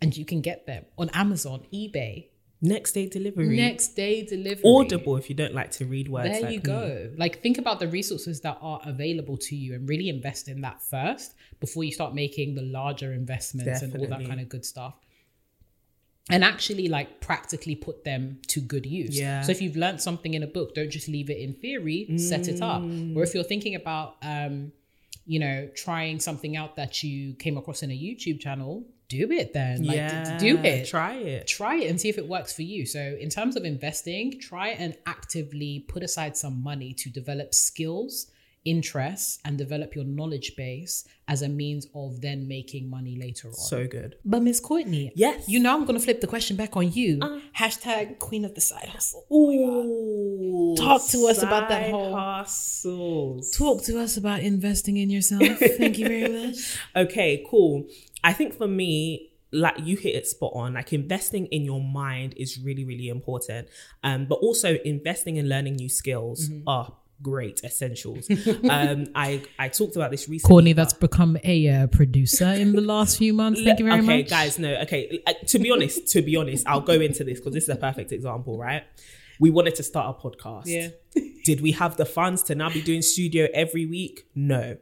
And 0.02 0.16
you 0.16 0.26
can 0.26 0.42
get 0.42 0.66
them 0.66 0.86
on 0.98 1.10
Amazon, 1.10 1.66
eBay, 1.74 2.28
next 2.62 2.92
day 2.92 3.08
delivery 3.08 3.56
next 3.56 3.90
day 3.90 4.26
delivery. 4.26 4.64
audible 4.66 5.16
if 5.16 5.30
you 5.30 5.36
don't 5.36 5.54
like 5.54 5.72
to 5.72 5.86
read 5.86 6.10
words 6.10 6.30
There 6.30 6.42
like 6.42 6.52
you 6.52 6.58
me. 6.58 6.64
go. 6.64 7.10
Like 7.18 7.42
think 7.42 7.58
about 7.58 7.80
the 7.80 7.88
resources 7.88 8.42
that 8.42 8.58
are 8.62 8.82
available 8.84 9.38
to 9.38 9.56
you 9.56 9.76
and 9.76 9.88
really 9.88 10.10
invest 10.10 10.48
in 10.48 10.62
that 10.62 10.82
first 10.82 11.36
before 11.60 11.84
you 11.84 11.92
start 11.92 12.14
making 12.14 12.56
the 12.56 12.62
larger 12.62 13.14
investments 13.14 13.82
and 13.82 13.96
all 13.96 14.08
that 14.08 14.28
kind 14.28 14.42
of 14.42 14.50
good 14.50 14.66
stuff. 14.66 14.96
And 16.32 16.44
actually 16.44 16.90
like 16.90 17.22
practically 17.22 17.76
put 17.76 18.04
them 18.04 18.40
to 18.50 18.60
good 18.60 18.86
use. 18.86 19.18
Yeah. 19.18 19.42
So 19.42 19.52
if 19.52 19.62
you've 19.62 19.78
learned 19.78 20.00
something 20.00 20.34
in 20.34 20.44
a 20.44 20.48
book, 20.48 20.76
don't 20.76 20.92
just 20.92 21.08
leave 21.08 21.30
it 21.30 21.40
in 21.40 21.54
theory, 21.54 22.18
set 22.18 22.48
it 22.48 22.62
up. 22.62 22.82
Mm. 22.82 23.16
Or 23.16 23.24
if 23.24 23.34
you're 23.34 23.44
thinking 23.44 23.76
about 23.76 24.18
um, 24.22 24.72
you 25.26 25.40
know, 25.40 25.70
trying 25.76 26.20
something 26.20 26.58
out 26.58 26.76
that 26.76 27.04
you 27.04 27.34
came 27.36 27.58
across 27.58 27.84
in 27.84 27.92
a 27.92 27.94
YouTube 27.94 28.40
channel, 28.40 28.84
do 29.10 29.32
it 29.32 29.54
then. 29.54 29.84
Like 29.86 29.96
yeah 29.98 30.38
do 30.38 30.58
it 30.60 30.88
try 30.88 31.16
it 31.16 31.48
try 31.48 31.76
it 31.82 31.90
and 31.90 32.00
see 32.00 32.10
if 32.10 32.18
it 32.18 32.28
works 32.28 32.54
for 32.54 32.62
you. 32.62 32.86
So, 32.86 33.02
in 33.20 33.30
terms 33.30 33.56
of 33.58 33.64
investing, 33.66 34.40
try 34.40 34.70
and 34.70 34.96
actively 35.06 35.74
put 35.88 36.02
aside 36.04 36.38
some 36.38 36.64
money 36.64 36.94
to 36.94 37.10
develop 37.10 37.54
skills 37.54 38.28
interests 38.66 39.40
and 39.46 39.58
develop 39.58 39.96
your 39.96 40.04
knowledge 40.04 40.50
base 40.58 41.08
as 41.30 41.42
a 41.42 41.48
means 41.48 41.88
of 41.96 42.20
then 42.22 42.46
making 42.48 42.90
money 42.90 43.16
later 43.18 43.48
on. 43.48 43.54
So 43.54 43.88
good. 43.88 44.16
but 44.26 44.42
Miss 44.44 44.60
Courtney, 44.60 45.12
Yes. 45.16 45.48
you 45.48 45.60
know 45.60 45.74
I'm 45.76 45.86
gonna 45.86 46.00
flip 46.08 46.20
the 46.22 46.28
question 46.28 46.56
back 46.58 46.76
on 46.76 46.92
you. 46.92 47.20
Uh-huh. 47.22 47.40
Hashtag 47.58 48.20
Queen 48.20 48.44
of 48.46 48.54
the 48.56 48.62
Side 48.62 48.90
Hustle. 48.90 49.26
Ooh, 49.32 50.19
Talk 50.76 51.06
to 51.10 51.28
us 51.28 51.42
about 51.44 51.70
that 51.70 51.90
whole- 51.92 52.16
hustles. 52.16 53.52
Talk 53.52 53.84
to 53.84 54.00
us 54.00 54.18
about 54.18 54.42
investing 54.42 54.98
in 54.98 55.10
yourself. 55.10 55.42
Thank 55.60 55.98
you 55.98 56.08
very 56.08 56.46
much. 56.48 56.78
Okay, 56.96 57.46
cool. 57.50 57.86
I 58.24 58.34
think 58.34 58.54
for 58.54 58.68
me, 58.68 59.32
like 59.52 59.76
you 59.80 59.98
hit 59.98 60.16
it 60.16 60.28
spot 60.28 60.52
on. 60.56 60.74
Like 60.76 60.94
investing 60.94 61.48
in 61.48 61.64
your 61.66 61.82
mind 61.82 62.34
is 62.38 62.60
really, 62.60 62.86
really 62.86 63.10
important. 63.10 63.68
Um, 64.04 64.26
but 64.28 64.36
also 64.36 64.76
investing 64.86 65.38
in 65.38 65.50
learning 65.50 65.76
new 65.76 65.90
skills 65.90 66.50
Mm-hmm. 66.50 66.68
are 66.70 66.94
great 67.22 67.60
essentials. 67.66 68.30
um, 68.70 69.08
I 69.16 69.42
I 69.58 69.68
talked 69.70 69.96
about 69.98 70.12
this 70.12 70.30
recently. 70.30 70.48
Courtney, 70.54 70.74
that's 70.74 70.94
become 70.94 71.38
a 71.44 71.68
uh, 71.68 71.88
producer 71.88 72.46
in 72.48 72.72
the 72.74 72.82
last 72.82 73.18
few 73.18 73.34
months. 73.34 73.62
Thank 73.64 73.80
you 73.80 73.86
very 73.86 74.00
okay, 74.00 74.22
much. 74.22 74.30
guys, 74.30 74.58
no, 74.60 74.74
okay. 74.84 75.22
uh, 75.28 75.34
To 75.48 75.60
be 75.60 75.70
honest, 75.72 76.08
to 76.10 76.22
be 76.22 76.36
honest, 76.38 76.66
I'll 76.68 76.80
go 76.82 76.94
into 76.94 77.24
this 77.26 77.40
because 77.40 77.54
this 77.54 77.64
is 77.64 77.70
a 77.70 77.76
perfect 77.76 78.12
example, 78.14 78.58
right? 78.58 78.84
We 79.40 79.50
wanted 79.50 79.76
to 79.76 79.84
start 79.84 80.18
a 80.18 80.28
podcast. 80.28 80.64
Yeah. 80.66 80.90
Did 81.46 81.62
we 81.62 81.72
have 81.72 81.98
the 81.98 82.06
funds 82.06 82.44
to 82.44 82.56
now 82.56 82.70
be 82.70 82.82
doing 82.82 83.02
studio 83.02 83.48
every 83.54 83.86
week? 83.86 84.26
No. 84.36 84.78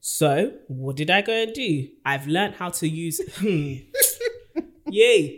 So 0.00 0.54
what 0.68 0.96
did 0.96 1.10
I 1.10 1.22
go 1.22 1.32
and 1.32 1.52
do? 1.52 1.88
I've 2.04 2.26
learned 2.26 2.54
how 2.54 2.70
to 2.70 2.88
use. 2.88 3.20
Hmm. 3.38 3.74
Yay! 4.90 5.36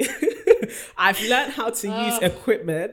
I've 0.97 1.21
learned 1.23 1.53
how 1.53 1.71
to 1.71 1.89
use 1.89 2.19
equipment 2.23 2.93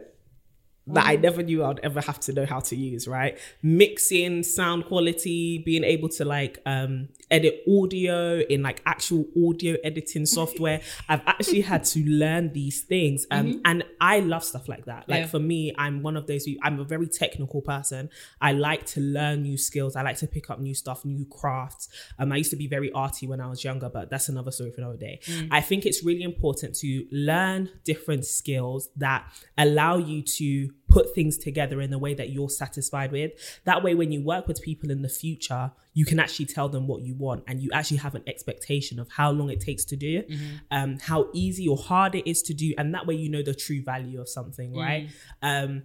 that 0.88 1.06
I 1.06 1.18
never 1.18 1.44
knew 1.44 1.64
I'd 1.64 1.80
ever 1.80 2.02
have 2.02 2.20
to 2.22 2.34
know 2.34 2.46
how 2.46 2.62
to 2.62 2.76
use, 2.76 3.08
right? 3.08 3.38
Mixing, 3.62 4.42
sound 4.42 4.86
quality, 4.86 5.60
being 5.60 5.84
able 5.84 6.10
to 6.10 6.26
like 6.26 6.60
um 6.66 7.10
edit 7.30 7.62
audio 7.68 8.40
in 8.40 8.62
like 8.64 8.82
actual 8.86 9.26
audio 9.48 9.76
editing 9.84 10.26
software. 10.38 10.82
I've 11.10 11.22
actually 11.26 11.62
had 11.62 11.84
to 11.86 12.00
learn 12.06 12.54
these 12.54 12.82
things. 12.82 13.26
Um 13.32 13.62
and 13.66 13.84
I 14.00 14.20
love 14.20 14.44
stuff 14.44 14.68
like 14.70 14.86
that. 14.86 15.08
Like 15.10 15.22
Yeah. 15.22 15.28
for 15.28 15.40
me, 15.40 15.74
I'm 15.78 16.02
one 16.04 16.16
of 16.18 16.28
those 16.28 16.46
who 16.46 16.54
I'm 16.64 16.80
a 16.80 16.84
very 16.86 17.08
technical 17.08 17.62
person. 17.62 18.10
I 18.42 18.54
like 18.54 18.86
to 18.88 19.02
learn 19.02 19.44
new 19.44 19.58
skills. 19.58 19.96
I 19.96 20.02
like 20.04 20.18
to 20.20 20.28
pick 20.28 20.50
up 20.50 20.60
new 20.60 20.74
stuff, 20.74 21.04
new 21.06 21.26
crafts. 21.26 21.90
Um 22.20 22.32
I 22.32 22.38
used 22.38 22.52
to 22.52 22.56
be 22.56 22.68
very 22.68 22.92
arty 22.92 23.28
when 23.28 23.42
I 23.42 23.48
was 23.48 23.64
younger, 23.64 23.90
but 23.90 24.10
that's 24.10 24.30
another 24.30 24.52
story 24.52 24.72
for 24.72 24.82
another 24.82 24.98
day. 24.98 25.20
I 25.52 25.62
think 25.62 25.86
it's 25.86 26.04
really 26.04 26.24
important 26.24 26.76
to 26.76 27.06
learn 27.12 27.70
different 27.84 28.26
skills 28.26 28.90
that 28.98 29.26
allow 29.58 29.98
you 29.98 30.22
to 30.22 30.70
put 30.88 31.14
things 31.14 31.38
together 31.38 31.82
in 31.82 31.92
a 31.94 31.98
way 31.98 32.14
that 32.14 32.30
you're 32.30 32.50
satisfied 32.50 33.12
with. 33.12 33.32
That 33.66 33.84
way, 33.84 33.94
when 33.96 34.12
you 34.12 34.22
work 34.22 34.48
with 34.48 34.62
people 34.62 34.90
in 34.90 35.02
the 35.02 35.10
future, 35.10 35.72
you 35.94 36.06
can 36.06 36.20
actually 36.20 36.46
tell 36.46 36.70
them 36.70 36.88
what 36.88 37.02
you 37.02 37.16
want 37.16 37.44
and 37.48 37.62
you 37.62 37.70
actually 37.74 37.98
have 37.98 38.16
an 38.16 38.24
expectation 38.28 39.00
of 39.00 39.10
how 39.10 39.32
long 39.32 39.50
it 39.50 39.60
takes 39.60 39.84
to 39.86 39.96
do, 39.96 40.24
um, 40.72 40.98
how 41.00 41.28
easy 41.34 41.68
or 41.68 41.78
hard 41.78 42.16
it 42.16 42.30
is 42.30 42.42
to 42.44 42.54
do. 42.54 42.74
And 42.78 42.94
that 42.94 43.06
way, 43.06 43.16
you 43.16 43.30
know 43.30 43.42
the 43.42 43.54
true 43.54 43.82
value 43.84 44.22
of 44.22 44.30
something, 44.30 44.74
right? 44.76 45.10
Um, 45.42 45.84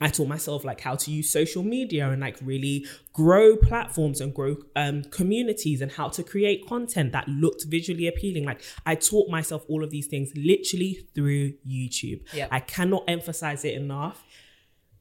I 0.00 0.08
taught 0.08 0.28
myself 0.28 0.64
like 0.64 0.80
how 0.80 0.94
to 0.94 1.10
use 1.10 1.30
social 1.30 1.62
media 1.62 2.08
and 2.10 2.20
like 2.20 2.36
really 2.42 2.86
grow 3.12 3.56
platforms 3.56 4.20
and 4.20 4.32
grow 4.32 4.56
um, 4.76 5.02
communities 5.04 5.80
and 5.80 5.90
how 5.90 6.08
to 6.10 6.22
create 6.22 6.66
content 6.68 7.12
that 7.12 7.26
looked 7.28 7.64
visually 7.64 8.06
appealing. 8.06 8.44
Like 8.44 8.62
I 8.86 8.94
taught 8.94 9.28
myself 9.28 9.64
all 9.68 9.82
of 9.82 9.90
these 9.90 10.06
things 10.06 10.30
literally 10.36 11.06
through 11.14 11.54
YouTube. 11.66 12.20
Yep. 12.32 12.48
I 12.52 12.60
cannot 12.60 13.04
emphasize 13.08 13.64
it 13.64 13.74
enough. 13.74 14.24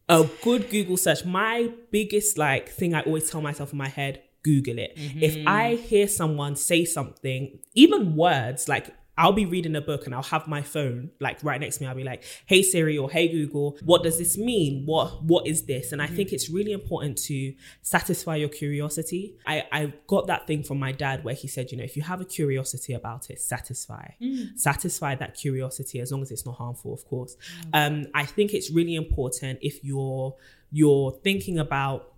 A 0.09 0.27
good 0.41 0.69
Google 0.69 0.97
search. 0.97 1.25
My 1.25 1.71
biggest 1.91 2.37
like 2.37 2.69
thing 2.69 2.95
I 2.95 3.01
always 3.01 3.29
tell 3.29 3.41
myself 3.41 3.73
in 3.73 3.77
my 3.77 3.89
head, 3.89 4.23
Google 4.41 4.79
it. 4.79 4.93
If 4.95 5.45
I 5.45 5.75
hear 5.75 6.07
someone 6.07 6.55
say 6.55 6.85
something, 6.85 7.59
even 7.73 8.15
words 8.15 8.69
like 8.69 8.95
I'll 9.17 9.33
be 9.33 9.45
reading 9.45 9.75
a 9.75 9.81
book 9.81 10.05
and 10.05 10.13
I'll 10.13 10.23
have 10.23 10.47
my 10.47 10.61
phone 10.61 11.11
like 11.19 11.43
right 11.43 11.59
next 11.59 11.77
to 11.77 11.83
me. 11.83 11.87
I'll 11.87 11.95
be 11.95 12.03
like, 12.03 12.23
"Hey 12.45 12.61
Siri" 12.61 12.97
or 12.97 13.09
"Hey 13.09 13.27
Google, 13.27 13.77
what 13.83 14.03
does 14.03 14.17
this 14.17 14.37
mean? 14.37 14.85
What 14.85 15.23
what 15.23 15.47
is 15.47 15.63
this?" 15.63 15.91
And 15.91 16.01
I 16.01 16.07
think 16.07 16.31
it's 16.33 16.49
really 16.49 16.71
important 16.71 17.17
to 17.29 17.53
satisfy 17.81 18.35
your 18.35 18.49
curiosity. 18.49 19.35
I 19.45 19.63
I 19.71 19.93
got 20.07 20.27
that 20.27 20.47
thing 20.47 20.63
from 20.63 20.79
my 20.79 20.91
dad 20.91 21.23
where 21.23 21.33
he 21.35 21.47
said, 21.47 21.71
you 21.71 21.77
know, 21.77 21.83
if 21.83 21.95
you 21.97 22.03
have 22.03 22.21
a 22.21 22.25
curiosity 22.25 22.93
about 22.93 23.29
it, 23.29 23.39
satisfy, 23.39 24.11
satisfy 24.55 25.15
that 25.15 25.33
curiosity 25.35 25.99
as 25.99 26.11
long 26.11 26.21
as 26.21 26.31
it's 26.31 26.45
not 26.45 26.55
harmful, 26.55 26.93
of 26.93 27.05
course. 27.05 27.35
Um, 27.73 28.07
I 28.13 28.25
think 28.25 28.53
it's 28.53 28.69
really 28.71 28.95
important 28.95 29.59
if 29.61 29.83
you're 29.83 30.35
you're 30.71 31.11
thinking 31.23 31.59
about 31.59 32.13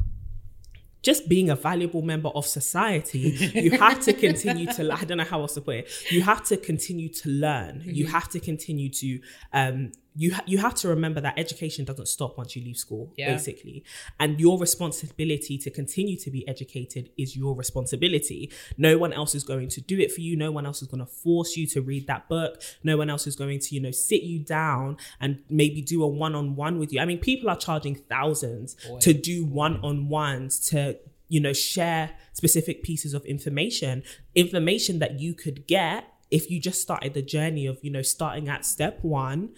just 1.02 1.30
being 1.30 1.50
a 1.50 1.56
valuable 1.56 2.02
member 2.02 2.30
of 2.30 2.46
society, 2.46 3.20
you 3.66 3.72
have 3.72 4.00
to 4.02 4.14
continue 4.14 4.68
to. 4.74 4.92
I 4.94 5.04
don't 5.06 5.18
know 5.18 5.24
how 5.24 5.42
else 5.42 5.54
to 5.56 5.62
put 5.62 5.76
it. 5.78 5.90
You 6.12 6.22
have 6.24 6.44
to 6.46 6.58
continue 6.58 7.10
to 7.10 7.30
learn. 7.30 7.82
You 7.86 8.06
Mm-hmm. 8.06 8.14
have 8.14 8.30
to 8.30 8.40
continue 8.40 8.90
to. 8.90 9.20
Um, 9.54 9.92
you 10.16 10.34
ha- 10.34 10.44
you 10.48 10.58
have 10.58 10.74
to 10.76 10.88
remember 10.88 11.22
that 11.22 11.38
education 11.38 11.86
doesn't 11.86 12.08
stop 12.08 12.38
once 12.38 12.56
you 12.56 12.64
leave 12.64 12.78
school, 12.78 13.14
Yeah. 13.18 13.32
basically, 13.34 13.84
and 14.20 14.40
your 14.40 14.58
responsibility 14.60 15.58
to 15.60 15.70
continue 15.70 16.18
to 16.18 16.32
be 16.32 16.48
educated 16.48 17.10
is 17.18 17.36
your 17.38 17.56
responsibility. 17.56 18.50
No 18.78 18.98
one 18.98 19.14
else 19.14 19.36
is 19.36 19.44
going 19.44 19.70
to 19.70 19.82
do 19.82 20.00
it 20.00 20.12
for 20.12 20.22
you. 20.22 20.36
No 20.36 20.52
one 20.52 20.66
else 20.66 20.82
is 20.82 20.88
going 20.88 21.00
to 21.00 21.06
force 21.06 21.56
you 21.58 21.68
to 21.68 21.82
read 21.82 22.08
that 22.08 22.28
book. 22.28 22.62
No 22.84 22.98
one 22.98 23.10
else 23.10 23.28
is 23.28 23.36
going 23.36 23.60
to, 23.60 23.76
you 23.76 23.82
know, 23.82 23.92
sit 23.92 24.24
you 24.24 24.40
down 24.40 24.98
and 25.20 25.40
maybe 25.50 25.82
do 25.82 26.04
a 26.04 26.08
one 26.08 26.36
on 26.36 26.56
one 26.56 26.80
with 26.80 26.92
you. 26.92 27.00
I 27.00 27.06
mean, 27.06 27.20
people 27.20 27.50
are 27.50 27.58
charging 27.58 27.96
thousands 27.96 28.76
to 29.02 29.14
do 29.14 29.46
one 29.46 29.80
on 29.84 30.10
ones 30.10 30.60
to 30.70 30.98
you 31.32 31.40
know 31.40 31.54
share 31.54 32.10
specific 32.34 32.82
pieces 32.82 33.14
of 33.14 33.24
information 33.26 34.02
information 34.34 34.98
that 35.00 35.20
you 35.20 35.34
could 35.34 35.68
get 35.68 36.06
if 36.32 36.50
you 36.50 36.60
just 36.60 36.82
started 36.82 37.14
the 37.14 37.22
journey 37.22 37.68
of 37.68 37.78
you 37.84 37.92
know 37.92 38.02
starting 38.02 38.50
at 38.50 38.66
step 38.66 38.98
one 39.04 39.50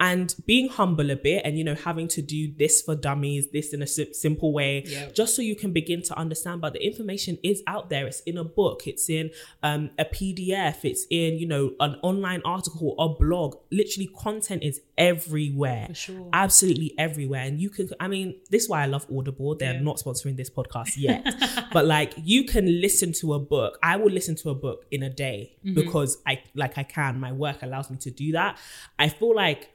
and 0.00 0.34
being 0.46 0.68
humble 0.68 1.10
a 1.10 1.16
bit 1.16 1.42
and 1.44 1.58
you 1.58 1.64
know 1.64 1.74
having 1.74 2.06
to 2.08 2.22
do 2.22 2.52
this 2.56 2.82
for 2.82 2.94
dummies 2.94 3.48
this 3.52 3.72
in 3.72 3.82
a 3.82 3.86
si- 3.86 4.12
simple 4.12 4.52
way 4.52 4.84
Yeah. 4.86 5.08
just 5.10 5.34
so 5.34 5.42
you 5.42 5.56
can 5.56 5.72
begin 5.72 6.02
to 6.02 6.16
understand. 6.18 6.60
But 6.60 6.72
the 6.74 6.84
information 6.86 7.38
is 7.42 7.62
out 7.66 7.90
there. 7.90 8.06
It's 8.06 8.20
in 8.20 8.38
a 8.38 8.44
book. 8.44 8.86
It's 8.86 9.10
in 9.10 9.30
um, 9.62 9.90
a 9.98 10.04
pdf 10.04 10.84
it's 10.84 11.06
in 11.10 11.38
you 11.38 11.46
know 11.46 11.72
an 11.80 11.96
online 12.02 12.42
article 12.44 12.94
or 12.98 13.16
blog. 13.18 13.56
Literally 13.72 14.08
content 14.16 14.62
is 14.62 14.80
everywhere. 14.96 15.88
Sure. 15.94 16.28
absolutely 16.32 16.94
everywhere. 16.98 17.42
And 17.42 17.60
you 17.60 17.70
can 17.70 17.88
i 18.00 18.08
mean 18.08 18.36
this 18.50 18.64
is 18.64 18.68
why 18.68 18.82
i 18.82 18.86
love 18.86 19.06
audible. 19.14 19.54
They're 19.56 19.80
not 19.80 19.96
sponsoring 19.98 20.36
this 20.36 20.50
podcast 20.50 20.92
yet. 20.96 21.26
But 21.72 21.86
like 21.86 22.14
you 22.22 22.44
can 22.44 22.80
listen 22.80 23.12
to 23.20 23.34
a 23.34 23.38
book. 23.38 23.78
I 23.82 23.96
will 23.96 24.10
listen 24.10 24.36
to 24.36 24.50
a 24.50 24.54
book 24.54 24.84
in 24.90 25.02
a 25.02 25.10
day 25.10 25.56
because 25.74 26.18
i 26.26 26.40
like 26.54 26.78
i 26.78 26.82
can. 26.84 27.18
My 27.20 27.32
work 27.32 27.62
allows 27.62 27.90
me 27.90 27.96
to 27.98 28.10
do 28.10 28.32
that. 28.32 28.58
I 28.98 29.08
feel 29.08 29.34
like 29.34 29.70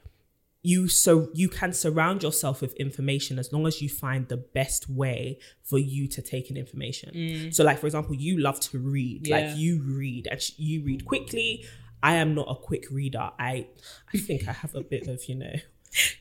you 0.66 0.88
so 0.88 1.28
you 1.34 1.48
can 1.48 1.72
surround 1.72 2.22
yourself 2.22 2.60
with 2.62 2.72
information 2.86 3.38
as 3.38 3.52
long 3.52 3.66
as 3.66 3.82
you 3.82 3.88
find 3.88 4.26
the 4.28 4.36
best 4.38 4.88
way 4.88 5.38
for 5.62 5.78
you 5.78 6.08
to 6.08 6.20
take 6.22 6.50
in 6.50 6.56
information 6.56 7.52
so 7.52 7.62
like 7.62 7.78
for 7.78 7.86
example 7.86 8.14
you 8.14 8.38
love 8.38 8.58
to 8.58 8.78
read 8.78 9.26
Yeah. 9.26 9.36
like 9.36 9.56
you 9.58 9.82
read 9.82 10.26
and 10.30 10.40
sh- 10.40 10.52
you 10.56 10.82
read 10.82 11.04
quickly 11.04 11.64
i 12.02 12.14
am 12.16 12.34
not 12.34 12.46
a 12.50 12.54
quick 12.54 12.84
reader 12.90 13.30
i 13.38 13.66
i 14.14 14.18
think 14.18 14.48
i 14.48 14.52
have 14.52 14.74
a 14.74 14.80
bit 14.82 15.06
of 15.06 15.18
you 15.28 15.36
know 15.36 15.54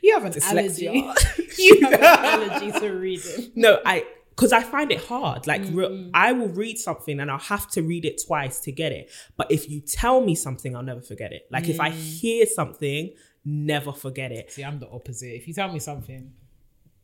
You 0.03 0.13
have 0.13 0.25
an 0.25 0.33
Dyslexia. 0.33 0.89
allergy. 0.89 1.53
you 1.57 1.79
have 1.81 1.93
an 1.93 2.03
allergy 2.33 2.71
to 2.79 2.89
reading. 2.89 3.51
no 3.55 3.79
i 3.85 4.05
because 4.35 4.51
i 4.51 4.61
find 4.61 4.91
it 4.91 5.01
hard 5.05 5.47
like 5.47 5.61
Mm-hmm. 5.61 5.75
re- 5.77 6.11
i 6.13 6.31
will 6.33 6.49
read 6.49 6.77
something 6.77 7.19
and 7.21 7.31
i'll 7.31 7.39
have 7.55 7.69
to 7.71 7.81
read 7.81 8.03
it 8.03 8.21
twice 8.27 8.59
to 8.65 8.71
get 8.71 8.91
it 8.91 9.09
but 9.37 9.47
if 9.51 9.69
you 9.69 9.79
tell 9.79 10.19
me 10.21 10.35
something 10.35 10.75
i'll 10.75 10.83
never 10.93 11.01
forget 11.01 11.31
it 11.31 11.43
like 11.55 11.69
if 11.69 11.79
i 11.79 11.89
Mm. 11.91 12.19
hear 12.19 12.45
something 12.45 13.13
never 13.45 13.91
forget 13.91 14.31
it 14.31 14.51
See, 14.51 14.63
I'm 14.63 14.79
the 14.79 14.89
opposite. 14.89 15.35
If 15.35 15.47
you 15.47 15.53
tell 15.53 15.71
me 15.71 15.79
something, 15.79 16.31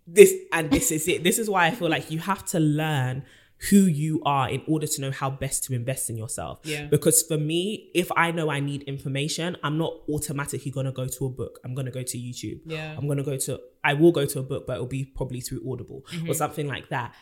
this 0.08 0.34
and 0.52 0.72
this 0.72 0.90
is 0.92 1.08
it 1.08 1.24
this 1.24 1.38
is 1.38 1.48
why 1.48 1.68
i 1.68 1.72
feel 1.72 1.88
like 1.88 2.10
you 2.10 2.18
have 2.18 2.44
to 2.44 2.60
learn 2.60 3.22
who 3.70 3.76
you 3.82 4.20
are 4.26 4.50
in 4.50 4.60
order 4.68 4.88
to 4.88 5.02
know 5.02 5.12
how 5.12 5.30
best 5.30 5.66
to 5.66 5.74
invest 5.76 6.10
in 6.10 6.18
yourself 6.18 6.62
Yeah. 6.64 6.86
because 6.88 7.22
for 7.22 7.38
me 7.38 7.92
if 7.94 8.10
i 8.16 8.32
know 8.32 8.50
i 8.50 8.60
need 8.60 8.82
information 8.84 9.56
i'm 9.62 9.78
not 9.78 9.94
automatically 10.10 10.72
going 10.72 10.88
to 10.88 10.92
go 10.92 11.06
to 11.08 11.26
a 11.28 11.30
book 11.30 11.60
i'm 11.64 11.76
going 11.76 11.86
to 11.86 11.92
go 11.92 12.02
to 12.02 12.18
youtube 12.18 12.60
Yeah. 12.66 12.96
i'm 12.98 13.06
going 13.06 13.18
to 13.20 13.24
go 13.24 13.38
to 13.38 13.60
i 13.84 13.94
will 13.94 14.12
go 14.12 14.26
to 14.26 14.40
a 14.40 14.44
book 14.44 14.66
but 14.66 14.74
it'll 14.78 14.88
be 14.88 15.06
probably 15.06 15.42
through 15.42 15.62
audible 15.72 16.04
Mm-hmm. 16.12 16.30
or 16.30 16.34
something 16.34 16.68
like 16.68 16.90
that 16.90 17.14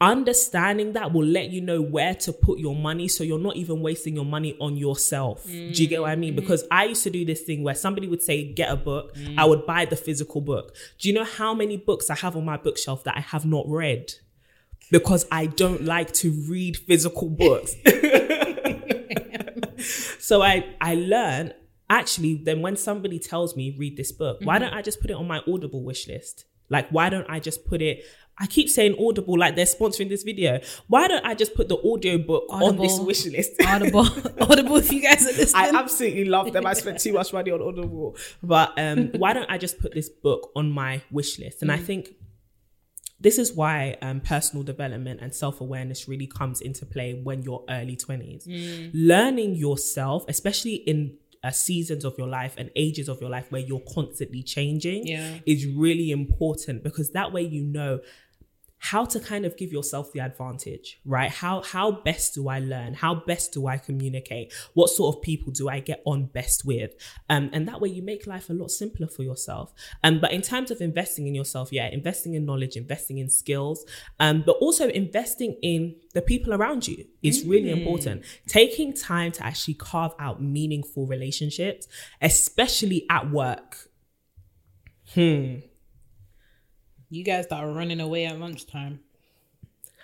understanding 0.00 0.92
that 0.92 1.12
will 1.12 1.24
let 1.24 1.48
you 1.50 1.60
know 1.60 1.80
where 1.80 2.14
to 2.14 2.30
put 2.32 2.58
your 2.58 2.74
money 2.74 3.08
so 3.08 3.24
you're 3.24 3.38
not 3.38 3.56
even 3.56 3.80
wasting 3.80 4.14
your 4.14 4.26
money 4.26 4.54
on 4.60 4.76
yourself 4.76 5.42
do 5.46 5.52
you 5.52 5.86
get 5.88 6.02
what 6.02 6.10
i 6.10 6.16
mean 6.16 6.32
Mm-hmm. 6.34 6.40
because 6.40 6.64
i 6.70 6.84
used 6.84 7.02
to 7.04 7.10
do 7.10 7.24
this 7.24 7.40
thing 7.42 7.62
where 7.62 7.74
somebody 7.74 8.06
would 8.06 8.22
say 8.22 8.52
get 8.52 8.70
a 8.70 8.76
book 8.76 9.14
Mm. 9.16 9.38
i 9.38 9.44
would 9.46 9.64
buy 9.64 9.86
the 9.86 9.96
physical 9.96 10.40
book 10.42 10.74
do 10.98 11.08
you 11.08 11.14
know 11.14 11.24
how 11.24 11.54
many 11.54 11.78
books 11.78 12.10
i 12.10 12.14
have 12.14 12.36
on 12.36 12.44
my 12.44 12.58
bookshelf 12.58 13.04
that 13.04 13.16
i 13.16 13.20
have 13.20 13.46
not 13.46 13.64
read 13.68 14.12
because 14.90 15.26
i 15.32 15.46
don't 15.46 15.82
like 15.84 16.12
to 16.12 16.30
read 16.46 16.76
physical 16.76 17.30
books 17.30 17.74
so 20.18 20.42
i 20.42 20.66
i 20.80 20.94
learn 20.94 21.52
actually 21.88 22.34
then 22.34 22.60
when 22.60 22.76
somebody 22.76 23.18
tells 23.18 23.56
me 23.56 23.74
read 23.78 23.96
this 23.96 24.12
book 24.12 24.38
why 24.42 24.58
don't 24.58 24.74
i 24.74 24.82
just 24.82 25.00
put 25.00 25.10
it 25.10 25.14
on 25.14 25.26
my 25.26 25.40
audible 25.48 25.82
wish 25.82 26.06
list 26.08 26.44
Like, 26.68 26.88
why 26.90 27.10
don't 27.10 27.28
I 27.30 27.38
just 27.38 27.60
put 27.64 27.80
it? 27.80 28.02
I 28.38 28.46
keep 28.46 28.68
saying 28.68 28.96
Audible, 29.00 29.38
like 29.38 29.56
they're 29.56 29.64
sponsoring 29.64 30.08
this 30.10 30.22
video. 30.22 30.60
Why 30.88 31.08
don't 31.08 31.24
I 31.24 31.34
just 31.34 31.54
put 31.54 31.68
the 31.68 31.78
audio 31.78 32.18
book 32.18 32.44
on 32.50 32.76
this 32.76 32.98
wish 33.00 33.24
list? 33.26 33.52
Audible, 33.66 34.06
Audible. 34.40 34.76
If 34.76 34.92
you 34.92 35.00
guys 35.02 35.22
are 35.22 35.32
listening, 35.36 35.74
I 35.74 35.78
absolutely 35.78 36.26
love 36.26 36.52
them. 36.52 36.66
I 36.66 36.74
spent 36.74 37.00
too 37.00 37.14
much 37.14 37.32
money 37.32 37.50
on 37.50 37.62
Audible. 37.62 38.16
But 38.42 38.78
um, 38.78 39.08
why 39.16 39.32
don't 39.32 39.50
I 39.50 39.56
just 39.56 39.78
put 39.80 39.94
this 39.94 40.08
book 40.10 40.50
on 40.54 40.70
my 40.70 41.02
wish 41.10 41.38
list? 41.38 41.62
And 41.62 41.72
I 41.72 41.78
think 41.78 42.10
this 43.18 43.38
is 43.38 43.54
why 43.54 43.96
um, 44.02 44.20
personal 44.20 44.62
development 44.62 45.20
and 45.22 45.34
self 45.34 45.62
awareness 45.62 46.06
really 46.06 46.26
comes 46.26 46.60
into 46.60 46.84
play 46.84 47.14
when 47.14 47.42
you're 47.42 47.64
early 47.70 47.96
20s. 47.96 48.90
Learning 48.92 49.54
yourself, 49.54 50.26
especially 50.28 50.74
in 50.74 51.16
uh, 51.42 51.50
seasons 51.50 52.04
of 52.04 52.14
your 52.18 52.28
life 52.28 52.54
and 52.58 52.70
ages 52.76 53.08
of 53.08 53.20
your 53.20 53.30
life 53.30 53.50
where 53.50 53.60
you're 53.60 53.82
constantly 53.94 54.42
changing, 54.42 55.06
Yeah. 55.06 55.38
is 55.46 55.64
really 55.66 56.10
important 56.10 56.82
because 56.82 57.12
that 57.12 57.32
way 57.32 57.42
you 57.42 57.62
know 57.62 58.00
how 58.78 59.04
to 59.04 59.18
kind 59.18 59.44
of 59.44 59.56
give 59.56 59.72
yourself 59.72 60.12
the 60.12 60.20
advantage 60.20 61.00
right? 61.04 61.30
How 61.30 61.62
how 61.62 61.90
best 61.90 62.34
do 62.34 62.48
i 62.48 62.58
learn? 62.58 62.94
How 62.94 63.14
best 63.14 63.52
do 63.52 63.66
i 63.66 63.78
communicate? 63.78 64.52
What 64.74 64.90
sort 64.90 65.16
of 65.16 65.22
people 65.22 65.52
do 65.52 65.68
i 65.68 65.80
get 65.80 66.02
on 66.04 66.26
best 66.26 66.64
with? 66.64 66.92
Um, 67.28 67.50
and 67.52 67.66
that 67.68 67.80
way 67.80 67.88
you 67.88 68.02
make 68.02 68.26
life 68.26 68.50
a 68.50 68.52
lot 68.52 68.70
simpler 68.70 69.08
for 69.08 69.22
yourself. 69.22 69.72
Um, 70.04 70.20
but 70.20 70.32
in 70.32 70.42
terms 70.42 70.70
of 70.70 70.80
investing 70.80 71.26
in 71.26 71.34
yourself 71.34 71.72
yeah 71.72 71.88
investing 71.88 72.34
in 72.34 72.44
knowledge 72.44 72.76
investing 72.76 73.18
in 73.18 73.28
skills 73.28 73.84
um, 74.20 74.42
but 74.44 74.56
also 74.56 74.88
investing 74.88 75.56
in 75.62 75.96
the 76.14 76.22
people 76.22 76.54
around 76.54 76.88
you 76.88 77.04
is 77.22 77.44
really 77.44 77.70
important. 77.70 78.24
Taking 78.46 78.94
time 78.94 79.32
to 79.32 79.44
actually 79.44 79.74
carve 79.74 80.14
out 80.18 80.42
meaningful 80.42 81.06
relationships 81.06 81.88
especially 82.20 83.06
at 83.10 83.30
work 83.30 83.88
you 87.16 87.24
guys 87.24 87.46
that 87.48 87.56
are 87.56 87.70
running 87.70 88.00
away 88.00 88.26
at 88.26 88.38
lunchtime. 88.38 89.00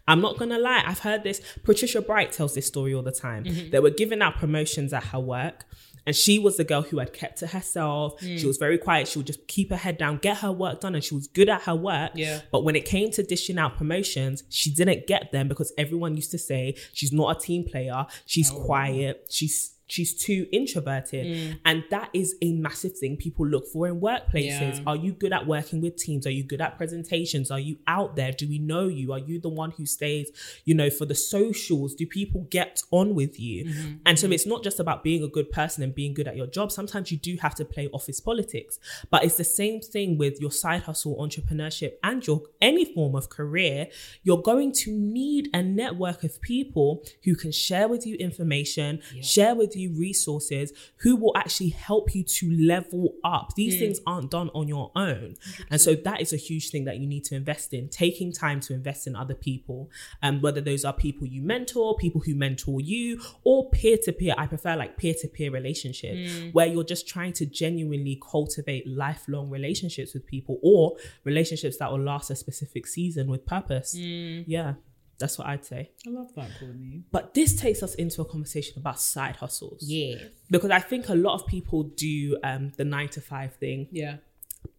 I'm 0.09 0.21
not 0.21 0.37
gonna 0.37 0.59
lie, 0.59 0.83
I've 0.85 0.99
heard 0.99 1.23
this. 1.23 1.41
Patricia 1.63 2.03
Bright 2.03 2.33
tells 2.33 2.55
this 2.55 2.67
story 2.67 2.93
all 2.95 3.03
the 3.03 3.13
time. 3.13 3.45
Mm-hmm. 3.45 3.71
They 3.71 3.79
were 3.79 3.91
giving 3.91 4.21
out 4.21 4.37
promotions 4.37 4.93
at 4.93 5.05
her 5.05 5.21
work, 5.21 5.65
and 6.07 6.17
she 6.17 6.39
was 6.39 6.57
the 6.57 6.65
girl 6.65 6.83
who 6.83 6.99
had 6.99 7.13
kept 7.13 7.39
to 7.39 7.47
herself. 7.47 8.21
She 8.21 8.37
mm. 8.39 8.45
was 8.45 8.57
very 8.57 8.79
quiet. 8.79 9.07
She 9.07 9.19
would 9.19 9.27
just 9.27 9.47
keep 9.47 9.71
her 9.71 9.77
head 9.77 9.99
down, 9.99 10.19
get 10.19 10.39
her 10.39 10.51
work 10.51 10.81
done, 10.81 10.97
and 10.97 11.05
she 11.05 11.15
was 11.15 11.29
good 11.29 11.49
at 11.49 11.63
her 11.63 11.77
work. 11.77 12.13
Yeah. 12.17 12.41
But 12.51 12.65
when 12.65 12.75
it 12.75 12.85
came 12.85 13.13
to 13.13 13.23
dishing 13.23 13.59
out 13.59 13.77
promotions, 13.77 14.43
she 14.49 14.71
didn't 14.73 15.07
get 15.07 15.31
them 15.31 15.47
because 15.47 15.73
everyone 15.79 16.17
used 16.17 16.33
to 16.33 16.39
say 16.39 16.75
she's 16.93 17.13
not 17.13 17.37
a 17.37 17.41
team 17.41 17.65
player. 17.65 18.07
She's 18.27 18.51
oh. 18.51 18.65
quiet. 18.65 19.29
She's 19.31 19.75
she's 19.93 20.15
too 20.15 20.47
introverted, 20.53 21.27
mm. 21.27 21.59
and 21.67 21.85
that 21.91 22.09
is 22.15 22.35
a 22.41 22.53
massive 22.53 22.97
thing 22.97 23.15
people 23.15 23.47
look 23.47 23.67
for 23.69 23.87
in 23.87 24.01
workplaces. 24.01 24.77
Yeah. 24.79 24.83
Are 24.87 24.97
you 24.97 25.13
good 25.13 25.35
at 25.35 25.47
working 25.47 25.83
with 25.83 25.97
teams? 25.97 26.27
Are 26.27 26.31
you 26.31 26.45
good 26.45 26.63
at 26.63 26.79
presentations? 26.79 27.51
Are 27.51 27.61
you 27.61 27.77
out 27.87 28.17
there? 28.17 28.33
Do 28.33 28.49
we 28.49 28.59
know 28.59 28.89
you? 28.89 29.13
Are 29.13 29.19
you 29.19 29.39
the 29.39 29.51
one 29.51 29.73
who 29.73 29.85
stays, 29.85 30.31
you 30.65 30.75
know, 30.75 30.89
for 30.89 31.05
the 31.05 31.15
socials? 31.15 31.95
Do 31.95 32.07
people 32.07 32.47
get 32.49 32.83
on 32.91 33.15
with 33.15 33.39
you? 33.39 33.67
Mm-hmm. 33.67 33.93
And 34.07 34.19
so 34.19 34.25
mm-hmm. 34.25 34.33
it's 34.33 34.47
not 34.47 34.65
just 34.65 34.81
about 34.81 35.05
being 35.05 35.23
a 35.23 35.29
good 35.29 35.51
person 35.51 35.83
and 35.83 35.95
being 35.95 36.15
good 36.15 36.27
at 36.27 36.37
your 36.37 36.47
job. 36.47 36.73
Sometimes 36.73 37.13
you 37.13 37.19
do 37.19 37.37
have 37.43 37.55
to 37.57 37.65
play 37.67 37.89
office 37.93 38.19
politics, 38.19 38.79
but 39.11 39.25
it's 39.25 39.37
the 39.37 39.45
same 39.45 39.83
thing 39.83 40.17
with 40.17 40.41
your 40.41 40.51
side 40.51 40.85
hustle, 40.85 41.17
entrepreneurship, 41.17 41.97
and 42.03 42.27
your 42.27 42.41
any 42.63 42.87
form 42.87 43.15
of 43.15 43.29
career. 43.29 43.89
You're 44.23 44.41
going 44.41 44.73
to 44.85 44.91
need 44.91 45.51
a 45.53 45.63
network 45.63 46.25
of 46.25 46.41
people 46.41 47.05
who 47.25 47.35
can 47.35 47.53
share 47.53 47.89
with 47.89 48.07
you 48.07 48.15
information, 48.17 49.03
share 49.21 49.55
with 49.55 49.77
you 49.77 49.82
resources, 49.91 50.73
who 50.97 51.17
will 51.17 51.37
actually 51.37 51.71
help 51.71 52.15
you 52.15 52.23
to 52.23 52.51
level 52.51 53.15
up. 53.25 53.55
These 53.55 53.77
mm. 53.77 53.79
things 53.79 54.01
aren't 54.07 54.31
done 54.31 54.51
on 54.55 54.69
your 54.69 54.91
own. 54.97 55.37
And 55.71 55.81
so 55.81 55.95
that 55.95 56.21
is 56.21 56.33
a 56.33 56.37
huge 56.37 56.71
thing 56.71 56.85
that 56.85 56.99
you 56.99 57.07
need 57.07 57.25
to 57.25 57.35
invest 57.35 57.73
in, 57.73 57.89
taking 57.89 58.33
time 58.33 58.61
to 58.61 58.75
invest 58.75 59.07
in 59.07 59.17
other 59.17 59.35
people. 59.35 59.91
And 60.23 60.43
whether 60.43 60.61
those 60.61 60.85
are 60.85 60.93
people 60.93 61.27
you 61.27 61.43
mentor, 61.43 61.97
people 61.97 62.21
who 62.21 62.35
mentor 62.35 62.81
you, 62.81 63.21
or 63.45 63.71
peer 63.71 63.97
to 64.05 64.13
peer. 64.13 64.35
I 64.37 64.47
prefer 64.47 64.77
like 64.77 64.97
peer 64.97 65.15
to 65.21 65.29
peer 65.29 65.51
relationships 65.51 66.33
mm. 66.33 66.53
where 66.53 66.67
you're 66.67 66.85
just 66.85 67.09
trying 67.09 67.33
to 67.35 67.47
genuinely 67.47 68.21
cultivate 68.31 68.87
lifelong 68.87 69.51
relationships 69.51 70.15
with 70.15 70.27
people 70.27 70.59
or 70.63 70.97
relationships 71.25 71.77
that 71.79 71.91
will 71.91 72.01
last 72.01 72.31
a 72.31 72.37
specific 72.37 72.87
season 72.87 73.29
with 73.29 73.47
purpose. 73.47 73.95
Mm. 73.97 74.45
Yeah, 74.47 74.75
that's 75.23 75.39
what 75.39 75.47
I'd 75.53 75.65
say. 75.65 75.83
I 76.07 76.11
love 76.11 76.31
that, 76.37 76.51
Courtney. 76.59 77.05
But 77.11 77.25
this 77.35 77.51
takes 77.65 77.83
us 77.83 77.95
into 77.95 78.21
a 78.21 78.25
conversation 78.25 78.75
about 78.83 79.01
side 79.01 79.37
hustles. 79.37 79.83
Yeah, 79.87 80.17
Because 80.51 80.71
I 80.71 80.81
think 80.81 81.09
a 81.09 81.15
lot 81.15 81.35
of 81.41 81.47
people 81.47 81.81
do 81.85 82.37
um, 82.45 82.73
the 82.77 82.85
nine 82.85 83.09
to 83.17 83.21
five 83.21 83.55
thing, 83.55 83.89
yeah. 83.91 84.17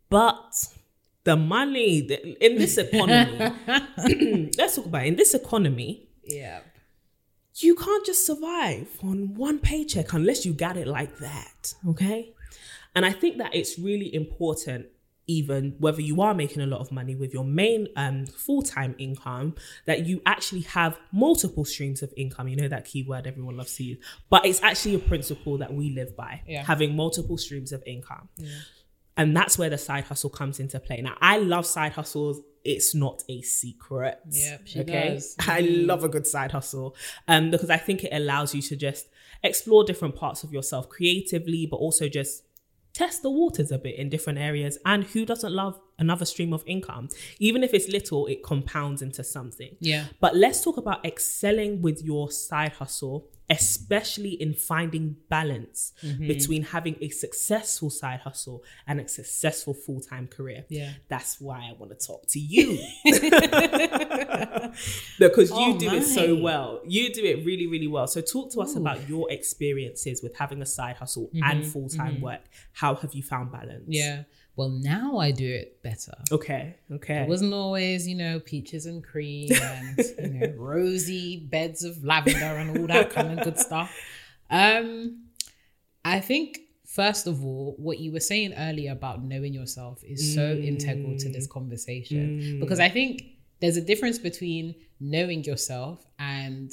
but 0.09 0.51
the 1.23 1.35
money 1.37 1.99
in 2.41 2.57
this 2.57 2.77
economy, 2.77 3.37
let's 4.57 4.75
talk 4.75 4.85
about 4.85 5.03
it. 5.05 5.07
In 5.07 5.15
this 5.15 5.33
economy, 5.33 6.07
Yeah. 6.25 6.59
you 7.55 7.75
can't 7.75 8.05
just 8.05 8.25
survive 8.25 8.89
on 9.01 9.33
one 9.35 9.59
paycheck 9.59 10.13
unless 10.13 10.45
you 10.45 10.53
got 10.53 10.75
it 10.77 10.87
like 10.87 11.17
that. 11.19 11.73
Okay. 11.87 12.33
And 12.95 13.05
I 13.05 13.11
think 13.11 13.37
that 13.37 13.55
it's 13.55 13.79
really 13.79 14.13
important, 14.13 14.85
even 15.27 15.75
whether 15.79 16.01
you 16.01 16.21
are 16.21 16.33
making 16.33 16.61
a 16.61 16.65
lot 16.65 16.81
of 16.81 16.91
money 16.91 17.15
with 17.15 17.33
your 17.33 17.45
main 17.45 17.87
um, 17.95 18.25
full 18.25 18.61
time 18.61 18.95
income, 18.97 19.55
that 19.85 20.05
you 20.05 20.21
actually 20.25 20.61
have 20.61 20.99
multiple 21.11 21.65
streams 21.65 22.01
of 22.01 22.13
income. 22.17 22.47
You 22.47 22.55
know 22.57 22.67
that 22.67 22.85
keyword 22.85 23.25
everyone 23.27 23.55
loves 23.57 23.75
to 23.77 23.83
use, 23.83 23.97
but 24.29 24.45
it's 24.45 24.61
actually 24.61 24.95
a 24.95 24.99
principle 24.99 25.57
that 25.59 25.73
we 25.73 25.91
live 25.91 26.15
by 26.15 26.41
Yeah. 26.47 26.63
having 26.63 26.95
multiple 26.95 27.37
streams 27.37 27.71
of 27.71 27.81
income. 27.85 28.29
And 29.15 29.37
that's 29.37 29.57
where 29.59 29.69
the 29.69 29.77
side 29.77 30.05
hustle 30.05 30.29
comes 30.31 30.59
into 30.59 30.79
play. 30.79 30.99
Now, 31.01 31.15
I 31.21 31.37
love 31.37 31.65
side 31.67 31.91
hustles. 31.91 32.41
It's 32.65 32.95
not 32.95 33.23
a 33.29 33.41
secret. 33.43 34.19
Yep, 34.29 34.61
she 34.65 34.79
okay. 34.81 35.09
does. 35.13 35.35
I 35.39 35.59
love 35.59 36.03
a 36.03 36.09
good 36.09 36.25
side 36.25 36.51
hustle 36.51 36.95
um, 37.27 37.51
because 37.51 37.69
I 37.69 37.77
think 37.77 38.03
it 38.03 38.11
allows 38.11 38.55
you 38.55 38.61
to 38.63 38.75
just 38.75 39.07
explore 39.43 39.83
different 39.83 40.15
parts 40.15 40.43
of 40.43 40.51
yourself 40.51 40.89
creatively, 40.89 41.67
but 41.69 41.75
also 41.77 42.07
just 42.07 42.43
test 42.93 43.23
the 43.23 43.29
waters 43.29 43.71
a 43.71 43.77
bit 43.77 43.95
in 43.95 44.09
different 44.09 44.39
areas. 44.39 44.77
And 44.85 45.03
who 45.03 45.25
doesn't 45.25 45.51
love 45.51 45.79
another 45.97 46.25
stream 46.25 46.53
of 46.53 46.63
income? 46.65 47.09
Even 47.39 47.63
if 47.63 47.73
it's 47.73 47.87
little, 47.87 48.27
it 48.27 48.43
compounds 48.43 49.01
into 49.01 49.23
something. 49.23 49.75
Yeah. 49.79 50.05
But 50.19 50.35
let's 50.35 50.63
talk 50.63 50.77
about 50.77 51.05
excelling 51.05 51.81
with 51.81 52.03
your 52.03 52.31
side 52.31 52.73
hustle, 52.73 53.27
especially 53.49 54.31
in 54.31 54.53
finding 54.53 55.17
balance 55.29 55.91
Mm-hmm. 56.03 56.27
between 56.27 56.63
having 56.63 56.95
a 57.01 57.09
successful 57.09 57.89
side 57.89 58.19
hustle 58.21 58.63
and 58.87 58.99
a 58.99 59.07
successful 59.07 59.73
full 59.73 59.99
time 60.01 60.27
career. 60.27 60.65
Yeah. 60.69 60.91
That's 61.07 61.39
why 61.39 61.67
I 61.69 61.73
want 61.77 61.97
to 61.97 62.07
talk 62.07 62.27
to 62.29 62.39
you. 62.39 62.79
because 65.19 65.49
you 65.51 65.57
Oh, 65.73 65.77
do 65.77 65.91
it 65.93 66.03
so 66.03 66.35
well. 66.35 66.81
You 66.85 67.13
do 67.13 67.23
it 67.23 67.45
really, 67.45 67.67
really 67.67 67.87
well. 67.87 68.07
So 68.07 68.21
talk 68.21 68.51
to 68.53 68.61
us 68.61 68.75
about 68.75 69.07
your 69.09 69.31
experiences 69.31 70.21
with 70.21 70.35
having 70.35 70.61
a 70.61 70.65
side 70.65 70.97
hustle 70.97 71.29
and 71.43 71.65
full 71.65 71.89
time 71.89 72.21
work. 72.21 72.41
How 72.73 72.95
have 72.95 73.13
you 73.13 73.23
found 73.23 73.51
balance? 73.51 73.83
Mm-hmm. 73.83 73.91
Yeah. 73.91 74.23
Well, 74.55 74.69
now 74.69 75.17
I 75.17 75.31
do 75.31 75.49
it 75.51 75.81
better. 75.81 76.13
Okay. 76.31 76.75
Okay. 76.91 77.23
It 77.23 77.27
wasn't 77.27 77.53
always, 77.53 78.07
you 78.07 78.15
know, 78.15 78.39
peaches 78.39 78.85
and 78.85 79.03
cream 79.03 79.49
and 79.51 79.97
you 80.21 80.27
know, 80.29 80.53
rosy 80.57 81.37
beds 81.37 81.83
of 81.83 82.03
lavender 82.03 82.45
and 82.45 82.77
all 82.77 82.87
that 82.87 83.09
kind 83.09 83.39
of 83.39 83.43
good 83.43 83.57
stuff. 83.57 83.91
Um, 84.51 85.23
I 86.05 86.19
think 86.19 86.59
first 86.85 87.25
of 87.25 87.43
all, 87.43 87.73
what 87.77 87.97
you 87.97 88.11
were 88.11 88.19
saying 88.19 88.53
earlier 88.53 88.91
about 88.91 89.23
knowing 89.23 89.53
yourself 89.53 90.03
is 90.03 90.35
so 90.35 90.51
integral 90.53 91.17
to 91.17 91.29
this 91.29 91.47
conversation 91.47 92.59
because 92.59 92.79
I 92.79 92.89
think 92.89 93.23
there's 93.59 93.77
a 93.77 93.81
difference 93.81 94.19
between 94.19 94.75
knowing 94.99 95.43
yourself 95.43 96.05
and 96.19 96.71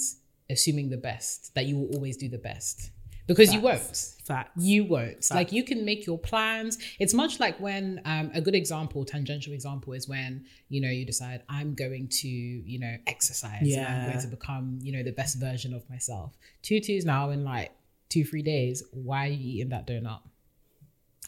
assuming 0.51 0.91
the 0.91 0.97
best 0.99 1.55
that 1.55 1.65
you 1.67 1.79
will 1.79 1.95
always 1.95 2.17
do 2.17 2.29
the 2.29 2.39
best 2.39 2.91
because 3.35 3.55
you 3.55 3.61
won't. 3.61 4.15
Facts. 4.25 4.51
You 4.57 4.85
won't. 4.85 5.31
Like 5.31 5.53
you 5.53 5.63
can 5.63 5.85
make 5.85 6.05
your 6.05 6.19
plans. 6.19 6.79
It's 6.99 7.15
much 7.15 7.39
like 7.39 7.59
when 7.61 8.01
um, 8.05 8.31
a 8.35 8.41
good 8.41 8.57
example, 8.57 9.05
tangential 9.05 9.53
example, 9.53 9.93
is 9.93 10.09
when 10.09 10.45
you 10.69 10.81
know 10.81 10.89
you 10.89 11.07
decide 11.07 11.43
I'm 11.49 11.75
going 11.75 12.09
to 12.09 12.29
you 12.29 12.79
know 12.81 12.97
exercise. 13.07 13.63
And 13.63 14.03
I'm 14.03 14.09
going 14.11 14.21
to 14.21 14.27
become 14.29 14.79
you 14.83 14.93
know 14.93 15.03
the 15.03 15.13
best 15.13 15.39
version 15.39 15.73
of 15.75 15.89
myself. 15.89 16.37
Tutu's 16.63 17.05
now 17.05 17.31
in 17.31 17.45
like 17.45 17.71
two 18.09 18.25
three 18.25 18.43
days. 18.43 18.83
Why 18.93 19.27
are 19.27 19.31
you 19.31 19.55
eating 19.55 19.69
that 19.71 19.87
donut? 19.87 20.21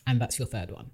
And 0.06 0.20
that's 0.20 0.38
your 0.38 0.48
third 0.48 0.72
one. 0.72 0.90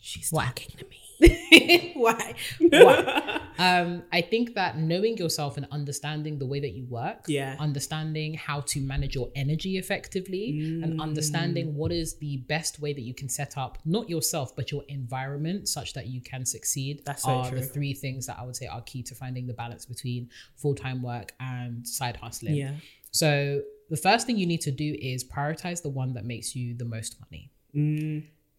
She's 0.00 0.30
Why? 0.30 0.46
talking 0.46 0.78
to 0.78 0.84
me. 0.86 1.05
Why? 1.94 2.34
Why? 2.60 3.40
um, 3.58 4.02
I 4.12 4.20
think 4.20 4.54
that 4.54 4.76
knowing 4.78 5.16
yourself 5.16 5.56
and 5.56 5.66
understanding 5.70 6.38
the 6.38 6.46
way 6.46 6.60
that 6.60 6.72
you 6.72 6.84
work, 6.86 7.24
Yeah. 7.26 7.56
understanding 7.58 8.34
how 8.34 8.60
to 8.72 8.80
manage 8.80 9.14
your 9.14 9.30
energy 9.34 9.78
effectively, 9.78 10.46
Mm. 10.56 10.82
and 10.84 11.00
understanding 11.00 11.74
what 11.74 11.92
is 11.92 12.18
the 12.18 12.36
best 12.48 12.80
way 12.80 12.92
that 12.92 13.00
you 13.02 13.14
can 13.14 13.28
set 13.28 13.56
up 13.56 13.78
not 13.84 14.08
yourself 14.10 14.54
but 14.54 14.70
your 14.70 14.82
environment 14.88 15.68
such 15.68 15.92
that 15.94 16.06
you 16.06 16.20
can 16.20 16.44
succeed. 16.44 17.02
That's 17.04 17.22
so 17.22 17.30
are 17.30 17.48
true. 17.50 17.60
the 17.60 17.66
three 17.66 17.94
things 17.94 18.26
that 18.26 18.38
I 18.38 18.44
would 18.44 18.56
say 18.56 18.66
are 18.66 18.82
key 18.82 19.02
to 19.04 19.14
finding 19.14 19.46
the 19.46 19.54
balance 19.54 19.86
between 19.86 20.28
full 20.56 20.74
time 20.74 21.02
work 21.02 21.32
and 21.40 21.86
side 21.86 22.16
hustling. 22.16 22.54
Yeah. 22.56 22.74
So 23.10 23.62
the 23.88 23.96
first 23.96 24.26
thing 24.26 24.36
you 24.36 24.46
need 24.46 24.60
to 24.62 24.70
do 24.70 24.96
is 25.00 25.24
prioritize 25.24 25.80
the 25.82 25.88
one 25.88 26.12
that 26.14 26.24
makes 26.24 26.54
you 26.56 26.74
the 26.74 26.84
most 26.84 27.16
money. 27.20 27.50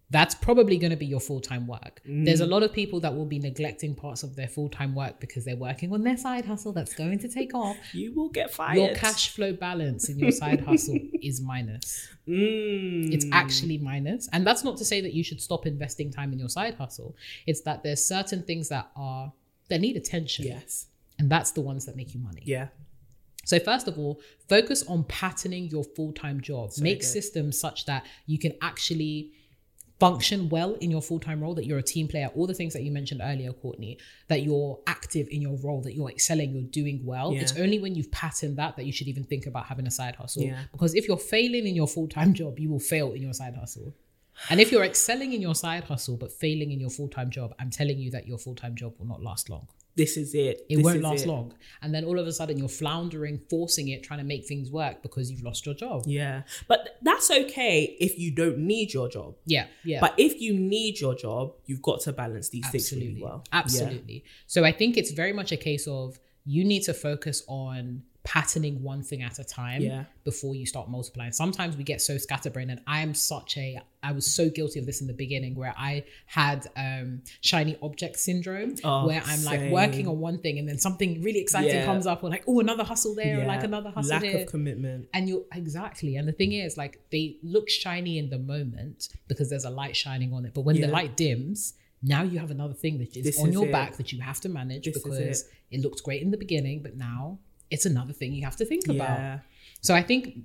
That's 0.10 0.34
probably 0.36 0.78
going 0.78 0.92
to 0.92 0.96
be 0.96 1.06
your 1.06 1.20
full 1.20 1.42
time 1.42 1.68
work. 1.68 2.02
There's 2.06 2.40
a 2.40 2.46
Mm. 2.46 2.50
lot 2.50 2.64
of 2.64 2.72
people 2.72 3.02
that 3.02 3.14
will 3.14 3.26
be 3.26 3.40
neglecting 3.40 3.94
parts 3.94 4.24
of 4.24 4.38
their 4.38 4.48
full 4.48 4.70
time 4.70 4.96
work 4.96 5.20
because 5.20 5.44
they're 5.44 5.58
working 5.58 5.92
on 5.92 6.02
their 6.04 6.16
side 6.16 6.46
hustle 6.46 6.72
that's 6.72 6.94
going 6.94 7.20
to 7.20 7.28
take 7.28 7.54
off. 7.54 7.76
You 7.94 8.14
will 8.14 8.30
get 8.30 8.50
fired. 8.50 8.78
Your 8.78 8.96
cash 8.96 9.30
flow 9.36 9.52
balance 9.52 10.08
in 10.08 10.18
your 10.18 10.32
side 10.32 10.62
hustle 10.62 10.98
is 11.22 11.42
minus. 11.42 12.08
Mm. 12.26 13.14
It's 13.14 13.26
actually 13.34 13.80
minus. 13.80 14.30
And 14.32 14.48
that's 14.48 14.64
not 14.64 14.78
to 14.78 14.86
say 14.86 15.02
that 15.02 15.14
you 15.14 15.24
should 15.26 15.42
stop 15.42 15.66
investing 15.66 16.10
time 16.12 16.32
in 16.32 16.40
your 16.40 16.50
side 16.50 16.76
hustle. 16.76 17.16
It's 17.46 17.62
that 17.62 17.84
there's 17.84 18.04
certain 18.06 18.44
things 18.44 18.70
that 18.70 18.90
are 18.96 19.34
that 19.70 19.82
need 19.82 19.98
attention. 19.98 20.46
yes. 20.46 20.86
And 21.20 21.30
that's 21.30 21.52
the 21.52 21.62
ones 21.62 21.86
that 21.86 21.96
make 21.98 22.14
you 22.14 22.22
money. 22.22 22.44
Yeah. 22.46 22.68
So 23.44 23.60
first 23.60 23.88
of 23.88 23.98
all, 24.00 24.22
focus 24.48 24.84
on 24.88 25.04
patterning 25.06 25.68
your 25.68 25.84
full-time 25.84 26.40
job. 26.42 26.72
Make 26.80 27.00
good. 27.00 27.06
systems 27.08 27.60
such 27.60 27.86
that 27.86 28.06
you 28.26 28.38
can 28.38 28.54
actually 28.62 29.32
function 30.00 30.48
well 30.50 30.76
in 30.76 30.92
your 30.92 31.02
full-time 31.02 31.42
role, 31.42 31.56
that 31.56 31.66
you're 31.66 31.80
a 31.80 31.84
team 31.84 32.08
player, 32.08 32.30
all 32.36 32.46
the 32.46 32.54
things 32.54 32.74
that 32.74 32.84
you 32.84 32.92
mentioned 32.92 33.22
earlier, 33.24 33.52
Courtney, 33.52 33.98
that 34.28 34.44
you're 34.44 34.80
active 34.86 35.28
in 35.32 35.42
your 35.42 35.58
role, 35.58 35.82
that 35.82 35.94
you're 35.96 36.10
excelling, 36.10 36.54
you're 36.54 36.64
doing 36.64 37.02
well. 37.04 37.34
Yeah. 37.34 37.42
It's 37.42 37.58
only 37.58 37.80
when 37.80 37.96
you've 37.96 38.12
patterned 38.12 38.58
that 38.58 38.76
that 38.76 38.86
you 38.86 38.92
should 38.92 39.08
even 39.08 39.24
think 39.24 39.48
about 39.48 39.66
having 39.66 39.88
a 39.88 39.92
side 39.92 40.16
hustle. 40.16 40.44
Yeah. 40.44 40.62
Because 40.72 40.94
if 40.94 41.08
you're 41.08 41.18
failing 41.18 41.66
in 41.66 41.76
your 41.76 41.88
full-time 41.88 42.34
job, 42.34 42.60
you 42.60 42.70
will 42.70 42.80
fail 42.80 43.14
in 43.14 43.22
your 43.22 43.34
side 43.34 43.56
hustle. 43.56 43.94
And 44.52 44.60
if 44.60 44.72
you're 44.72 44.84
excelling 44.84 45.34
in 45.34 45.42
your 45.42 45.56
side 45.56 45.86
hustle 45.86 46.16
but 46.16 46.32
failing 46.32 46.72
in 46.72 46.80
your 46.80 46.92
full-time 46.92 47.32
job, 47.32 47.56
I'm 47.58 47.72
telling 47.72 47.98
you 47.98 48.12
that 48.12 48.28
your 48.28 48.38
full-time 48.38 48.76
job 48.76 48.94
will 49.00 49.08
not 49.08 49.24
last 49.24 49.50
long. 49.50 49.68
This 49.98 50.16
is 50.16 50.34
it. 50.36 50.66
It 50.70 50.78
This 50.78 50.86
won't 50.86 51.02
last 51.02 51.24
it. 51.26 51.28
long. 51.28 51.54
And 51.82 51.94
then 51.94 52.06
all 52.06 52.20
of 52.20 52.28
a 52.28 52.32
sudden 52.32 52.58
you're 52.58 52.70
floundering, 52.70 53.42
forcing 53.50 53.90
it, 53.90 54.04
trying 54.04 54.20
to 54.20 54.26
make 54.26 54.46
things 54.46 54.70
work 54.70 55.02
because 55.02 55.30
you've 55.32 55.44
lost 55.44 55.66
your 55.66 55.76
job. 55.76 56.04
Yeah. 56.06 56.44
But 56.68 56.98
that's 57.02 57.30
okay 57.32 57.98
if 58.00 58.18
you 58.20 58.32
don't 58.32 58.60
need 58.60 58.94
your 58.94 59.10
job. 59.10 59.36
Yeah. 59.46 59.66
Yeah. 59.84 60.00
But 60.00 60.14
if 60.18 60.40
you 60.40 60.54
need 60.54 61.00
your 61.02 61.16
job, 61.16 61.54
you've 61.66 61.82
got 61.82 62.02
to 62.02 62.14
balance 62.14 62.50
these 62.50 62.70
things 62.70 62.92
really 62.92 63.08
absolutely. 63.08 63.24
well. 63.24 63.44
Yeah. 63.52 63.60
Absolutely. 63.60 64.24
So 64.46 64.64
I 64.64 64.72
think 64.72 64.98
it's 64.98 65.12
very 65.12 65.34
much 65.34 65.52
a 65.52 65.58
case 65.58 65.88
of 65.88 66.20
you 66.46 66.64
need 66.64 66.84
to 66.84 66.94
focus 66.94 67.44
on 67.48 68.04
patterning 68.34 68.84
one 68.84 69.02
thing 69.02 69.22
at 69.22 69.40
a 69.40 69.44
time 69.46 69.82
Yeah. 69.82 70.04
before 70.26 70.54
you 70.54 70.66
start 70.66 70.90
multiplying. 70.90 71.32
Sometimes 71.32 71.78
we 71.78 71.84
get 71.86 72.02
so 72.02 72.18
scatterbrained 72.18 72.70
and 72.70 72.82
I 72.86 73.00
am 73.02 73.14
such 73.14 73.56
a 73.58 73.80
I 74.04 74.12
was 74.12 74.26
so 74.40 74.50
guilty 74.50 74.80
of 74.82 74.86
this 74.86 75.00
in 75.00 75.08
the 75.08 75.14
beginning 75.14 75.56
where 75.56 75.74
I 75.78 76.04
had 76.26 76.68
um 76.76 77.22
shiny 77.40 77.78
object 77.82 78.20
syndrome 78.20 78.76
Oh, 78.84 79.08
where 79.08 79.22
I'm 79.26 79.44
like 79.46 79.72
working 79.72 80.08
on 80.10 80.20
one 80.20 80.40
thing 80.40 80.60
and 80.60 80.68
then 80.68 80.78
something 80.78 81.22
really 81.24 81.40
exciting 81.40 81.70
Yeah. 81.70 81.86
comes 81.86 82.06
up 82.06 82.22
or 82.22 82.30
like 82.30 82.44
oh 82.50 82.60
another 82.60 82.84
hustle 82.84 83.16
there 83.16 83.42
or 83.42 83.46
like 83.46 83.64
another 83.64 83.92
hustle 83.92 84.12
Lack 84.12 84.24
there. 84.24 84.42
of 84.42 84.48
commitment. 84.48 85.08
And 85.14 85.30
you're 85.30 85.46
exactly. 85.54 86.18
And 86.18 86.28
the 86.28 86.34
thing 86.34 86.52
is, 86.52 86.76
like, 86.78 87.00
they 87.14 87.38
look 87.44 87.70
shiny 87.70 88.18
in 88.18 88.30
the 88.30 88.40
moment 88.40 89.08
because 89.30 89.50
there's 89.50 89.64
a 89.64 89.70
light 89.70 89.96
shining 89.96 90.34
on 90.34 90.46
it. 90.46 90.54
But 90.54 90.62
when 90.62 90.80
the 90.82 90.88
light 90.88 91.16
dims, 91.16 91.74
now 92.04 92.24
you 92.24 92.40
have 92.40 92.52
another 92.52 92.74
thing 92.74 92.98
that 93.00 93.16
is 93.16 93.24
This 93.24 93.40
on 93.42 93.50
is 93.50 93.54
your 93.54 93.68
it. 93.68 93.72
back 93.72 93.96
that 93.98 94.12
you 94.12 94.20
have 94.22 94.40
to 94.42 94.50
manage 94.50 94.84
This 94.86 94.96
is 94.98 95.04
because 95.04 95.46
it. 95.72 95.82
looked 95.82 96.04
great 96.04 96.22
in 96.22 96.32
the 96.32 96.38
beginning, 96.38 96.82
but 96.84 96.96
now 96.98 97.40
it's 97.70 97.86
another 97.86 98.14
thing 98.14 98.34
you 98.34 98.46
have 98.46 98.56
to 98.58 98.66
think 98.66 98.88
Yeah. 98.88 98.94
about. 98.94 99.40
So 99.82 99.94
I 99.94 100.02
think 100.02 100.40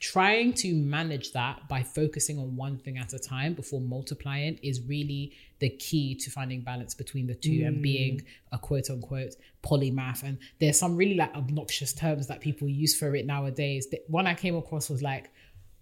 trying 0.00 0.52
to 0.52 0.74
manage 0.74 1.32
that 1.32 1.66
by 1.68 1.82
focusing 1.82 2.38
on 2.38 2.56
one 2.56 2.76
thing 2.76 2.98
at 2.98 3.12
a 3.12 3.18
time 3.18 3.54
before 3.54 3.80
multiplying 3.80 4.58
is 4.62 4.82
really 4.82 5.32
the 5.60 5.70
key 5.70 6.14
to 6.14 6.30
finding 6.30 6.60
balance 6.60 6.94
between 6.94 7.26
the 7.26 7.34
two 7.34 7.62
and 7.64 7.80
being 7.80 8.18
mm. 8.18 8.24
a 8.52 8.58
quote 8.58 8.90
unquote 8.90 9.36
polymath. 9.62 10.22
And 10.22 10.38
there's 10.58 10.78
some 10.78 10.96
really 10.96 11.14
like 11.14 11.34
obnoxious 11.34 11.92
terms 11.92 12.26
that 12.26 12.40
people 12.40 12.68
use 12.68 12.94
for 12.94 13.14
it 13.14 13.24
nowadays. 13.24 13.88
The 13.88 14.00
one 14.08 14.26
i 14.26 14.34
came 14.34 14.56
across 14.56 14.90
was 14.90 15.02
like 15.02 15.30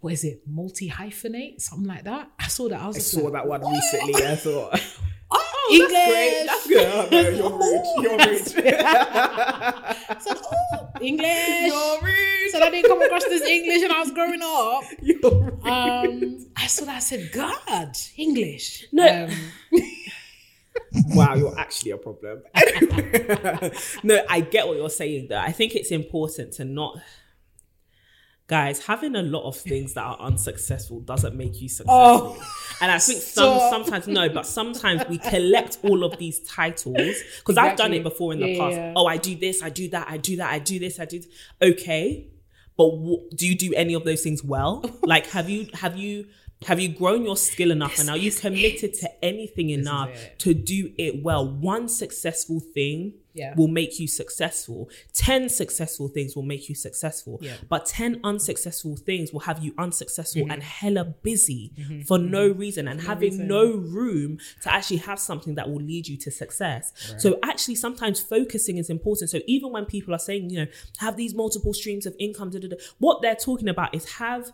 what 0.02 0.12
is 0.12 0.24
it? 0.24 0.42
Multi 0.48 0.90
hyphenate 0.90 1.60
something 1.60 1.86
like 1.86 2.02
that? 2.04 2.28
I 2.38 2.48
saw 2.48 2.68
that 2.68 2.80
i 2.80 2.88
was 2.88 2.96
I 2.96 2.98
saw 2.98 3.20
like, 3.22 3.34
that 3.34 3.46
one 3.46 3.60
recently. 3.60 4.26
I 4.26 4.34
thought, 4.34 4.72
English. 5.70 6.46
That's 6.46 6.66
good. 6.66 6.86
Oh, 6.92 7.08
no, 7.10 7.20
you're 7.20 7.58
rude. 7.58 7.86
You're 8.02 8.18
rude. 8.18 8.74
I 8.84 10.16
said, 10.20 10.38
oh, 10.42 10.88
english 11.00 11.66
You're 11.66 12.00
rude. 12.00 12.50
so 12.52 12.60
i 12.62 12.70
didn't 12.70 12.88
come 12.88 13.02
across 13.02 13.24
this 13.24 13.42
english 13.42 13.82
and 13.82 13.92
i 13.92 13.98
was 14.00 14.10
growing 14.12 14.40
up 14.42 14.84
You're 15.02 15.30
rude. 15.30 15.64
um 15.64 16.46
i 16.56 16.66
saw 16.66 16.84
that 16.84 16.96
i 16.96 16.98
said 17.00 17.30
god 17.32 17.96
english 18.16 18.86
No. 18.92 19.24
um, 19.24 19.30
wow, 21.14 21.34
you're 21.34 21.58
actually 21.58 21.90
a 21.92 21.96
problem. 21.96 22.42
no, 24.02 24.22
I 24.28 24.40
get 24.40 24.66
what 24.68 24.76
you're 24.76 24.90
saying 24.90 25.26
though. 25.28 25.38
I 25.38 25.50
think 25.52 25.74
it's 25.74 25.90
important 25.90 26.52
to 26.54 26.64
not 26.64 26.98
guys, 28.52 28.84
having 28.84 29.16
a 29.16 29.22
lot 29.22 29.44
of 29.44 29.56
things 29.56 29.94
that 29.94 30.02
are 30.02 30.18
unsuccessful 30.20 31.00
doesn't 31.00 31.34
make 31.34 31.54
you 31.62 31.68
successful. 31.70 32.36
and 32.82 32.90
I 32.92 32.98
think 32.98 33.20
some 33.22 33.48
Oh, 33.54 33.70
sometimes 33.70 34.06
no, 34.06 34.28
but 34.28 34.46
sometimes 34.46 35.02
we 35.08 35.16
collect 35.18 35.78
all 35.82 36.04
of 36.04 36.18
these 36.18 36.38
titles 36.40 37.16
because 37.38 37.56
I've 37.56 37.78
done 37.78 37.94
it 37.94 38.02
before 38.02 38.34
in 38.34 38.40
the 38.40 38.48
Yeah, 38.50 38.58
past. 38.58 38.76
yeah. 38.76 38.92
Oh, 38.94 39.06
I 39.06 39.16
do 39.16 39.34
this, 39.36 39.62
I 39.62 39.70
do 39.70 39.88
that, 39.94 40.06
I 40.14 40.18
do 40.18 40.36
that, 40.36 40.50
I 40.52 40.58
do 40.58 40.78
this, 40.78 41.00
I 41.00 41.06
do. 41.06 41.22
Okay, 41.62 42.28
but 42.76 42.90
w- 42.90 43.22
do 43.34 43.46
you 43.46 43.56
do 43.56 43.72
any 43.74 43.94
of 43.94 44.04
those 44.04 44.22
things 44.22 44.44
well? 44.44 44.84
like, 45.02 45.26
have 45.28 45.48
you 45.48 45.68
have 45.74 45.96
you 45.96 46.26
have 46.66 46.78
you 46.78 46.88
grown 46.90 47.24
your 47.24 47.36
skill 47.38 47.70
enough, 47.70 47.98
and 47.98 48.10
are 48.10 48.16
you 48.18 48.30
committed 48.30 48.92
to 49.02 49.24
anything 49.24 49.70
enough 49.70 50.10
to 50.44 50.52
do 50.54 50.92
it 50.98 51.22
well? 51.22 51.44
One 51.74 51.88
successful 51.88 52.60
thing 52.60 53.14
Yeah. 53.34 53.54
will 53.56 53.68
make 53.68 53.98
you 53.98 54.06
successful. 54.06 54.90
Ten 55.14 55.48
successful 55.48 56.08
things 56.08 56.36
will 56.36 56.42
make 56.42 56.68
you 56.68 56.74
successful. 56.74 57.38
Yeah. 57.40 57.54
But 57.68 57.86
ten 57.86 58.20
unsuccessful 58.24 58.96
things 58.96 59.32
will 59.32 59.40
have 59.40 59.62
you 59.64 59.74
unsuccessful 59.78 60.42
Mm-hmm. 60.42 60.50
and 60.50 60.62
hella 60.62 61.04
busy 61.04 61.72
for 62.06 62.18
no 62.18 62.48
reason 62.48 62.88
and 62.88 63.00
having 63.00 63.46
no 63.46 63.72
room 63.72 64.38
to 64.62 64.72
actually 64.72 64.98
have 64.98 65.18
something 65.18 65.54
that 65.56 65.68
will 65.68 65.80
lead 65.80 66.06
you 66.08 66.16
to 66.18 66.30
success. 66.30 66.92
So 67.18 67.38
actually 67.42 67.74
sometimes 67.74 68.20
focusing 68.20 68.76
is 68.78 68.88
important. 68.90 69.30
So 69.30 69.40
even 69.46 69.72
when 69.72 69.84
people 69.84 70.14
are 70.14 70.18
saying, 70.18 70.50
you 70.50 70.60
know, 70.60 70.66
have 70.98 71.16
these 71.16 71.34
multiple 71.34 71.74
streams 71.74 72.06
of 72.06 72.14
income, 72.18 72.50
da, 72.50 72.58
da, 72.60 72.68
da, 72.68 72.76
what 72.98 73.20
they're 73.22 73.34
talking 73.36 73.68
about 73.68 73.94
is 73.94 74.04
have 74.14 74.52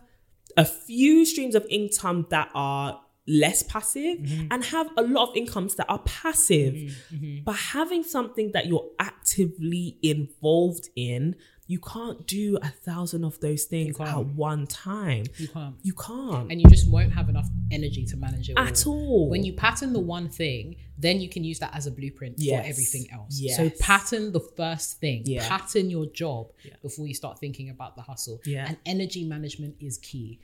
a 0.57 0.65
few 0.65 1.25
streams 1.25 1.55
of 1.55 1.65
income 1.69 2.25
that 2.29 2.49
are 2.53 2.99
less 3.29 3.63
passive 3.63 4.19
mm-hmm. 4.19 4.47
and 4.51 4.63
have 4.65 4.89
a 4.97 5.03
lot 5.03 5.29
of 5.29 5.37
incomes 5.37 5.75
that 5.75 5.85
are 5.89 5.99
passive. 5.99 6.73
Mm-hmm. 6.73 7.15
Mm-hmm. 7.15 7.43
But 7.45 7.55
having 7.55 8.03
something 8.03 8.51
that 8.53 8.65
you're 8.65 8.89
actively 8.99 9.97
involved 10.01 10.89
in, 10.95 11.35
you 11.67 11.79
can't 11.79 12.25
do 12.25 12.57
a 12.63 12.69
thousand 12.69 13.23
of 13.23 13.39
those 13.41 13.65
things 13.65 13.99
at 13.99 14.25
one 14.25 14.65
time. 14.65 15.25
you 15.37 15.47
can't 15.47 15.75
You 15.83 15.93
can't. 15.93 16.51
and 16.51 16.59
you 16.59 16.67
just 16.67 16.89
won't 16.89 17.13
have 17.13 17.29
enough 17.29 17.47
energy 17.71 18.05
to 18.07 18.17
manage 18.17 18.49
it 18.49 18.57
At 18.57 18.87
all. 18.87 19.29
When 19.29 19.43
you 19.43 19.53
pattern 19.53 19.93
the 19.93 19.99
one 19.99 20.29
thing, 20.29 20.77
then 20.97 21.21
you 21.21 21.29
can 21.29 21.43
use 21.43 21.59
that 21.59 21.75
as 21.75 21.85
a 21.85 21.91
blueprint 21.91 22.35
Yes. 22.39 22.63
for 22.63 22.69
everything 22.69 23.11
else. 23.11 23.39
So 23.55 23.69
pattern 23.79 24.31
the 24.31 24.39
first 24.39 24.99
thing, 24.99 25.21
Yeah. 25.27 25.47
pattern 25.47 25.91
your 25.91 26.07
job 26.07 26.51
before 26.81 27.05
you 27.07 27.13
start 27.13 27.39
thinking 27.39 27.69
about 27.69 27.95
the 27.95 28.01
hustle. 28.01 28.41
Yeah. 28.45 28.67
And 28.67 28.77
energy 28.87 29.23
management 29.23 29.75
is 29.79 29.99
key. 29.99 30.39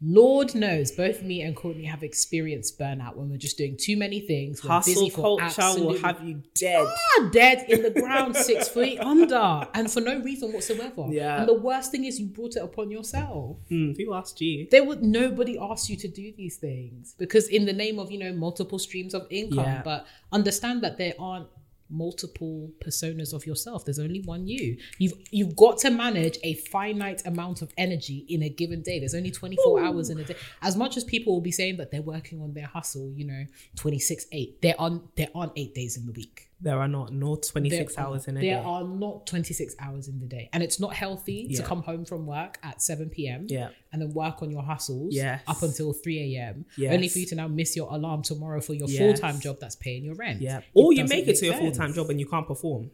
Lord 0.00 0.54
knows, 0.54 0.92
both 0.92 1.22
me 1.24 1.42
and 1.42 1.56
Courtney 1.56 1.84
have 1.84 2.04
experienced 2.04 2.78
burnout 2.78 3.16
when 3.16 3.28
we're 3.28 3.36
just 3.36 3.58
doing 3.58 3.76
too 3.76 3.96
many 3.96 4.20
things. 4.20 4.62
We're 4.62 4.70
Hustle 4.70 5.10
culture 5.10 5.80
will 5.84 5.98
have 5.98 6.22
you 6.22 6.42
dead. 6.54 6.86
are 7.18 7.30
dead 7.30 7.66
in 7.68 7.82
the 7.82 7.90
ground, 7.90 8.36
six 8.36 8.68
feet 8.76 9.00
under, 9.00 9.66
and 9.74 9.90
for 9.90 10.00
no 10.00 10.20
reason 10.20 10.52
whatsoever. 10.52 11.06
Yeah. 11.08 11.40
And 11.40 11.48
the 11.48 11.54
worst 11.58 11.90
thing 11.90 12.04
is 12.04 12.20
you 12.20 12.26
brought 12.26 12.54
it 12.54 12.62
upon 12.62 12.92
yourself. 12.92 13.56
Hmm, 13.68 13.92
who 13.96 14.14
asked 14.14 14.40
you? 14.40 14.68
There 14.70 14.84
would 14.84 15.02
nobody 15.02 15.58
asked 15.58 15.90
you 15.90 15.96
to 15.96 16.08
do 16.08 16.32
these 16.36 16.58
things 16.58 17.16
because 17.18 17.48
in 17.48 17.64
the 17.64 17.72
name 17.72 17.98
of 17.98 18.12
you 18.12 18.18
know 18.20 18.32
multiple 18.32 18.78
streams 18.78 19.14
of 19.14 19.26
income, 19.30 19.64
Yeah. 19.64 19.82
but 19.84 20.06
understand 20.30 20.82
that 20.84 20.96
there 20.98 21.14
aren't 21.18 21.48
multiple 21.90 22.70
personas 22.80 23.32
of 23.32 23.46
yourself. 23.46 23.84
There's 23.84 23.98
only 23.98 24.20
one 24.20 24.46
you. 24.46 24.76
You've 24.98 25.14
you've 25.30 25.56
got 25.56 25.78
to 25.78 25.90
manage 25.90 26.38
a 26.42 26.54
finite 26.54 27.26
amount 27.26 27.62
of 27.62 27.72
energy 27.76 28.26
in 28.28 28.42
a 28.42 28.48
given 28.48 28.82
day. 28.82 28.98
There's 28.98 29.14
only 29.14 29.30
24 29.30 29.82
hours 29.82 30.10
in 30.10 30.18
a 30.18 30.24
day. 30.24 30.36
As 30.62 30.76
much 30.76 30.96
as 30.96 31.04
people 31.04 31.32
will 31.32 31.40
be 31.40 31.52
saying 31.52 31.76
that 31.78 31.90
they're 31.90 32.02
working 32.02 32.40
on 32.40 32.54
their 32.54 32.66
hustle, 32.66 33.12
you 33.16 33.26
know, 33.26 33.44
26 33.76 34.26
8. 34.32 34.62
There 34.62 34.74
aren't 34.78 35.16
there 35.16 35.28
aren't 35.34 35.52
eight 35.56 35.74
days 35.74 35.96
in 35.96 36.06
the 36.06 36.12
week. 36.12 36.48
There 36.60 36.78
are 36.80 36.88
not 36.88 37.12
no 37.12 37.36
26 37.36 37.94
There 37.94 38.04
hours 38.04 38.26
in 38.26 38.36
a 38.36 38.40
there 38.40 38.56
day. 38.56 38.60
There 38.60 38.66
are 38.66 38.82
not 38.82 39.26
26 39.28 39.76
hours 39.78 40.08
in 40.08 40.18
the 40.18 40.26
day. 40.26 40.50
And 40.52 40.60
it's 40.62 40.80
not 40.80 40.92
healthy 40.92 41.46
Yeah. 41.48 41.60
to 41.60 41.66
come 41.66 41.82
home 41.82 42.04
from 42.04 42.26
work 42.26 42.58
at 42.64 42.82
7 42.82 43.10
p.m. 43.10 43.46
Yeah. 43.48 43.68
and 43.92 44.02
then 44.02 44.12
work 44.12 44.42
on 44.42 44.50
your 44.50 44.62
hustles 44.62 45.14
Yes. 45.14 45.40
up 45.46 45.62
until 45.62 45.92
3 45.92 46.34
a.m. 46.36 46.64
Yes. 46.76 46.92
Only 46.92 47.08
for 47.08 47.20
you 47.20 47.26
to 47.26 47.34
now 47.36 47.48
miss 47.48 47.74
your 47.76 47.88
alarm 47.94 48.22
tomorrow 48.22 48.60
for 48.60 48.74
your 48.74 48.88
Yes. 48.88 48.98
full-time 48.98 49.40
job 49.40 49.58
that's 49.60 49.76
paying 49.76 50.04
your 50.04 50.14
rent. 50.16 50.42
Yeah. 50.42 50.60
Or 50.74 50.92
you 50.92 51.04
make 51.04 51.28
it 51.28 51.36
to 51.36 51.46
your 51.46 51.54
full 51.54 51.70
time 51.72 51.92
job 51.94 52.10
and 52.10 52.18
you 52.20 52.26
can't 52.26 52.46
perform. 52.46 52.90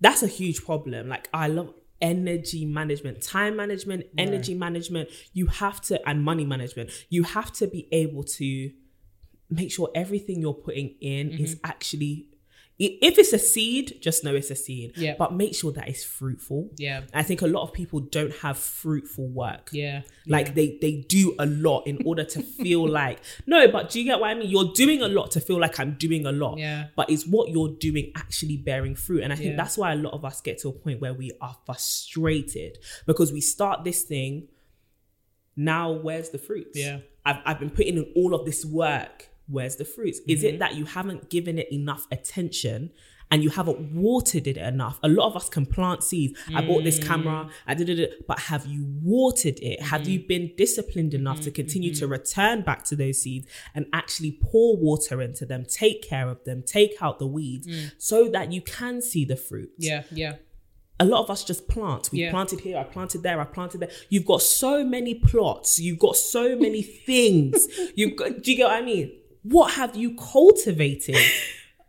That's 0.00 0.22
a 0.22 0.26
huge 0.28 0.64
problem. 0.64 1.08
Like 1.08 1.28
I 1.34 1.48
love 1.48 1.74
energy 2.00 2.64
management, 2.64 3.20
time 3.20 3.56
management, 3.56 4.06
energy 4.16 4.54
management. 4.54 5.10
You 5.34 5.46
have 5.48 5.80
to 5.82 6.08
and 6.08 6.24
money 6.24 6.44
management. 6.46 6.90
You 7.10 7.24
have 7.24 7.52
to 7.54 7.66
be 7.66 7.88
able 7.92 8.22
to 8.38 8.70
make 9.50 9.70
sure 9.72 9.90
everything 9.94 10.40
you're 10.40 10.54
putting 10.54 10.94
in 11.00 11.30
is 11.32 11.56
Mm-hmm. 11.56 11.66
actually 11.72 12.26
I- 12.29 12.29
If 12.82 13.18
it's 13.18 13.34
a 13.34 13.38
seed, 13.38 13.98
just 14.00 14.24
know 14.24 14.34
it's 14.34 14.50
a 14.50 14.54
seed. 14.54 14.96
Yeah. 14.96 15.14
But 15.18 15.34
make 15.34 15.54
sure 15.54 15.70
that 15.72 15.86
it's 15.86 16.02
fruitful. 16.02 16.70
Yeah. 16.78 17.02
I 17.12 17.22
think 17.22 17.42
a 17.42 17.46
lot 17.46 17.62
of 17.62 17.74
people 17.74 18.00
don't 18.00 18.32
have 18.36 18.56
fruitful 18.56 19.28
work. 19.28 19.68
Yeah. 19.70 20.00
Like 20.26 20.46
yeah. 20.48 20.52
they 20.54 20.78
they 20.80 20.92
do 21.06 21.34
a 21.38 21.44
lot 21.44 21.86
in 21.86 21.98
order 22.06 22.24
to 22.24 22.42
feel 22.42 22.88
like 23.00 23.18
no, 23.46 23.68
but 23.68 23.90
do 23.90 23.98
you 23.98 24.06
get 24.06 24.18
what 24.18 24.30
I 24.30 24.34
mean? 24.34 24.48
You're 24.48 24.72
doing 24.72 25.02
a 25.02 25.08
lot 25.08 25.30
to 25.32 25.40
feel 25.40 25.60
like 25.60 25.78
I'm 25.78 25.96
doing 25.98 26.24
a 26.24 26.32
lot. 26.32 26.56
Yeah. 26.56 26.86
But 26.96 27.10
is 27.10 27.26
what 27.26 27.50
you're 27.50 27.68
doing 27.68 28.12
actually 28.16 28.56
bearing 28.56 28.94
fruit? 28.94 29.24
And 29.24 29.32
I 29.32 29.36
think 29.36 29.50
Yeah. 29.50 29.56
that's 29.56 29.76
why 29.76 29.92
a 29.92 29.96
lot 29.96 30.14
of 30.14 30.24
us 30.24 30.40
get 30.40 30.56
to 30.60 30.68
a 30.70 30.72
point 30.72 31.02
where 31.02 31.12
we 31.12 31.32
are 31.42 31.56
frustrated 31.66 32.78
because 33.06 33.30
we 33.30 33.42
start 33.42 33.84
this 33.84 34.04
thing. 34.04 34.48
Now 35.54 35.92
where's 35.92 36.30
the 36.30 36.38
fruits? 36.38 36.78
Yeah. 36.78 37.00
I've 37.26 37.42
I've 37.44 37.60
been 37.60 37.68
putting 37.68 37.98
in 37.98 38.10
all 38.16 38.34
of 38.34 38.46
this 38.46 38.64
work. 38.64 39.26
Where's 39.50 39.76
the 39.76 39.84
fruits? 39.84 40.20
Is 40.26 40.40
Mm-hmm. 40.40 40.46
it 40.54 40.58
that 40.60 40.74
you 40.76 40.84
haven't 40.84 41.28
given 41.30 41.58
it 41.58 41.70
enough 41.72 42.06
attention? 42.12 42.90
And 43.32 43.44
you 43.44 43.50
haven't 43.50 43.92
watered 43.94 44.48
it 44.48 44.56
enough. 44.56 44.98
A 45.04 45.08
lot 45.08 45.28
of 45.28 45.36
us 45.36 45.48
can 45.48 45.64
plant 45.64 46.02
seeds. 46.02 46.36
I 46.52 46.62
bought 46.66 46.82
this 46.82 46.98
camera. 46.98 47.44
Mm. 47.44 47.50
I 47.64 47.74
did 47.74 47.88
it, 47.88 48.26
but 48.26 48.40
have 48.40 48.66
you 48.66 48.84
watered 49.04 49.60
it? 49.60 49.80
Have 49.80 50.00
Mm-hmm. 50.00 50.10
you 50.10 50.26
been 50.26 50.50
disciplined 50.56 51.14
enough 51.14 51.40
to 51.42 51.52
continue 51.52 51.94
to 51.94 52.08
return 52.08 52.62
back 52.62 52.82
to 52.86 52.96
those 52.96 53.22
seeds 53.22 53.46
and 53.72 53.86
actually 53.92 54.32
pour 54.42 54.76
water 54.76 55.22
into 55.22 55.46
them, 55.46 55.64
take 55.64 56.02
care 56.02 56.28
of 56.28 56.42
them, 56.42 56.64
take 56.64 56.94
out 57.00 57.20
the 57.20 57.26
weeds, 57.28 57.68
so 57.98 58.28
that 58.30 58.50
you 58.52 58.62
can 58.62 59.00
see 59.00 59.24
the 59.24 59.36
fruit? 59.36 59.70
Mm. 59.78 59.84
Yeah. 59.90 60.02
Yeah. 60.10 60.34
a 60.98 61.04
lot 61.04 61.22
of 61.22 61.30
us 61.30 61.44
just 61.44 61.66
plant. 61.68 62.10
We 62.12 62.18
Yeah. 62.22 62.30
planted 62.30 62.60
here, 62.60 62.76
I 62.78 62.82
planted 62.82 63.22
there, 63.22 63.40
I 63.40 63.44
planted 63.44 63.78
there. 63.80 63.90
You've 64.10 64.26
got 64.26 64.42
so 64.42 64.84
many 64.84 65.14
plots, 65.14 65.78
you've 65.78 65.98
got 66.00 66.14
so 66.16 66.56
many 66.56 66.82
things. 66.82 67.68
You've 67.94 68.16
got, 68.16 68.42
do 68.42 68.50
you 68.50 68.56
get 68.58 68.64
what 68.64 68.82
I 68.82 68.82
mean? 68.82 69.12
What 69.42 69.72
have 69.74 69.96
you 69.96 70.14
cultivated? 70.16 71.16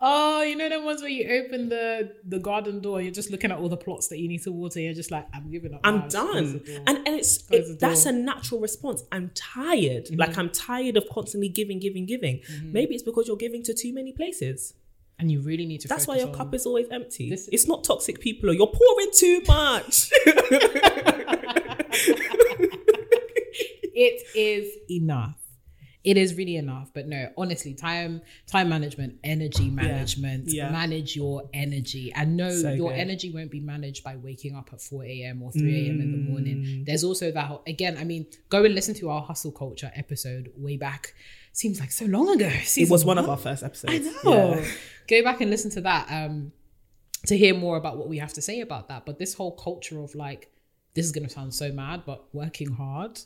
Oh, 0.03 0.41
you 0.41 0.55
know 0.55 0.67
the 0.67 0.81
ones 0.81 1.01
where 1.01 1.11
you 1.11 1.29
open 1.43 1.69
the 1.69 2.11
the 2.27 2.39
garden 2.39 2.79
door, 2.81 3.03
you're 3.03 3.11
just 3.11 3.29
looking 3.29 3.51
at 3.51 3.59
all 3.59 3.69
the 3.69 3.77
plots 3.77 4.07
that 4.07 4.17
you 4.17 4.27
need 4.27 4.41
to 4.41 4.51
water. 4.51 4.79
You're 4.79 4.95
just 4.95 5.11
like, 5.11 5.27
I'm 5.31 5.51
giving 5.51 5.75
up. 5.75 5.81
I'm 5.83 6.07
done. 6.07 6.63
And 6.87 6.97
and 7.07 7.19
it's 7.19 7.47
it, 7.51 7.79
that's 7.79 8.07
a. 8.07 8.09
Mm-hmm. 8.09 8.25
natural 8.25 8.59
response. 8.61 9.03
I'm 9.11 9.29
tired. 9.35 10.07
Like 10.17 10.39
I'm 10.39 10.49
tired 10.49 10.97
of 10.97 11.07
constantly 11.07 11.49
giving, 11.49 11.77
giving, 11.77 12.07
giving. 12.07 12.41
Maybe 12.63 12.95
it's 12.95 13.03
because 13.03 13.27
you're 13.27 13.37
giving 13.37 13.61
to 13.61 13.75
too 13.75 13.93
many 13.93 14.11
places. 14.11 14.73
and 15.19 15.29
you 15.31 15.39
really 15.41 15.67
need 15.67 15.81
to. 15.81 15.87
That's 15.87 16.07
why 16.07 16.17
your 16.17 16.29
on- 16.29 16.33
cup 16.33 16.55
is 16.55 16.65
always 16.65 16.87
empty. 16.89 17.29
This- 17.29 17.47
it's 17.51 17.67
not 17.67 17.83
toxic 17.83 18.19
people. 18.19 18.49
Or 18.49 18.53
you're 18.53 18.65
pouring 18.65 19.11
too 19.13 19.41
much. 19.47 20.09
it 23.93 24.23
is 24.35 24.77
enough. 24.89 25.40
It 26.03 26.17
is 26.17 26.33
really 26.35 26.55
enough. 26.55 26.89
But 26.93 27.07
no, 27.07 27.29
honestly, 27.37 27.73
time 27.75 28.21
time 28.47 28.69
management, 28.69 29.19
energy 29.23 29.69
management, 29.69 30.45
Yeah. 30.47 30.71
manage 30.71 31.15
your 31.15 31.47
energy. 31.53 32.11
And 32.15 32.35
no, 32.35 32.49
So 32.49 32.71
your 32.71 32.89
good. 32.91 32.99
energy 32.99 33.31
won't 33.31 33.51
be 33.51 33.59
managed 33.59 34.03
by 34.03 34.15
waking 34.15 34.55
up 34.55 34.69
at 34.73 34.81
4 34.81 35.03
a.m. 35.05 35.43
or 35.43 35.51
3 35.51 35.85
a.m. 35.87 36.01
in 36.01 36.11
the 36.11 36.17
Mm. 36.17 36.29
morning. 36.29 36.83
There's 36.85 37.03
also 37.03 37.31
that 37.31 37.61
again, 37.67 37.97
I 37.97 38.03
mean, 38.03 38.25
go 38.49 38.63
and 38.65 38.73
listen 38.73 38.95
to 38.95 39.09
our 39.09 39.21
hustle 39.21 39.51
culture 39.51 39.91
episode 39.95 40.51
way 40.57 40.75
back. 40.77 41.13
Seems 41.53 41.79
like 41.79 41.91
so 41.91 42.05
long 42.05 42.29
ago. 42.29 42.49
it 42.77 42.89
was 42.89 43.03
one 43.05 43.17
of 43.17 43.29
our 43.29 43.37
first 43.37 43.61
episodes. 43.61 43.93
I 44.07 44.11
know. 44.23 44.55
Yeah. 44.55 44.65
Go 45.07 45.23
back 45.23 45.41
and 45.41 45.51
listen 45.51 45.69
to 45.71 45.81
that 45.81 46.07
um, 46.09 46.51
to 47.27 47.37
hear 47.37 47.53
more 47.53 47.77
about 47.77 47.97
what 47.97 48.07
we 48.09 48.17
have 48.19 48.33
to 48.33 48.41
say 48.41 48.61
about 48.61 48.87
that. 48.87 49.05
But 49.05 49.19
this 49.19 49.33
whole 49.33 49.51
culture 49.51 49.99
of 50.01 50.15
like, 50.15 50.49
this 50.95 51.05
is 51.05 51.11
going 51.11 51.27
to 51.27 51.29
sound 51.29 51.53
so 51.53 51.71
mad, 51.71 52.03
but 52.05 52.23
working 52.33 52.71
hard, 52.71 53.19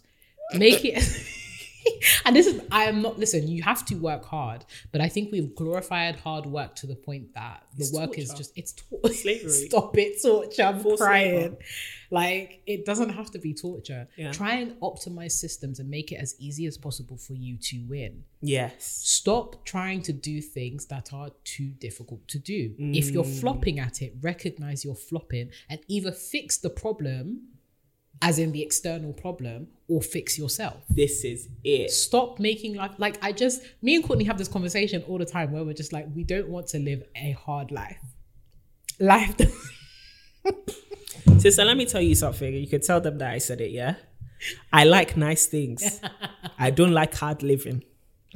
make 0.56 0.84
it. 0.84 1.04
and 2.26 2.36
this 2.36 2.48
is, 2.48 2.62
I 2.72 2.86
am 2.86 3.02
not, 3.02 3.20
listen, 3.20 3.48
you 3.48 3.64
have 3.64 3.86
to 3.88 3.96
work 3.96 4.26
hard, 4.26 4.66
but 4.92 5.02
I 5.02 5.08
think 5.10 5.32
we've 5.32 5.54
glorified 5.56 6.16
hard 6.18 6.46
work 6.46 6.76
to 6.78 6.88
the 6.88 6.96
point 6.96 7.34
that 7.36 7.64
the 7.78 7.84
It's 7.84 7.94
work 7.94 8.18
is 8.18 8.34
just, 8.34 8.52
it's 8.58 8.74
tor- 8.74 9.12
Slavery. 9.12 9.50
Stop 9.70 9.98
it, 9.98 10.22
torture. 10.22 10.64
I'm 10.64 10.80
Forced 10.80 11.02
crying. 11.04 11.36
labor. 11.42 11.58
Like, 12.12 12.62
it 12.68 12.86
doesn't 12.86 13.10
have 13.10 13.32
to 13.32 13.40
be 13.40 13.54
torture. 13.54 14.08
Yeah. 14.16 14.32
Try 14.32 14.56
and 14.56 14.80
optimize 14.80 15.32
systems 15.34 15.80
and 15.80 15.90
make 15.90 16.12
it 16.12 16.16
as 16.16 16.36
easy 16.40 16.66
as 16.68 16.78
possible 16.78 17.18
for 17.18 17.34
you 17.34 17.58
to 17.58 17.84
win 17.90 18.24
Yes. 18.42 18.86
stop 19.04 19.66
trying 19.66 20.02
to 20.04 20.14
do 20.14 20.40
things 20.40 20.86
that 20.88 21.12
are 21.14 21.32
too 21.44 21.70
difficult 21.70 22.28
to 22.30 22.40
do. 22.40 22.76
If 22.78 23.10
you're 23.12 23.24
Mm. 23.24 23.40
flopping 23.42 23.80
at 23.80 24.02
it, 24.04 24.14
recognize 24.22 24.86
you're 24.86 24.94
flopping 24.96 25.50
and 25.70 25.80
either 25.88 26.12
fix 26.12 26.58
the 26.58 26.70
problem, 26.70 27.48
as 28.22 28.40
in 28.40 28.52
the 28.52 28.62
external 28.62 29.14
problem, 29.14 29.68
or 29.88 30.02
fix 30.02 30.38
yourself. 30.38 30.78
This 30.90 31.24
is 31.24 31.48
it. 31.64 31.92
Stop 31.92 32.40
making 32.40 32.76
life 32.76 32.92
like 32.98 33.24
I 33.24 33.32
just 33.32 33.62
me 33.82 33.96
and 33.96 34.04
Courtney 34.04 34.26
have 34.26 34.38
this 34.38 34.48
conversation 34.48 35.04
all 35.08 35.18
the 35.18 35.26
time 35.26 35.52
where 35.52 35.64
we're 35.64 35.74
just 35.74 35.94
like 35.94 36.08
we 36.16 36.24
don't 36.24 36.50
want 36.50 36.68
to 36.68 36.80
live 36.80 37.04
a 37.16 37.32
hard 37.32 37.72
life. 37.72 38.00
Life 39.00 39.36
Sister, 41.38 41.66
let 41.66 41.78
me 41.78 41.86
tell 41.86 42.02
you 42.02 42.16
something. 42.16 42.54
You 42.54 42.68
can 42.68 42.82
tell 42.82 43.02
them 43.02 43.18
that 43.18 43.32
I 43.32 43.40
said 43.40 43.62
it, 43.62 43.72
yeah? 43.72 43.96
I 44.72 44.86
like 44.86 45.18
nice 45.18 45.48
things. 45.48 46.00
I 46.58 46.72
don't 46.72 46.94
like 46.94 47.14
hard 47.14 47.44
living. 47.44 47.84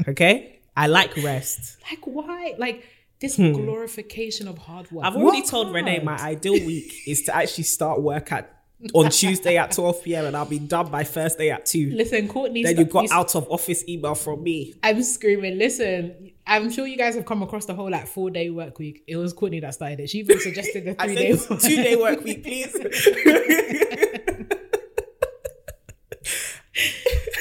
Okay? 0.07 0.59
I 0.75 0.87
like 0.87 1.15
rest. 1.17 1.77
like 1.89 2.05
why? 2.05 2.55
Like 2.57 2.83
this 3.19 3.35
glorification 3.35 4.47
of 4.47 4.57
hard 4.57 4.91
work. 4.91 5.05
Hmm. 5.05 5.07
I've 5.07 5.21
already 5.21 5.41
Work 5.41 5.49
told 5.49 5.73
Renee 5.73 5.99
my 5.99 6.17
ideal 6.17 6.53
week 6.53 6.93
is 7.07 7.23
to 7.23 7.35
actually 7.35 7.65
start 7.65 8.01
work 8.01 8.31
at 8.31 8.58
on 8.93 9.09
Tuesday 9.09 9.57
at 9.57 9.71
12 9.71 10.03
p.m. 10.03 10.25
and 10.25 10.37
I'll 10.37 10.45
be 10.45 10.59
done 10.59 10.89
by 10.89 11.03
Thursday 11.03 11.49
at 11.49 11.65
2. 11.65 11.91
Listen, 11.93 12.27
Courtney. 12.27 12.63
Then 12.63 12.77
you 12.77 12.85
got 12.85 13.05
s- 13.05 13.11
out 13.11 13.35
of 13.35 13.49
office 13.51 13.83
email 13.87 14.15
from 14.15 14.41
me. 14.43 14.73
I'm 14.81 15.03
screaming. 15.03 15.57
Listen, 15.57 16.31
I'm 16.47 16.69
sure 16.71 16.87
you 16.87 16.97
guys 16.97 17.15
have 17.15 17.25
come 17.25 17.43
across 17.43 17.65
the 17.65 17.73
whole 17.73 17.89
like 17.91 18.07
four 18.07 18.29
day 18.31 18.49
work 18.49 18.79
week. 18.79 19.03
It 19.07 19.17
was 19.17 19.33
Courtney 19.33 19.59
that 19.59 19.73
started 19.73 19.99
it. 19.99 20.09
She 20.09 20.19
even 20.19 20.39
suggested 20.39 20.85
the 20.85 20.93
three 21.03 21.15
day. 21.15 21.35
said 21.35 21.59
two 21.59 21.75
day 21.75 21.95
work 21.95 22.23
week, 22.23 22.43
please. 22.43 22.73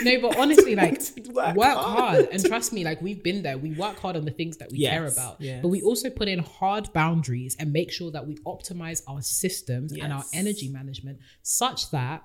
no, 0.03 0.21
but 0.21 0.37
honestly, 0.39 0.75
like 0.75 1.01
Work 1.33 1.57
work, 1.57 1.77
hard. 1.77 2.15
hard. 2.17 2.29
and 2.33 2.45
trust 2.45 2.73
me, 2.73 2.85
like 2.85 3.01
we've 3.03 3.23
been 3.23 3.43
there. 3.43 3.59
We 3.59 3.73
work 3.73 3.99
hard 3.99 4.17
on 4.17 4.25
the 4.25 4.31
things 4.31 4.57
that 4.59 4.71
we 4.71 4.81
care 4.85 5.07
about, 5.07 5.41
yes. 5.41 5.61
but 5.63 5.69
we 5.69 5.83
also 5.83 6.11
put 6.11 6.29
in 6.29 6.41
hard 6.41 6.93
boundaries 6.93 7.57
and 7.59 7.73
make 7.73 7.91
sure 7.93 8.11
that 8.11 8.27
we 8.27 8.37
optimize 8.39 9.03
our 9.09 9.23
systems 9.23 9.93
and 9.93 10.13
our 10.13 10.25
energy 10.33 10.69
management 10.69 11.19
such 11.43 11.91
that 11.91 12.23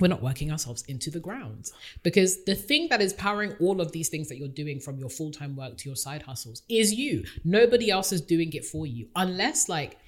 we're 0.00 0.08
not 0.08 0.22
working 0.22 0.50
ourselves 0.50 0.82
into 0.88 1.10
the 1.10 1.20
ground. 1.20 1.70
Because 2.02 2.44
the 2.44 2.54
thing 2.54 2.88
that 2.88 3.00
is 3.00 3.12
powering 3.12 3.54
all 3.60 3.80
of 3.80 3.92
these 3.92 4.08
things 4.08 4.28
that 4.28 4.36
you're 4.36 4.48
doing 4.48 4.80
from 4.80 4.98
your 4.98 5.08
full 5.08 5.30
time 5.30 5.54
work 5.56 5.76
to 5.78 5.88
your 5.88 5.96
side 5.96 6.22
hustles 6.22 6.62
is 6.68 6.92
you. 6.92 7.24
Nobody 7.44 7.90
else 7.90 8.12
is 8.12 8.20
doing 8.20 8.52
it 8.52 8.64
for 8.64 8.86
you. 8.86 9.08
Unless, 9.16 9.68
like, 9.68 9.98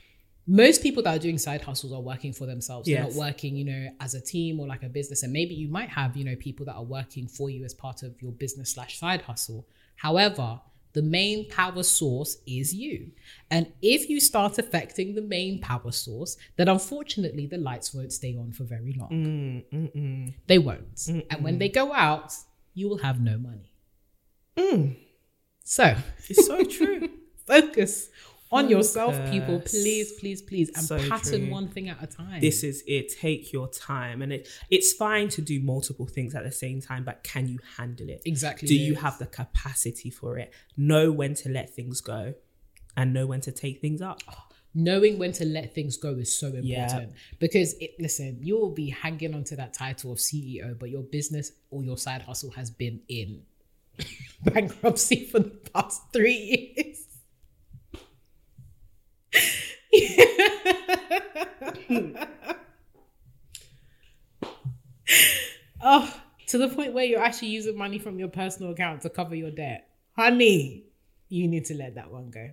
most 0.47 0.83
people 0.83 1.03
that 1.03 1.17
are 1.17 1.19
doing 1.19 1.39
side 1.39 1.63
hustles 1.63 1.93
are 1.93 2.01
working 2.01 2.33
for 2.33 2.47
themselves. 2.47 2.87
They're 2.87 3.03
not 3.03 3.15
working, 3.15 3.57
you 3.57 3.65
know, 3.65 3.89
as 4.01 4.15
a 4.15 4.21
team 4.21 4.61
or 4.61 4.67
like 4.67 4.83
a 4.83 4.89
business. 4.89 5.23
And 5.23 5.33
maybe 5.33 5.55
you 5.55 5.69
might 5.69 5.89
have, 5.89 6.17
you 6.17 6.25
know, 6.25 6.37
people 6.37 6.67
that 6.67 6.75
are 6.75 6.85
working 6.85 7.27
for 7.27 7.49
you 7.49 7.65
as 7.65 7.73
part 7.73 8.03
of 8.03 8.21
your 8.21 8.33
business 8.33 8.71
slash 8.71 8.99
side 8.99 9.23
hustle. 9.23 9.67
However, 9.97 10.61
the 10.93 11.03
main 11.03 11.49
power 11.49 11.83
source 11.83 12.37
is 12.47 12.75
you. 12.75 13.11
And 13.51 13.73
if 13.81 14.09
you 14.09 14.21
start 14.21 14.59
affecting 14.59 15.15
the 15.15 15.23
main 15.23 15.61
power 15.61 15.91
source, 15.91 16.37
then 16.57 16.69
unfortunately 16.69 17.47
the 17.47 17.59
lights 17.59 17.95
won't 17.95 18.13
stay 18.13 18.37
on 18.37 18.53
for 18.53 18.65
very 18.65 18.95
long. 18.99 19.65
Mm, 19.73 20.35
they 20.47 20.59
won't. 20.59 21.09
And 21.09 21.43
when 21.43 21.59
they 21.59 21.69
go 21.69 21.93
out, 21.93 22.35
you 22.75 22.89
will 22.89 22.99
have 22.99 23.21
no 23.21 23.39
money. 23.39 23.73
Mm. 24.57 24.97
So 25.65 25.97
It's 26.29 26.47
so 26.47 26.65
true. 26.65 27.09
focus 27.47 28.09
on 28.55 28.67
oh, 28.67 28.69
yourself, 28.69 29.15
people. 29.31 29.61
Please, 29.61 30.13
please, 30.21 30.43
please. 30.43 30.71
And 30.75 30.85
So 30.85 30.99
pattern 31.09 31.43
true. 31.47 31.51
one 31.51 31.69
thing 31.69 31.89
at 31.89 32.03
a 32.03 32.07
time. 32.07 32.41
this 32.41 32.63
is 32.63 32.83
it. 32.87 33.13
Take 33.19 33.53
your 33.53 33.69
time. 33.69 34.23
And 34.23 34.33
it 34.33 34.49
it's 34.71 34.93
fine 34.93 35.29
to 35.31 35.43
do 35.43 35.61
multiple 35.61 36.07
things 36.07 36.35
at 36.35 36.45
the 36.45 36.53
same 36.53 36.81
time, 36.81 37.05
but 37.05 37.23
can 37.23 37.49
you 37.49 37.59
handle 37.77 38.09
it? 38.09 38.23
Exactly 38.25 38.69
Do 38.69 38.75
you 38.75 38.95
have 38.97 39.19
the 39.19 39.27
capacity 39.27 40.11
for 40.11 40.39
it? 40.39 40.53
Know 40.77 41.11
when 41.13 41.35
to 41.37 41.49
let 41.49 41.75
things 41.75 42.01
go 42.01 42.35
and 42.97 43.13
know 43.13 43.27
when 43.27 43.41
to 43.43 43.53
take 43.53 43.81
things 43.81 44.01
up. 44.01 44.21
Oh, 44.29 44.45
knowing 44.75 45.19
when 45.19 45.33
to 45.33 45.45
let 45.45 45.75
things 45.75 45.97
go 45.97 46.11
is 46.11 46.35
so 46.35 46.49
important 46.49 46.67
Yeah. 46.67 47.07
because 47.39 47.75
it 47.75 47.93
listen 48.01 48.39
you 48.43 48.59
will 48.59 48.73
be 48.73 48.91
hanging 48.91 49.33
onto 49.33 49.55
that 49.55 49.73
title 49.73 50.11
of 50.11 50.19
ceo 50.19 50.77
but 50.77 50.91
your 50.91 51.03
business 51.03 51.53
or 51.71 51.85
your 51.85 51.97
side 51.97 52.23
hustle 52.23 52.51
has 52.51 52.71
been 52.71 53.01
in 53.09 53.43
bankruptcy 54.45 55.27
for 55.27 55.39
the 55.39 55.51
past 55.73 56.03
three 56.13 56.75
years 56.77 57.04
oh 65.83 66.21
to 66.47 66.59
the 66.59 66.69
point 66.69 66.93
where 66.93 67.05
you're 67.05 67.23
actually 67.23 67.49
using 67.49 67.77
money 67.77 67.99
from 67.99 68.19
your 68.19 68.29
personal 68.29 68.73
account 68.73 69.03
to 69.03 69.11
cover 69.11 69.35
your 69.35 69.51
debt. 69.51 69.89
Honey 70.17 70.85
you 71.29 71.49
need 71.49 71.65
to 71.67 71.75
let 71.75 71.97
that 71.97 72.11
one 72.11 72.31
go 72.31 72.51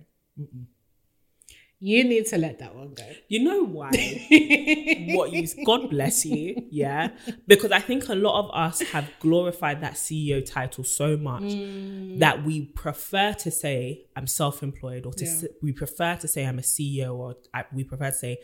You 1.84 2.04
need 2.04 2.26
to 2.26 2.38
let 2.38 2.60
that 2.60 2.76
one 2.76 2.94
go. 2.94 3.02
You 3.26 3.40
know 3.42 3.64
why? 3.64 3.90
what 5.16 5.32
you 5.32 5.46
God 5.66 5.90
bless 5.90 6.24
you, 6.24 6.66
yeah. 6.70 7.08
Because 7.48 7.72
I 7.72 7.80
think 7.80 8.08
a 8.08 8.14
lot 8.14 8.38
of 8.44 8.50
us 8.54 8.80
have 8.92 9.10
glorified 9.18 9.80
that 9.80 9.94
CEO 9.94 10.44
title 10.44 10.84
so 10.84 11.16
much 11.16 11.42
Mm. 11.42 12.20
that 12.20 12.44
we 12.44 12.66
prefer 12.66 13.32
to 13.44 13.50
say 13.50 14.04
I'm 14.14 14.28
self-employed, 14.28 15.06
or 15.06 15.12
to 15.14 15.24
Yeah. 15.24 15.30
s- 15.30 15.44
we 15.60 15.72
prefer 15.72 16.14
to 16.16 16.28
say 16.28 16.46
I'm 16.46 16.58
a 16.60 16.62
CEO, 16.62 17.16
or 17.16 17.36
I, 17.52 17.64
we 17.74 17.82
prefer 17.82 18.10
to 18.10 18.16
say 18.16 18.38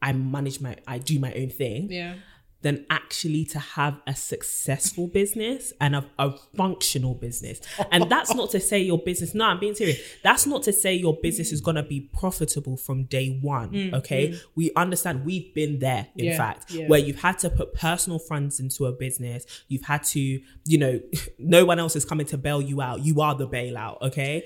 I 0.00 0.12
manage 0.14 0.60
my 0.60 0.76
I 0.86 0.96
do 0.98 1.18
my 1.20 1.32
own 1.34 1.50
thing. 1.50 1.90
Yeah. 1.92 2.14
Than 2.62 2.86
actually 2.90 3.44
to 3.46 3.58
have 3.58 4.00
a 4.06 4.14
successful 4.14 5.08
business 5.08 5.72
and 5.80 5.96
a, 5.96 6.06
a 6.18 6.32
functional 6.56 7.14
business. 7.14 7.60
And 7.90 8.08
that's 8.08 8.32
not 8.34 8.50
to 8.52 8.60
say 8.60 8.78
your 8.80 8.98
business, 8.98 9.34
no, 9.34 9.46
I'm 9.46 9.58
being 9.58 9.74
serious. 9.74 9.98
That's 10.22 10.46
not 10.46 10.62
to 10.62 10.72
say 10.72 10.94
your 10.94 11.16
business 11.20 11.50
is 11.50 11.60
going 11.60 11.74
to 11.74 11.82
be 11.82 12.00
profitable 12.00 12.76
from 12.76 13.04
day 13.04 13.38
one. 13.42 13.90
okay. 13.94 14.38
We 14.54 14.70
understand 14.76 15.24
we've 15.24 15.52
been 15.54 15.80
there, 15.80 16.06
in 16.16 16.26
Mm, 16.26 16.28
Yeah, 16.30 16.36
fact, 16.36 16.70
yeah. 16.70 16.86
where 16.86 17.00
you've 17.00 17.20
had 17.20 17.38
to 17.40 17.50
put 17.50 17.74
personal 17.74 18.20
funds 18.20 18.60
into 18.60 18.86
a 18.86 18.92
business. 18.92 19.44
You've 19.68 19.82
had 19.82 20.04
to, 20.04 20.20
you 20.20 20.78
know, 20.78 21.00
no 21.38 21.64
one 21.64 21.78
else 21.80 21.96
is 21.96 22.04
coming 22.04 22.26
to 22.26 22.38
bail 22.38 22.62
you 22.62 22.80
out. 22.80 23.00
You 23.04 23.20
are 23.22 23.34
the 23.34 23.48
bailout. 23.48 24.00
Okay. 24.02 24.44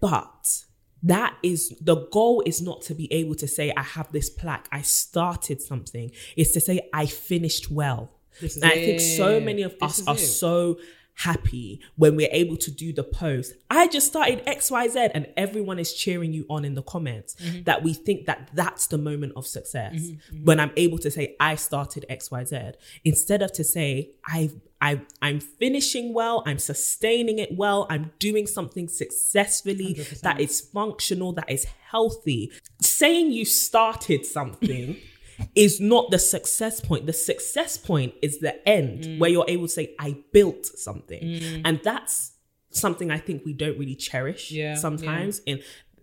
But 0.00 0.64
that 1.04 1.36
is 1.42 1.74
the 1.80 1.96
goal 2.08 2.42
is 2.46 2.60
not 2.62 2.82
to 2.82 2.94
be 2.94 3.12
able 3.12 3.34
to 3.36 3.46
say, 3.46 3.72
I 3.76 3.82
have 3.82 4.10
this 4.10 4.30
plaque, 4.30 4.68
I 4.72 4.82
started 4.82 5.60
something. 5.60 6.10
It's 6.36 6.52
to 6.52 6.60
say, 6.60 6.88
I 6.92 7.06
finished 7.06 7.70
well. 7.70 8.10
This 8.40 8.56
is 8.56 8.62
and 8.62 8.72
I 8.72 8.74
think 8.74 9.00
so 9.00 9.38
many 9.38 9.62
of 9.62 9.72
This 9.78 10.00
us 10.00 10.06
are 10.08 10.14
it. 10.14 10.18
so 10.18 10.78
happy 11.16 11.80
when 11.96 12.16
we're 12.16 12.28
able 12.32 12.56
to 12.56 12.70
do 12.70 12.92
the 12.92 13.04
post. 13.04 13.54
I 13.70 13.86
just 13.88 14.08
started 14.08 14.44
XYZ 14.46 15.10
and 15.14 15.26
everyone 15.36 15.78
is 15.78 15.94
cheering 15.94 16.32
you 16.32 16.44
on 16.50 16.64
in 16.64 16.74
the 16.74 16.82
comments 16.82 17.34
Mm-hmm. 17.34 17.62
that 17.64 17.82
we 17.82 17.94
think 17.94 18.26
that 18.26 18.50
that's 18.54 18.86
the 18.88 18.98
moment 18.98 19.32
of 19.36 19.46
success. 19.46 20.08
When 20.42 20.58
I'm 20.60 20.72
able 20.76 20.98
to 20.98 21.10
say 21.10 21.36
I 21.40 21.54
started 21.56 22.04
XYZ 22.10 22.74
instead 23.04 23.42
of 23.42 23.52
to 23.52 23.64
say 23.64 24.10
I've 24.28 24.54
I, 24.80 25.00
I'm 25.22 25.40
finishing 25.40 26.12
well, 26.12 26.42
I'm 26.44 26.58
sustaining 26.58 27.38
it 27.38 27.56
well, 27.56 27.86
I'm 27.88 28.12
doing 28.18 28.46
something 28.46 28.86
successfully 28.88 29.94
100%. 29.94 30.20
that 30.20 30.40
is 30.40 30.60
functional, 30.60 31.32
that 31.34 31.50
is 31.50 31.64
healthy. 31.90 32.52
Saying 32.82 33.32
you 33.32 33.46
started 33.46 34.26
something 34.26 34.96
is 35.54 35.80
not 35.80 36.10
the 36.10 36.18
success 36.18 36.80
point. 36.80 37.06
The 37.06 37.12
success 37.12 37.76
point 37.76 38.14
is 38.22 38.38
the 38.40 38.66
end 38.68 39.04
Mm. 39.04 39.18
where 39.18 39.30
you're 39.30 39.44
able 39.48 39.66
to 39.66 39.72
say, 39.72 39.94
I 39.98 40.16
built 40.32 40.66
something. 40.66 41.40
And 41.64 41.80
that's 41.82 42.32
something 42.70 43.10
I 43.10 43.18
think 43.18 43.44
we 43.44 43.52
don't 43.52 43.78
really 43.78 43.94
cherish 43.94 44.50
Yeah, 44.50 44.74
sometimes 44.74 45.40
in 45.46 45.60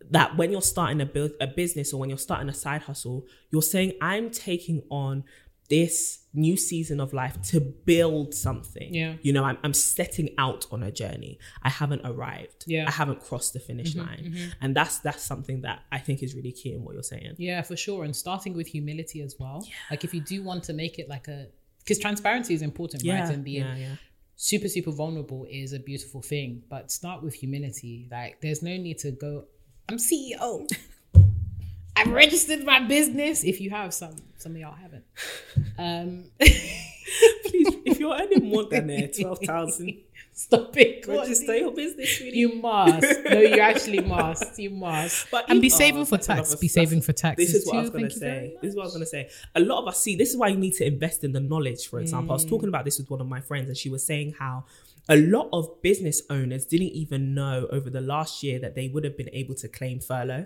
that 0.10 0.36
when 0.38 0.52
you're 0.52 0.62
starting 0.62 1.00
a 1.02 1.06
build 1.06 1.32
a 1.40 1.48
business 1.48 1.94
or 1.94 2.00
when 2.00 2.10
you're 2.10 2.18
starting 2.18 2.50
a 2.50 2.54
side 2.54 2.82
hustle, 2.84 3.26
you're 3.52 3.62
saying, 3.62 3.94
I'm 4.02 4.30
taking 4.30 4.82
on 4.90 5.24
this 5.70 6.20
new 6.34 6.56
season 6.56 7.00
of 7.00 7.14
life 7.14 7.42
to 7.42 7.60
build 7.60 8.34
something. 8.34 8.94
Yeah. 8.94 9.16
You 9.22 9.34
know, 9.34 9.44
I'm, 9.44 9.58
I'm 9.64 9.74
setting 9.74 10.34
out 10.38 10.66
on 10.72 10.82
a 10.84 10.92
journey. 10.92 11.40
I 11.62 11.70
haven't 11.70 12.02
arrived. 12.06 12.66
Yeah. 12.68 12.82
Mm-hmm, 12.82 12.88
I 12.88 12.92
haven't 12.92 13.22
crossed 13.22 13.54
the 13.54 13.60
finish 13.60 13.96
line. 13.96 14.38
And 14.62 14.76
that's 14.76 15.00
that's 15.00 15.24
something 15.24 15.62
that 15.62 15.82
I 15.92 16.00
think 16.00 16.24
is 16.24 16.34
really 16.34 16.52
key 16.52 16.74
in 16.74 16.84
what 16.84 16.94
you're 16.94 17.04
saying. 17.04 17.36
Yeah, 17.38 17.62
for 17.62 17.76
sure. 17.76 18.04
And 18.04 18.16
starting 18.16 18.54
with 18.54 18.68
humility 18.68 19.22
as 19.22 19.36
well. 19.40 19.64
Yeah. 19.68 19.74
Like 19.90 20.04
if 20.04 20.14
you 20.14 20.22
do 20.22 20.44
want 20.44 20.64
to 20.66 20.74
make 20.74 21.00
it 21.00 21.10
like 21.10 21.28
a 21.28 21.48
because 21.80 21.98
transparency 22.00 22.54
is 22.54 22.62
important, 22.62 23.04
right? 23.06 23.30
And 23.30 23.44
being 23.44 23.66
yeah, 23.66 23.76
yeah. 23.76 23.96
super, 24.36 24.68
super 24.68 24.92
vulnerable 24.92 25.48
is 25.50 25.74
a 25.74 25.80
beautiful 25.80 26.22
thing. 26.22 26.64
But 26.70 26.92
start 26.92 27.24
with 27.24 27.34
humility. 27.34 28.08
Like 28.12 28.40
there's 28.42 28.62
no 28.62 28.78
need 28.78 29.00
to 29.00 29.12
go, 29.12 29.46
I'm 29.90 29.98
CEO. 29.98 30.70
I've 32.02 32.14
registered 32.14 32.64
my 32.66 32.80
business. 32.80 33.43
If 33.43 33.62
you 33.62 33.70
have 33.70 33.93
some, 33.93 34.16
some 34.38 34.54
of 34.54 34.58
y'all 34.58 34.74
haven't. 34.74 35.06
Um 35.78 36.26
Please, 36.39 37.76
if 37.86 37.99
you're 37.99 38.16
earning 38.16 38.49
more 38.49 38.64
than 38.64 38.89
uh, 38.89 39.08
12,000, 39.20 39.97
stop 40.34 40.78
it. 40.78 41.06
register 41.08 41.58
your 41.58 41.72
business, 41.72 42.20
really. 42.22 42.38
You 42.38 42.56
must. 42.56 43.20
No, 43.30 43.39
you 43.41 43.60
actually 43.60 43.99
must. 44.02 44.58
You 44.58 44.70
must. 44.70 45.28
But 45.32 45.49
and 45.49 45.62
be 45.62 45.70
saving 45.70 46.06
for 46.06 46.18
tax. 46.18 46.56
Be 46.56 46.68
saving 46.68 47.02
for 47.02 47.12
tax. 47.12 47.38
This 47.38 47.54
is 47.54 47.68
what 47.68 47.76
I 47.76 47.82
was 47.82 47.89
too. 47.89 47.97
going 47.97 48.10
to 48.10 48.20
Thank 48.20 48.22
you 48.22 48.30
very 48.30 48.47
say. 48.47 48.58
This 48.62 48.70
is 48.70 48.76
what 48.76 48.84
I 48.84 48.86
was 48.86 48.93
going 48.93 49.04
to 49.04 49.10
say. 49.10 49.30
A 49.56 49.60
lot 49.60 49.82
of 49.82 49.88
us 49.89 49.99
see, 49.99 50.16
this 50.16 50.30
is 50.30 50.38
why 50.38 50.47
you 50.47 50.58
need 50.58 50.74
to 50.76 50.86
invest 50.86 51.24
in 51.24 51.34
the 51.34 51.39
knowledge, 51.41 51.88
for 51.88 51.99
example. 51.99 52.32
I 52.32 52.36
was 52.36 52.45
talking 52.45 52.70
about 52.70 52.86
this 52.86 52.97
with 52.97 53.10
one 53.10 53.22
of 53.22 53.28
my 53.28 53.41
friends, 53.41 53.68
and 53.68 53.78
she 53.78 53.89
was 53.89 54.06
saying 54.06 54.36
how 54.39 54.66
a 55.10 55.18
lot 55.18 55.49
of 55.52 55.82
business 55.82 56.22
owners 56.30 56.66
didn't 56.66 56.89
even 56.89 57.34
know 57.34 57.68
over 57.72 57.89
the 57.89 58.02
last 58.02 58.41
year 58.43 58.58
that 58.60 58.76
they 58.76 58.88
would 58.88 59.04
have 59.04 59.18
been 59.18 59.30
able 59.34 59.56
to 59.56 59.68
claim 59.68 59.99
furlough. 59.99 60.45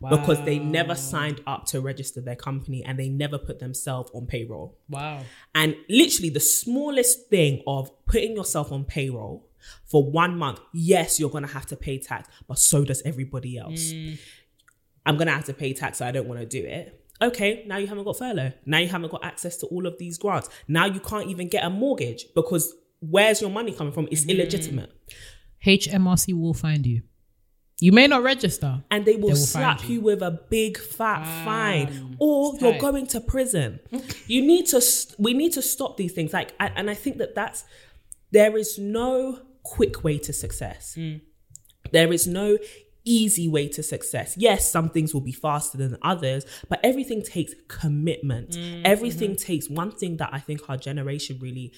Because 0.00 0.44
they 0.44 0.58
never 0.58 0.94
signed 0.94 1.40
up 1.46 1.66
to 1.66 1.80
register 1.80 2.20
their 2.20 2.36
company 2.36 2.84
and 2.84 2.98
they 2.98 3.08
never 3.08 3.36
put 3.36 3.58
themselves 3.58 4.10
on 4.14 4.26
payroll. 4.26 4.78
Wow. 4.88 5.22
And 5.54 5.74
literally, 5.88 6.30
the 6.30 6.40
smallest 6.40 7.28
thing 7.28 7.62
of 7.66 7.90
putting 8.06 8.36
yourself 8.36 8.70
on 8.70 8.84
payroll 8.84 9.48
for 9.86 10.08
one 10.08 10.38
month, 10.38 10.60
yes, 10.72 11.18
you're 11.18 11.30
going 11.30 11.46
to 11.46 11.52
have 11.52 11.66
to 11.66 11.76
pay 11.76 11.98
tax, 11.98 12.28
but 12.46 12.58
so 12.58 12.84
does 12.84 13.02
everybody 13.02 13.58
else. 13.58 13.92
Mm. 13.92 14.18
I'm 15.04 15.16
going 15.16 15.26
to 15.26 15.32
have 15.32 15.46
to 15.46 15.54
pay 15.54 15.72
tax, 15.72 15.98
so 15.98 16.06
I 16.06 16.12
don't 16.12 16.28
want 16.28 16.40
to 16.40 16.46
do 16.46 16.64
it. 16.64 17.04
Okay, 17.20 17.64
now 17.66 17.78
you 17.78 17.88
haven't 17.88 18.04
got 18.04 18.16
furlough. 18.16 18.52
Now 18.64 18.78
you 18.78 18.88
haven't 18.88 19.10
got 19.10 19.24
access 19.24 19.56
to 19.58 19.66
all 19.66 19.86
of 19.86 19.98
these 19.98 20.18
grants. 20.18 20.48
Now 20.68 20.86
you 20.86 21.00
can't 21.00 21.28
even 21.28 21.48
get 21.48 21.64
a 21.64 21.70
mortgage 21.70 22.26
because 22.34 22.74
where's 23.00 23.40
your 23.40 23.50
money 23.50 23.72
coming 23.72 23.92
from? 23.92 24.08
It's 24.10 24.20
mm-hmm. 24.22 24.30
illegitimate. 24.30 24.92
HMRC 25.66 26.40
will 26.40 26.54
find 26.54 26.86
you. 26.86 27.02
You 27.80 27.92
may 27.92 28.06
not 28.08 28.22
register. 28.24 28.82
and 28.90 29.04
they 29.04 29.14
will, 29.14 29.28
They 29.28 29.34
will 29.34 29.36
slap 29.36 29.84
you. 29.88 29.94
you. 29.96 30.00
with 30.00 30.20
a 30.22 30.30
big 30.30 30.78
fat 30.78 31.24
fine 31.44 32.16
or 32.18 32.56
you're 32.60 32.78
going 32.78 33.06
to 33.08 33.20
prison 33.20 33.78
you 34.26 34.40
need 34.42 34.66
to 34.66 34.80
we 35.18 35.32
need 35.34 35.52
to 35.52 35.62
stop 35.62 35.96
these 35.96 36.12
things 36.12 36.32
like 36.32 36.52
I- 36.58 36.72
and 36.74 36.90
i 36.90 36.94
think 36.94 37.18
that 37.18 37.34
that's 37.34 37.64
there 38.32 38.56
is 38.56 38.78
no 38.78 39.40
quick 39.62 40.02
way 40.02 40.18
to 40.18 40.32
success 40.32 40.94
Mm. 40.98 41.20
there 41.92 42.12
is 42.12 42.26
no 42.26 42.58
easy 43.04 43.46
way 43.48 43.68
to 43.68 43.82
success 43.82 44.34
yes 44.36 44.70
some 44.70 44.88
things 44.90 45.14
will 45.14 45.20
be 45.20 45.32
faster 45.32 45.78
than 45.78 45.96
others 46.02 46.44
but 46.68 46.80
everything 46.82 47.22
takes 47.22 47.54
commitment 47.68 48.50
Mm, 48.50 48.82
everything 48.84 49.30
mm-hmm. 49.30 49.46
takes 49.52 49.70
one 49.70 49.92
thing 49.92 50.16
that 50.18 50.30
i 50.32 50.40
think 50.40 50.68
our 50.68 50.76
generation 50.76 51.38
really 51.40 51.72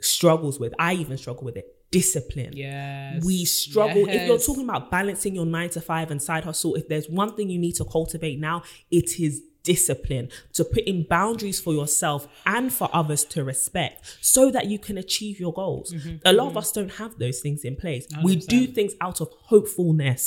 struggles 0.00 0.58
with 0.60 0.74
i 0.78 0.92
even 0.94 1.16
struggle 1.16 1.44
with 1.44 1.56
it 1.56 1.75
discipline 1.98 2.52
Yes. 2.54 3.24
we 3.24 3.36
struggle 3.44 4.04
if 4.16 4.20
you're 4.26 4.38
talking 4.48 4.64
about 4.70 4.90
balancing 4.90 5.32
your 5.38 5.46
nine 5.58 5.70
to 5.76 5.80
five 5.80 6.08
and 6.12 6.20
side 6.28 6.44
hustle 6.48 6.72
if 6.80 6.86
there's 6.90 7.08
one 7.22 7.30
thing 7.36 7.46
you 7.54 7.58
need 7.66 7.76
to 7.80 7.84
cultivate 7.96 8.36
now 8.50 8.56
it 8.90 9.08
is 9.26 9.34
discipline 9.74 10.26
to 10.52 10.62
put 10.74 10.84
in 10.92 10.98
boundaries 11.16 11.58
for 11.64 11.72
yourself 11.80 12.20
and 12.54 12.66
for 12.78 12.88
others 13.00 13.22
to 13.34 13.38
respect 13.52 13.96
so 14.20 14.42
that 14.54 14.64
you 14.72 14.78
can 14.86 14.96
achieve 15.06 15.36
your 15.44 15.52
goals 15.62 15.86
Mm-hmm. 15.92 16.16
a 16.24 16.32
lot 16.38 16.46
of 16.52 16.56
us 16.62 16.68
don't 16.78 16.94
have 17.02 17.12
those 17.24 17.38
things 17.44 17.60
in 17.70 17.74
place 17.84 18.04
we 18.28 18.32
do 18.56 18.60
things 18.78 18.92
out 19.06 19.18
of 19.20 19.28
hopefulness 19.52 20.24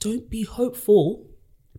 don't 0.00 0.26
be 0.30 0.42
hopeful 0.44 1.26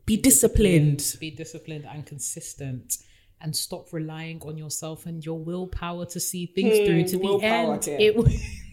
be 0.06 0.18
disciplined 0.18 1.02
Be 1.20 1.32
disciplined 1.44 1.86
and 1.94 2.02
consistent. 2.14 2.98
And 3.42 3.56
stop 3.56 3.86
relying 3.94 4.42
on 4.50 4.58
yourself 4.58 5.06
and 5.06 5.24
your 5.28 5.40
willpower 5.50 6.06
to 6.08 6.20
see 6.20 6.44
things 6.48 6.76
through 6.86 7.04
to 7.12 7.18
the 7.18 7.46
end. 7.46 7.82
dear. 7.84 7.98
It, 8.06 8.16
w- 8.18 8.38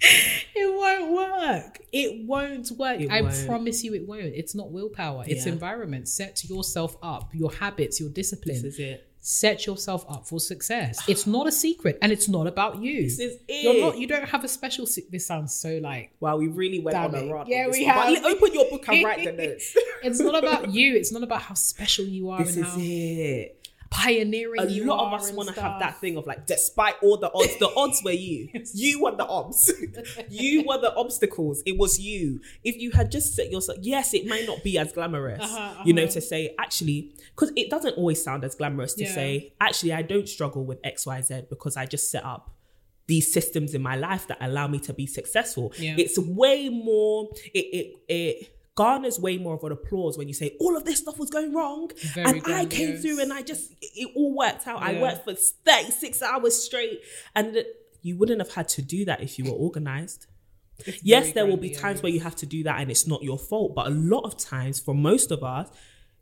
it 0.54 0.74
won't 0.76 1.12
work. 1.12 1.80
It 1.92 2.26
won't 2.26 2.70
work. 2.72 3.00
It 3.00 3.10
I 3.10 3.22
won't. 3.22 3.46
promise 3.46 3.82
you 3.84 3.94
it 3.94 4.06
won't. 4.06 4.34
It's 4.34 4.54
not 4.54 4.70
willpower. 4.70 5.24
It's 5.26 5.46
Yeah. 5.46 5.52
environment. 5.52 6.08
Set 6.08 6.44
yourself 6.48 6.96
up, 7.02 7.30
your 7.34 7.52
habits, 7.52 8.00
your 8.00 8.08
discipline. 8.10 8.56
this 8.62 8.74
is 8.74 8.78
it 8.78 9.08
set 9.26 9.64
yourself 9.64 10.04
up 10.06 10.26
for 10.26 10.38
success. 10.38 10.98
It's 11.08 11.26
not 11.26 11.46
a 11.46 11.52
secret, 11.52 11.96
and 12.02 12.12
it's 12.12 12.28
not 12.28 12.46
about 12.46 12.82
you. 12.82 13.04
This 13.04 13.18
is 13.18 13.38
it. 13.48 13.64
You're 13.64 13.80
not. 13.80 13.96
You 13.96 14.06
don't 14.06 14.28
have 14.28 14.44
a 14.44 14.48
special. 14.48 14.84
Se- 14.86 15.06
this 15.10 15.24
sounds 15.26 15.54
so 15.54 15.78
like. 15.82 16.10
wow 16.20 16.36
we 16.36 16.46
really 16.48 16.78
went 16.80 16.94
on 16.94 17.14
a 17.14 17.32
run 17.32 17.46
Yeah, 17.46 17.68
we 17.70 17.84
have. 17.84 18.22
but 18.22 18.24
open 18.30 18.52
your 18.52 18.68
book 18.68 18.86
and 18.88 19.02
write 19.02 19.24
the 19.24 19.32
notes 19.46 19.74
It's 20.02 20.20
not 20.20 20.36
about 20.36 20.70
you. 20.74 20.94
It's 20.94 21.10
not 21.10 21.22
about 21.22 21.40
how 21.40 21.54
special 21.54 22.04
you 22.04 22.28
are 22.30 22.44
this 22.44 22.56
and 22.56 22.66
is 22.66 22.72
how 22.72 22.78
it 22.80 23.63
pioneering 23.94 24.60
a 24.60 24.66
you 24.66 24.86
lot 24.86 25.06
of 25.06 25.20
us 25.20 25.30
want 25.32 25.48
to 25.54 25.60
have 25.60 25.78
that 25.80 26.00
thing 26.00 26.16
of 26.16 26.26
like, 26.26 26.46
despite 26.46 26.94
all 27.02 27.16
the 27.16 27.30
odds, 27.32 27.56
the 27.58 27.70
odds 27.76 28.02
were 28.04 28.10
you. 28.10 28.48
You 28.74 29.02
were 29.02 29.14
the 29.14 29.26
odds. 29.26 29.72
you 30.30 30.64
were 30.66 30.78
the 30.78 30.94
obstacles. 30.96 31.62
It 31.64 31.78
was 31.78 31.98
you. 32.00 32.40
If 32.64 32.76
you 32.76 32.90
had 32.90 33.10
just 33.10 33.34
set 33.34 33.50
yourself, 33.52 33.78
yes, 33.82 34.12
it 34.14 34.26
might 34.26 34.46
not 34.46 34.62
be 34.64 34.78
as 34.78 34.92
glamorous, 34.92 35.40
Uh-huh, 35.42 35.82
you 35.84 35.92
know, 35.92 36.06
to 36.06 36.20
say 36.20 36.54
actually, 36.58 37.14
because 37.34 37.52
it 37.56 37.70
doesn't 37.70 37.96
always 37.96 38.22
sound 38.22 38.44
as 38.44 38.54
glamorous 38.56 38.94
to 38.94 39.04
Yeah. 39.04 39.14
say 39.14 39.54
actually, 39.60 39.92
I 39.92 40.02
don't 40.02 40.28
struggle 40.28 40.64
with 40.64 40.78
X, 40.84 41.06
Y, 41.06 41.20
Z 41.22 41.42
because 41.48 41.76
I 41.76 41.86
just 41.86 42.10
set 42.10 42.24
up 42.24 42.50
these 43.06 43.30
systems 43.32 43.74
in 43.74 43.82
my 43.82 43.96
life 43.96 44.26
that 44.28 44.38
allow 44.40 44.66
me 44.66 44.78
to 44.80 44.92
be 44.94 45.06
successful. 45.06 45.72
Yeah. 45.78 45.94
It's 45.98 46.18
way 46.18 46.68
more. 46.70 47.28
It 47.52 47.58
it 47.58 47.96
it. 48.08 48.50
Garners 48.74 49.20
way 49.20 49.38
more 49.38 49.54
of 49.54 49.62
an 49.62 49.72
applause 49.72 50.18
when 50.18 50.26
you 50.26 50.34
say 50.34 50.56
all 50.58 50.76
of 50.76 50.84
this 50.84 50.98
stuff 50.98 51.18
was 51.18 51.30
going 51.30 51.54
wrong, 51.54 51.90
Very 52.14 52.40
and 52.40 52.42
I 52.46 52.66
came 52.66 52.96
through 52.96 53.20
and 53.20 53.32
I 53.32 53.42
just 53.42 53.72
it, 53.80 54.10
all 54.16 54.34
worked 54.34 54.66
out. 54.66 54.82
I 54.82 55.00
worked 55.00 55.24
for 55.24 55.34
36 55.34 56.22
hours 56.22 56.60
straight. 56.60 57.00
And 57.36 57.64
you 58.02 58.16
wouldn't 58.16 58.40
have 58.40 58.52
had 58.54 58.68
to 58.70 58.82
do 58.82 59.04
that 59.04 59.22
if 59.22 59.38
you 59.38 59.44
were 59.44 59.56
organized. 59.56 60.26
yes, 61.02 61.32
there 61.32 61.46
will 61.46 61.56
be 61.56 61.70
times 61.70 62.02
where 62.02 62.10
you 62.10 62.20
have 62.20 62.36
to 62.36 62.46
do 62.46 62.64
that 62.64 62.80
and 62.80 62.90
it's 62.90 63.06
not 63.06 63.22
your 63.22 63.38
fault. 63.38 63.74
But 63.74 63.86
a 63.86 63.90
lot 63.90 64.24
of 64.24 64.36
times, 64.36 64.80
for 64.80 64.94
most 64.94 65.30
of 65.30 65.44
us, 65.44 65.70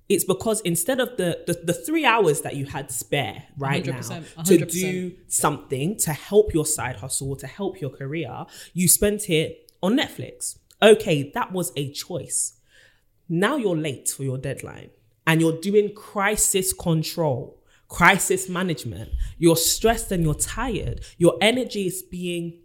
it's 0.09 0.25
because 0.25 0.61
instead 0.61 1.01
of 1.01 1.17
the, 1.17 1.43
the, 1.47 1.55
the 1.65 1.73
three 1.73 2.05
hours 2.05 2.43
that 2.43 2.55
you 2.55 2.67
had 2.67 2.91
spare 2.91 3.45
right 3.57 3.83
100%, 3.83 4.37
now 4.37 4.43
to 4.43 4.67
do 4.67 5.13
something 5.29 5.97
to 5.99 6.13
help 6.13 6.53
your 6.53 6.67
side 6.67 6.97
hustle, 6.97 7.35
to 7.37 7.47
help 7.47 7.81
your 7.81 7.91
career, 7.91 8.45
you 8.75 8.89
spent 8.89 9.31
it 9.31 9.71
on 9.83 9.97
Netflix. 9.97 10.59
Okay, 10.83 11.31
that 11.35 11.53
was 11.53 11.73
a 11.77 11.93
choice. 11.93 12.55
Now 13.29 13.57
you're 13.57 13.77
late 13.77 14.09
for 14.11 14.25
your 14.25 14.39
deadline 14.39 14.91
and 15.27 15.41
you're 15.41 15.61
doing 15.61 15.95
crisis 15.95 16.73
control, 16.73 17.63
crisis 17.89 18.49
management. 18.49 19.11
You're 19.39 19.57
stressed 19.57 20.11
and 20.13 20.25
you're 20.25 20.35
tired. 20.35 21.01
Your 21.19 21.37
energy 21.41 21.87
is 21.87 22.03
being 22.03 22.59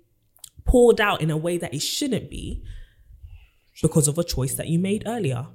poured 0.66 1.00
out 1.00 1.22
in 1.22 1.30
a 1.30 1.38
way 1.38 1.58
that 1.58 1.74
it 1.74 1.82
shouldn't 1.82 2.30
be 2.30 2.64
because 3.82 4.08
of 4.08 4.18
a 4.18 4.24
choice 4.24 4.56
that 4.56 4.68
you 4.68 4.80
made 4.80 5.04
earlier. 5.06 5.48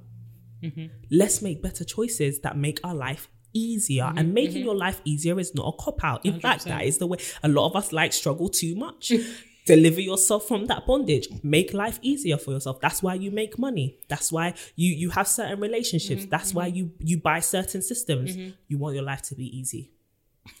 Let's 1.11 1.41
make 1.41 1.61
better 1.61 1.83
choices 1.83 2.39
that 2.39 2.57
make 2.57 2.79
our 2.83 2.95
life 2.95 3.27
easier. 3.53 4.11
And 4.15 4.33
making 4.33 4.63
your 4.63 4.75
life 4.75 5.01
easier 5.03 5.37
is 5.39 5.53
not 5.53 5.67
a 5.67 5.83
cop 5.83 6.03
out. 6.03 6.25
In 6.25 6.39
fact, 6.39 6.63
that 6.65 6.83
is 6.85 6.97
the 6.99 7.07
way 7.07 7.17
a 7.43 7.49
lot 7.49 7.67
of 7.67 7.75
us 7.75 7.91
like 7.91 8.13
struggle 8.13 8.47
too 8.49 8.75
much. 8.75 9.11
Deliver 9.65 10.01
yourself 10.01 10.47
from 10.47 10.65
that 10.67 10.85
bondage. 10.85 11.27
Make 11.41 11.73
life 11.73 11.97
easier 12.01 12.37
for 12.37 12.51
yourself. 12.51 12.81
That's 12.81 13.01
why 13.01 13.13
you 13.15 13.31
make 13.31 13.57
money. 13.57 13.97
That's 14.09 14.31
why 14.31 14.55
you 14.75 14.93
you 14.93 15.09
have 15.11 15.27
certain 15.27 15.59
relationships. 15.59 16.25
That's 16.25 16.53
why 16.53 16.67
you 16.67 16.91
you 16.99 17.17
buy 17.17 17.39
certain 17.39 17.81
systems. 17.81 18.35
You 18.67 18.77
want 18.77 18.95
your 18.95 19.03
life 19.05 19.21
to 19.23 19.35
be 19.35 19.45
easy. 19.57 19.91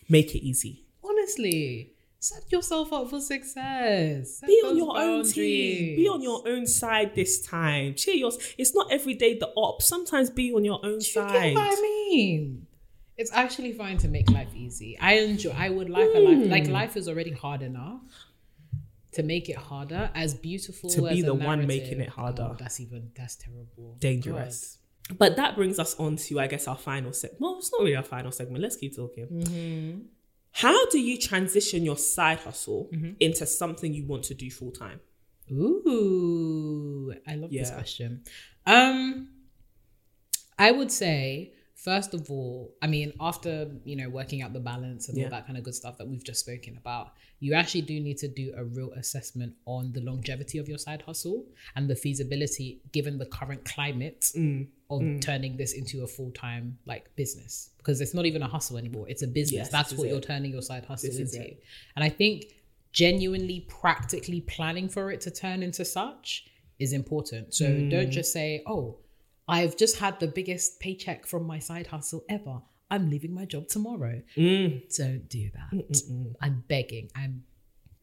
Make 0.07 0.33
it 0.35 0.43
easy. 0.45 0.85
Honestly, 1.03 1.91
set 2.19 2.49
yourself 2.49 2.93
up 2.93 3.09
for 3.09 3.19
success. 3.19 4.37
Set 4.37 4.47
be 4.47 4.61
on 4.65 4.77
your 4.77 4.97
own 4.97 5.25
team. 5.25 5.95
Be 5.97 6.07
on 6.07 6.21
your 6.21 6.47
own 6.47 6.65
side 6.65 7.13
this 7.13 7.41
time. 7.45 7.95
Cheer 7.95 8.15
yours. 8.15 8.37
It's 8.57 8.73
not 8.73 8.89
every 8.91 9.15
day 9.15 9.37
the 9.37 9.47
op. 9.55 9.81
Sometimes 9.81 10.29
be 10.29 10.53
on 10.53 10.63
your 10.63 10.79
own 10.85 10.99
Do 10.99 11.05
you 11.05 11.11
side. 11.11 11.33
get 11.33 11.55
what 11.55 11.77
I 11.77 11.81
mean? 11.81 12.67
It's 13.17 13.31
actually 13.33 13.73
fine 13.73 13.97
to 13.99 14.07
make 14.07 14.29
life 14.31 14.49
easy. 14.55 14.97
I 14.99 15.13
enjoy. 15.19 15.51
I 15.51 15.69
would 15.69 15.89
like 15.89 16.09
a 16.15 16.19
life 16.19 16.37
Hmm. 16.45 16.49
like 16.49 16.67
life 16.67 16.95
is 16.97 17.07
already 17.09 17.31
hard 17.31 17.61
enough. 17.61 18.01
To 19.13 19.23
make 19.23 19.49
it 19.49 19.57
harder, 19.57 20.09
as 20.15 20.33
beautiful 20.33 20.89
To 20.91 21.09
be 21.09 21.21
the 21.21 21.33
one 21.33 21.65
making 21.67 21.99
it 22.01 22.09
harder. 22.09 22.49
Oh, 22.51 22.55
that's 22.57 22.79
even 22.79 23.11
that's 23.15 23.35
terrible. 23.35 23.95
Dangerous. 23.99 24.77
But 25.17 25.35
that 25.35 25.55
brings 25.55 25.79
us 25.79 25.99
on 25.99 26.15
to, 26.15 26.39
I 26.39 26.47
guess, 26.47 26.67
our 26.67 26.77
final 26.77 27.11
segment. 27.13 27.41
Well, 27.41 27.57
it's 27.57 27.71
not 27.71 27.81
really 27.81 27.95
our 27.95 28.03
final 28.03 28.31
segment. 28.31 28.61
Let's 28.63 28.77
keep 28.77 28.95
talking. 28.95 29.27
Mm-hmm. 29.27 29.99
How 30.53 30.85
do 30.87 30.99
you 30.99 31.17
transition 31.17 31.83
your 31.83 31.97
side 31.97 32.39
hustle 32.39 32.89
Mm-hmm. 32.93 33.11
into 33.19 33.45
something 33.45 33.93
you 33.93 34.05
want 34.05 34.23
to 34.25 34.33
do 34.33 34.49
full 34.51 34.71
time? 34.71 34.99
Ooh, 35.51 37.13
I 37.27 37.35
love 37.35 37.51
this 37.51 37.71
question. 37.71 38.23
Um, 38.65 39.29
I 40.57 40.71
would 40.71 40.91
say 40.91 41.52
first 41.89 42.13
of 42.13 42.21
all, 42.31 42.73
I 42.81 42.87
mean, 42.87 43.09
after 43.29 43.53
you 43.89 43.95
know 43.99 44.09
working 44.19 44.41
out 44.43 44.51
the 44.53 44.59
balance 44.73 45.03
and 45.09 45.17
Yeah. 45.17 45.25
all 45.25 45.29
that 45.31 45.45
kind 45.47 45.57
of 45.59 45.63
good 45.67 45.75
stuff 45.81 45.95
that 45.99 46.07
we've 46.07 46.23
just 46.31 46.39
spoken 46.47 46.73
about, 46.83 47.07
you 47.39 47.53
actually 47.61 47.81
do 47.91 47.99
need 48.07 48.17
to 48.25 48.27
do 48.41 48.45
a 48.61 48.63
real 48.77 48.91
assessment 49.01 49.51
on 49.65 49.91
the 49.95 50.01
longevity 50.09 50.57
of 50.59 50.65
your 50.71 50.77
side 50.87 51.01
hustle 51.09 51.39
and 51.75 51.89
the 51.91 51.95
feasibility 52.05 52.67
given 52.97 53.13
the 53.23 53.25
current 53.39 53.61
climate 53.65 54.21
Mm. 54.35 54.67
of 54.89 55.01
turning 55.29 55.53
this 55.61 55.73
into 55.73 55.95
a 56.03 56.07
full 56.15 56.31
time 56.31 56.65
like 56.85 57.03
business 57.21 57.53
because 57.79 57.97
it's 58.03 58.13
not 58.13 58.25
even 58.25 58.41
a 58.43 58.47
hustle 58.55 58.77
anymore; 58.77 59.05
it's 59.09 59.23
a 59.23 59.27
business. 59.41 59.63
Yes, 59.65 59.69
That's 59.77 59.93
what 59.97 60.07
you're 60.07 60.17
it. 60.19 60.23
turning 60.33 60.51
your 60.57 60.61
side 60.71 60.85
hustle 60.85 61.09
This 61.11 61.19
into. 61.35 61.55
And 61.95 62.01
I 62.09 62.09
think 62.09 62.37
genuinely 62.93 63.59
practically 63.81 64.41
planning 64.41 64.87
for 64.87 65.11
it 65.11 65.19
to 65.21 65.31
turn 65.31 65.63
into 65.63 65.83
such 65.83 66.45
is 66.79 66.93
important. 66.93 67.53
So 67.53 67.65
Mm. 67.65 67.89
don't 67.89 68.11
just 68.11 68.31
say, 68.31 68.63
oh, 68.67 68.99
I've 69.47 69.77
just 69.77 69.97
had 69.97 70.19
the 70.19 70.27
biggest 70.27 70.79
paycheck 70.79 71.25
from 71.25 71.45
my 71.45 71.59
side 71.59 71.87
hustle 71.87 72.23
ever. 72.29 72.61
I'm 72.89 73.09
leaving 73.09 73.33
my 73.33 73.45
job 73.45 73.67
tomorrow. 73.67 74.21
Mm. 74.37 74.95
Don't 74.95 75.27
do 75.27 75.49
that. 75.53 76.35
I'm 76.41 76.63
begging. 76.67 77.09
I'm 77.15 77.43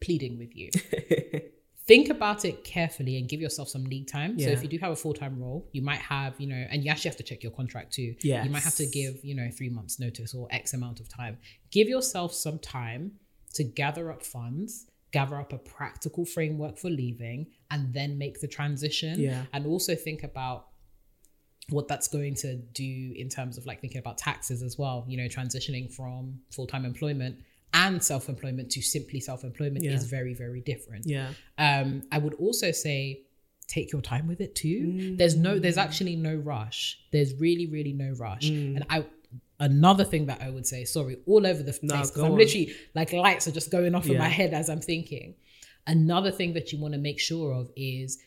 pleading 0.01 0.37
with 0.37 0.55
you. 0.55 0.69
Think 1.87 2.09
about 2.09 2.45
it 2.45 2.63
carefully 2.63 3.17
and 3.17 3.27
give 3.27 3.41
yourself 3.41 3.67
some 3.69 3.85
lead 3.85 4.07
time. 4.07 4.39
So 4.39 4.49
if 4.49 4.61
you 4.63 4.69
do 4.69 4.77
have 4.77 4.91
a 4.91 4.95
full 4.95 5.13
time 5.13 5.39
role, 5.39 5.67
you 5.71 5.81
might 5.81 5.99
have, 5.99 6.39
you 6.39 6.47
know, 6.47 6.67
and 6.69 6.83
you 6.83 6.91
actually 6.91 7.09
have 7.09 7.17
to 7.17 7.23
check 7.23 7.41
your 7.41 7.51
contract 7.51 7.93
too. 7.93 8.15
You 8.21 8.49
might 8.49 8.63
have 8.63 8.75
to 8.75 8.85
give, 8.85 9.23
you 9.23 9.35
know, 9.35 9.49
three 9.49 9.69
months 9.69 9.99
notice 9.99 10.33
or 10.33 10.47
X 10.51 10.73
amount 10.73 10.99
of 10.99 11.09
time. 11.09 11.37
Give 11.71 11.87
yourself 11.87 12.33
some 12.33 12.59
time 12.59 13.13
to 13.55 13.63
gather 13.63 14.11
up 14.11 14.23
funds, 14.23 14.87
gather 15.11 15.37
up 15.37 15.53
a 15.53 15.57
practical 15.57 16.23
framework 16.23 16.77
for 16.77 16.89
leaving, 16.89 17.47
and 17.71 17.93
then 17.93 18.17
make 18.17 18.39
the 18.41 18.47
transition. 18.47 19.19
Yeah. 19.19 19.43
And 19.51 19.65
also 19.65 19.95
think 19.95 20.23
about 20.23 20.67
what 21.71 21.87
that's 21.87 22.07
going 22.07 22.35
to 22.35 22.55
do 22.57 23.13
in 23.15 23.29
terms 23.29 23.57
of 23.57 23.65
like 23.65 23.81
thinking 23.81 23.99
about 23.99 24.17
taxes 24.17 24.61
as 24.61 24.77
well. 24.77 25.05
You 25.07 25.17
know, 25.17 25.25
transitioning 25.27 25.91
from 25.93 26.39
full 26.51 26.67
time 26.67 26.85
employment 26.85 27.37
and 27.73 28.03
self 28.03 28.29
employment 28.29 28.69
to 28.71 28.81
simply 28.81 29.19
self 29.19 29.43
employment 29.43 29.83
Yeah. 29.85 29.91
is 29.93 30.03
very, 30.05 30.33
very 30.33 30.61
different. 30.61 31.05
Yeah. 31.07 31.29
Um, 31.57 32.03
I 32.11 32.17
would 32.17 32.33
also 32.35 32.71
say 32.71 33.21
take 33.67 33.91
your 33.93 34.01
time 34.01 34.27
with 34.27 34.41
it 34.41 34.53
too. 34.53 35.15
There's 35.17 35.37
no, 35.37 35.57
there's 35.57 35.77
actually 35.77 36.17
no 36.17 36.35
rush. 36.35 36.99
There's 37.13 37.33
really, 37.35 37.67
really 37.67 37.93
no 37.93 38.11
rush. 38.19 38.49
And 38.49 38.85
I, 38.89 39.05
another 39.61 40.03
thing 40.03 40.25
that 40.25 40.41
I 40.41 40.49
would 40.49 40.67
say, 40.67 40.83
sorry, 40.83 41.17
all 41.25 41.47
over 41.47 41.63
the 41.63 41.77
No, 41.81 41.95
place, 41.95 42.17
I'm 42.17 42.25
on. 42.33 42.37
literally 42.37 42.73
like 42.95 43.13
lights 43.13 43.47
are 43.47 43.51
just 43.53 43.71
going 43.71 43.95
off 43.95 44.07
in 44.07 44.17
my 44.17 44.27
head 44.27 44.53
as 44.53 44.69
I'm 44.69 44.81
thinking. 44.81 45.35
Another 45.87 46.31
thing 46.31 46.53
that 46.55 46.73
you 46.73 46.79
want 46.81 46.93
to 46.95 46.99
make 46.99 47.19
sure 47.19 47.53
of 47.53 47.71
is 47.77 48.19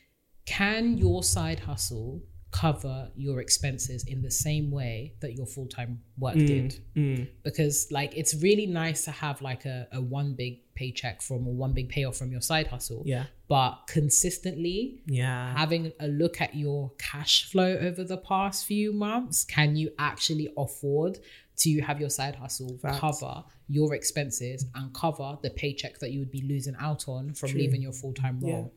can 0.47 0.97
your 0.97 1.23
side 1.23 1.61
hustle 1.61 2.23
cover 2.55 3.09
your 3.17 3.41
expenses 3.41 4.05
in 4.05 4.23
the 4.23 4.31
same 4.31 4.71
way 4.71 5.13
that 5.19 5.33
your 5.35 5.45
full-time 5.45 6.01
work 6.19 6.37
mm, 6.37 6.47
did 6.47 6.81
mm. 6.95 7.29
because 7.43 7.89
like 7.91 8.17
it's 8.17 8.33
really 8.43 8.65
nice 8.65 9.05
to 9.05 9.11
have 9.11 9.43
like 9.43 9.65
a, 9.65 9.89
a 9.91 10.01
one 10.01 10.35
big 10.35 10.61
paycheck 10.77 11.21
from 11.21 11.49
or 11.49 11.53
one 11.53 11.73
big 11.73 11.89
payoff 11.89 12.17
from 12.17 12.31
your 12.31 12.41
side 12.41 12.69
hustle 12.69 13.03
Yeah. 13.05 13.25
but 13.49 13.89
consistently 13.89 15.03
Yeah. 15.07 15.53
having 15.57 15.93
a 15.99 16.07
look 16.07 16.41
at 16.41 16.55
your 16.55 16.93
cash 16.97 17.51
flow 17.51 17.77
over 17.77 18.05
the 18.05 18.19
past 18.19 18.67
few 18.67 18.93
months 18.93 19.45
can 19.45 19.75
you 19.75 19.91
actually 19.99 20.49
afford 20.57 21.19
to 21.57 21.81
have 21.81 21.99
your 21.99 22.11
side 22.11 22.37
hustle 22.37 22.79
Facts. 22.79 23.01
cover 23.01 23.43
your 23.69 23.95
expenses 23.95 24.65
and 24.77 24.95
cover 24.95 25.39
the 25.43 25.51
paycheck 25.51 25.99
that 25.99 26.13
you 26.13 26.21
would 26.21 26.31
be 26.31 26.43
losing 26.43 26.77
out 26.79 27.09
on 27.09 27.35
from 27.35 27.51
leaving 27.51 27.83
your 27.83 27.93
full-time 27.93 28.39
role 28.41 28.73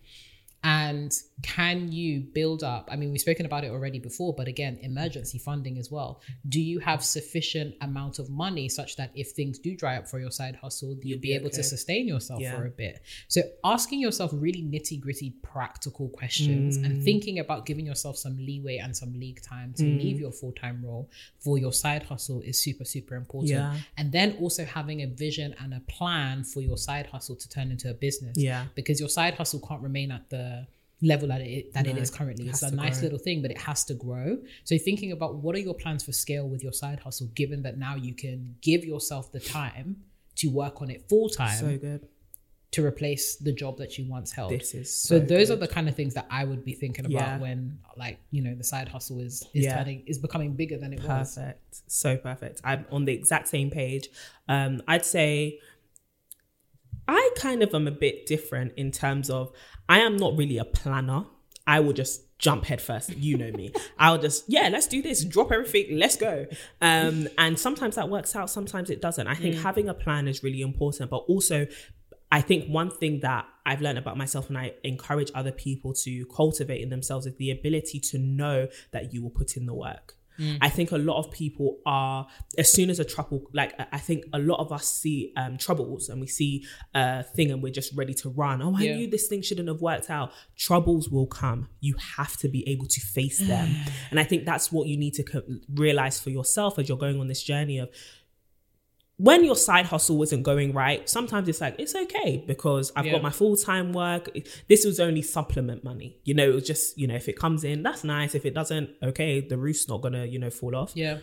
and 0.68 1.14
can 1.44 1.78
you 1.92 2.20
build 2.40 2.62
up 2.74 2.90
i 2.92 2.96
mean 2.96 3.10
we've 3.12 3.22
spoken 3.22 3.46
about 3.46 3.64
it 3.64 3.72
already 3.72 4.00
before 4.00 4.34
but 4.40 4.48
again 4.48 4.78
emergency 4.82 5.38
funding 5.38 5.78
as 5.78 5.90
well 5.96 6.22
do 6.50 6.60
you 6.60 6.78
have 6.80 7.00
sufficient 7.04 7.74
amount 7.82 8.20
of 8.20 8.30
money 8.30 8.68
such 8.68 8.92
that 8.98 9.10
if 9.16 9.28
things 9.32 9.58
do 9.60 9.72
dry 9.82 9.96
up 10.00 10.08
for 10.12 10.20
your 10.20 10.32
side 10.40 10.56
hustle 10.64 10.92
you'll 11.04 11.20
be, 11.20 11.34
able 11.34 11.50
to 11.50 11.64
sustain 11.64 12.04
yourself 12.08 12.42
Yeah. 12.42 12.56
for 12.56 12.66
a 12.66 12.70
bit 12.84 12.96
so 13.30 13.40
asking 13.64 14.00
yourself 14.02 14.32
really 14.34 14.64
nitty 14.74 15.00
gritty 15.00 15.30
practical 15.54 16.10
questions 16.10 16.78
Mm. 16.78 16.86
and 16.86 16.94
thinking 17.10 17.40
about 17.40 17.66
giving 17.70 17.86
yourself 17.86 18.18
some 18.18 18.36
leeway 18.38 18.78
and 18.78 18.92
some 19.02 19.14
league 19.24 19.42
time 19.42 19.70
to 19.78 19.84
Mm. 19.84 19.98
leave 20.04 20.20
your 20.20 20.34
full-time 20.42 20.78
role 20.84 21.10
for 21.40 21.58
your 21.58 21.72
side 21.84 22.04
hustle 22.12 22.42
is 22.42 22.62
super 22.62 22.84
super 22.96 23.16
important 23.16 23.52
Yeah. 23.52 23.78
and 24.00 24.12
then 24.12 24.30
also 24.42 24.66
having 24.66 25.00
a 25.04 25.08
vision 25.08 25.50
and 25.62 25.74
a 25.74 25.82
plan 25.98 26.44
for 26.44 26.62
your 26.62 26.78
side 26.88 27.06
hustle 27.14 27.36
to 27.44 27.48
turn 27.56 27.68
into 27.72 27.88
a 27.90 27.94
business 28.08 28.36
Yeah. 28.38 28.66
because 28.76 29.00
your 29.00 29.10
side 29.20 29.36
hustle 29.36 29.62
can't 29.68 29.82
remain 29.90 30.10
at 30.12 30.30
the 30.30 30.57
level 31.02 31.28
that 31.28 31.42
it 31.42 31.74
that 31.74 31.86
it 31.88 31.96
No, 31.96 32.02
is 32.02 32.10
currently. 32.10 32.46
it 32.48 32.50
It's 32.50 32.64
a 32.64 32.72
nice 32.76 33.00
grow. 33.00 33.04
little 33.04 33.20
thing, 33.20 33.42
but 33.42 33.52
it 33.52 33.60
has 33.60 33.84
to 33.86 33.94
grow. 33.94 34.38
So 34.64 34.78
thinking 34.78 35.12
about 35.12 35.36
what 35.36 35.56
are 35.56 35.60
your 35.60 35.76
plans 35.76 36.04
for 36.04 36.12
scale 36.12 36.48
with 36.50 36.64
your 36.64 36.74
side 36.74 37.00
hustle, 37.00 37.28
given 37.36 37.62
that 37.64 37.78
now 37.78 37.96
you 37.96 38.14
can 38.14 38.56
give 38.62 38.84
yourself 38.84 39.32
the 39.32 39.40
time 39.40 39.98
to 40.38 40.48
work 40.50 40.82
on 40.82 40.90
it 40.90 41.08
full 41.10 41.30
time 41.30 41.58
So 41.60 41.78
good. 41.78 42.08
to 42.72 42.86
replace 42.86 43.36
the 43.38 43.52
job 43.52 43.78
that 43.78 43.98
you 43.98 44.10
once 44.10 44.32
held. 44.32 44.52
This 44.52 44.74
is 44.74 44.94
so, 44.94 45.20
so 45.20 45.26
those 45.26 45.48
good. 45.48 45.54
are 45.54 45.60
the 45.60 45.68
kind 45.68 45.88
of 45.88 45.96
things 45.96 46.14
that 46.16 46.28
I 46.30 46.44
would 46.46 46.66
be 46.66 46.74
thinking 46.74 47.06
about 47.06 47.14
Yeah. 47.14 47.38
when 47.40 47.80
like, 47.96 48.20
you 48.32 48.42
know, 48.42 48.56
the 48.56 48.64
side 48.64 48.88
hustle 48.90 49.20
is 49.20 49.44
is 49.54 49.66
Yeah. 49.66 49.78
turning 49.78 50.04
is 50.08 50.18
becoming 50.18 50.54
bigger 50.54 50.78
than 50.78 50.94
it 50.94 51.02
was. 51.04 51.36
Perfect. 51.36 51.82
So 51.88 52.18
perfect. 52.18 52.62
I'm 52.64 52.86
on 52.92 53.06
the 53.06 53.14
exact 53.14 53.48
same 53.48 53.70
page. 53.70 54.10
Um, 54.48 54.82
I'd 54.88 55.06
say 55.06 55.60
I 57.08 57.30
kind 57.38 57.64
of 57.64 57.74
am 57.74 57.88
a 57.88 57.92
bit 57.92 58.26
different 58.26 58.74
in 58.78 58.92
terms 58.92 59.30
of 59.30 59.52
I 59.88 60.00
am 60.00 60.18
not 60.18 60.38
really 60.38 60.58
a 60.58 60.66
planner. 60.66 61.26
I 61.66 61.80
will 61.80 61.94
just 61.94 62.38
jump 62.40 62.66
head 62.66 62.82
first. 62.82 63.16
You 63.16 63.38
know 63.38 63.52
me. 63.52 63.72
I'll 64.00 64.18
just, 64.18 64.46
yeah, 64.48 64.70
let's 64.70 64.88
do 64.88 65.02
this, 65.02 65.24
drop 65.24 65.52
everything, 65.52 65.98
let's 65.98 66.16
go. 66.16 66.46
Um, 66.82 67.28
and 67.38 67.60
sometimes 67.60 67.96
that 67.96 68.10
works 68.10 68.36
out, 68.36 68.50
sometimes 68.50 68.90
it 68.90 69.02
doesn't. 69.02 69.28
I 69.28 69.36
think 69.36 69.56
having 69.56 69.90
a 69.90 69.94
plan 69.94 70.28
is 70.28 70.44
really 70.44 70.62
important, 70.62 71.10
but 71.10 71.24
also 71.28 71.68
I 72.32 72.42
think 72.42 72.68
one 72.68 72.92
thing 72.92 73.22
that 73.22 73.46
I've 73.66 73.82
learned 73.82 73.98
about 73.98 74.18
myself 74.18 74.50
and 74.50 74.58
I 74.58 74.74
encourage 74.84 75.32
other 75.34 75.52
people 75.52 75.94
to 76.04 76.26
cultivate 76.26 76.82
in 76.82 76.90
themselves 76.90 77.26
is 77.26 77.36
the 77.36 77.52
ability 77.52 78.00
to 78.12 78.18
know 78.18 78.68
that 78.92 79.14
you 79.14 79.24
will 79.24 79.30
put 79.30 79.56
in 79.56 79.66
the 79.66 79.74
work. 79.74 80.17
Mm. 80.40 80.58
I 80.62 80.70
think 80.70 80.92
a 80.92 80.98
lot 80.98 81.18
of 81.20 81.32
people 81.32 81.78
are, 81.86 82.28
as 82.58 82.72
soon 82.72 82.90
as 82.90 83.00
a 83.00 83.06
trouble, 83.06 83.44
like 83.54 83.74
I 83.92 83.98
think 83.98 84.26
a 84.34 84.40
lot 84.40 84.60
of 84.60 84.72
us 84.72 84.88
see 84.88 85.34
um, 85.36 85.58
troubles 85.58 86.10
and 86.10 86.22
we 86.22 86.28
see 86.28 86.66
a 86.94 87.24
thing 87.24 87.52
and 87.52 87.62
we're 87.62 87.74
just 87.74 87.96
ready 87.96 88.14
to 88.16 88.30
run. 88.30 88.62
Oh, 88.62 88.76
I 88.76 88.82
yeah. 88.82 88.96
knew 88.96 89.10
this 89.10 89.28
thing 89.28 89.42
shouldn't 89.42 89.68
have 89.68 89.82
worked 89.82 90.10
out. 90.10 90.32
Troubles 90.58 91.10
will 91.10 91.28
come. 91.28 91.70
You 91.80 91.96
have 92.18 92.38
to 92.38 92.48
be 92.48 92.68
able 92.68 92.86
to 92.88 93.00
face 93.00 93.40
them. 93.40 93.76
and 94.12 94.20
I 94.20 94.24
think 94.24 94.46
that's 94.46 94.72
what 94.72 94.88
you 94.88 94.98
need 94.98 95.14
to 95.16 95.24
co- 95.24 95.44
realize 95.74 96.20
for 96.20 96.30
yourself 96.30 96.80
as 96.80 96.90
you're 96.90 96.98
going 96.98 97.20
on 97.20 97.28
this 97.28 97.44
journey 97.44 97.80
of 97.80 97.90
when 99.18 99.44
your 99.44 99.56
side 99.56 99.88
hustle 99.88 100.18
wasn't 100.18 100.44
going 100.44 100.74
right, 100.74 101.10
sometimes 101.10 101.50
it's 101.50 101.60
like, 101.60 101.76
it's 101.80 101.96
okay 101.96 102.44
because 102.46 102.92
I've 102.96 103.08
yeah. 103.08 103.14
got 103.14 103.24
my 103.24 103.32
full 103.32 103.56
time 103.56 103.92
work. 103.92 104.30
This 104.70 104.86
was 104.86 105.00
only 105.00 105.24
supplement 105.24 105.84
money. 105.84 106.18
You 106.24 106.36
know, 106.36 106.48
it 106.48 106.54
was 106.54 106.68
just, 106.68 106.98
you 106.98 107.08
know, 107.08 107.16
if 107.16 107.28
it 107.28 107.38
comes 107.38 107.64
in, 107.64 107.82
that's 107.82 108.04
nice. 108.04 108.36
If 108.36 108.46
it 108.46 108.54
doesn't, 108.54 108.92
okay, 109.02 109.42
the 109.42 109.58
roof's 109.58 109.88
not 109.88 110.02
gonna, 110.02 110.26
you 110.26 110.38
know, 110.38 110.52
fall 110.52 110.76
off. 110.76 110.92
Yeah. 110.96 111.18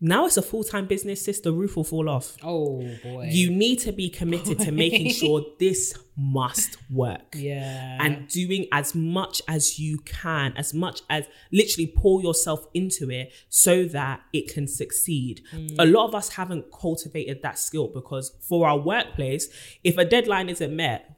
Now 0.00 0.26
it's 0.26 0.36
a 0.36 0.42
full 0.42 0.62
time 0.62 0.86
business, 0.86 1.24
sis. 1.24 1.40
The 1.40 1.52
roof 1.52 1.76
will 1.76 1.84
fall 1.84 2.08
off. 2.08 2.36
Oh 2.42 2.82
boy. 3.02 3.30
You 3.30 3.50
need 3.50 3.76
to 3.80 3.92
be 3.92 4.10
committed 4.10 4.58
boy. 4.58 4.64
to 4.64 4.72
making 4.72 5.10
sure 5.12 5.44
this 5.58 5.98
must 6.16 6.76
work. 6.90 7.34
Yeah. 7.34 7.96
And 8.00 8.28
doing 8.28 8.66
as 8.72 8.94
much 8.94 9.40
as 9.48 9.78
you 9.78 9.98
can, 9.98 10.52
as 10.56 10.74
much 10.74 11.00
as 11.08 11.26
literally 11.50 11.92
pour 11.96 12.22
yourself 12.22 12.66
into 12.74 13.10
it 13.10 13.32
so 13.48 13.84
that 13.86 14.20
it 14.34 14.52
can 14.52 14.68
succeed. 14.68 15.42
Mm. 15.54 15.76
A 15.78 15.86
lot 15.86 16.08
of 16.08 16.14
us 16.14 16.30
haven't 16.30 16.66
cultivated 16.72 17.42
that 17.42 17.58
skill 17.58 17.88
because 17.88 18.36
for 18.46 18.68
our 18.68 18.78
workplace, 18.78 19.48
if 19.82 19.96
a 19.96 20.04
deadline 20.04 20.50
isn't 20.50 20.74
met, 20.74 21.15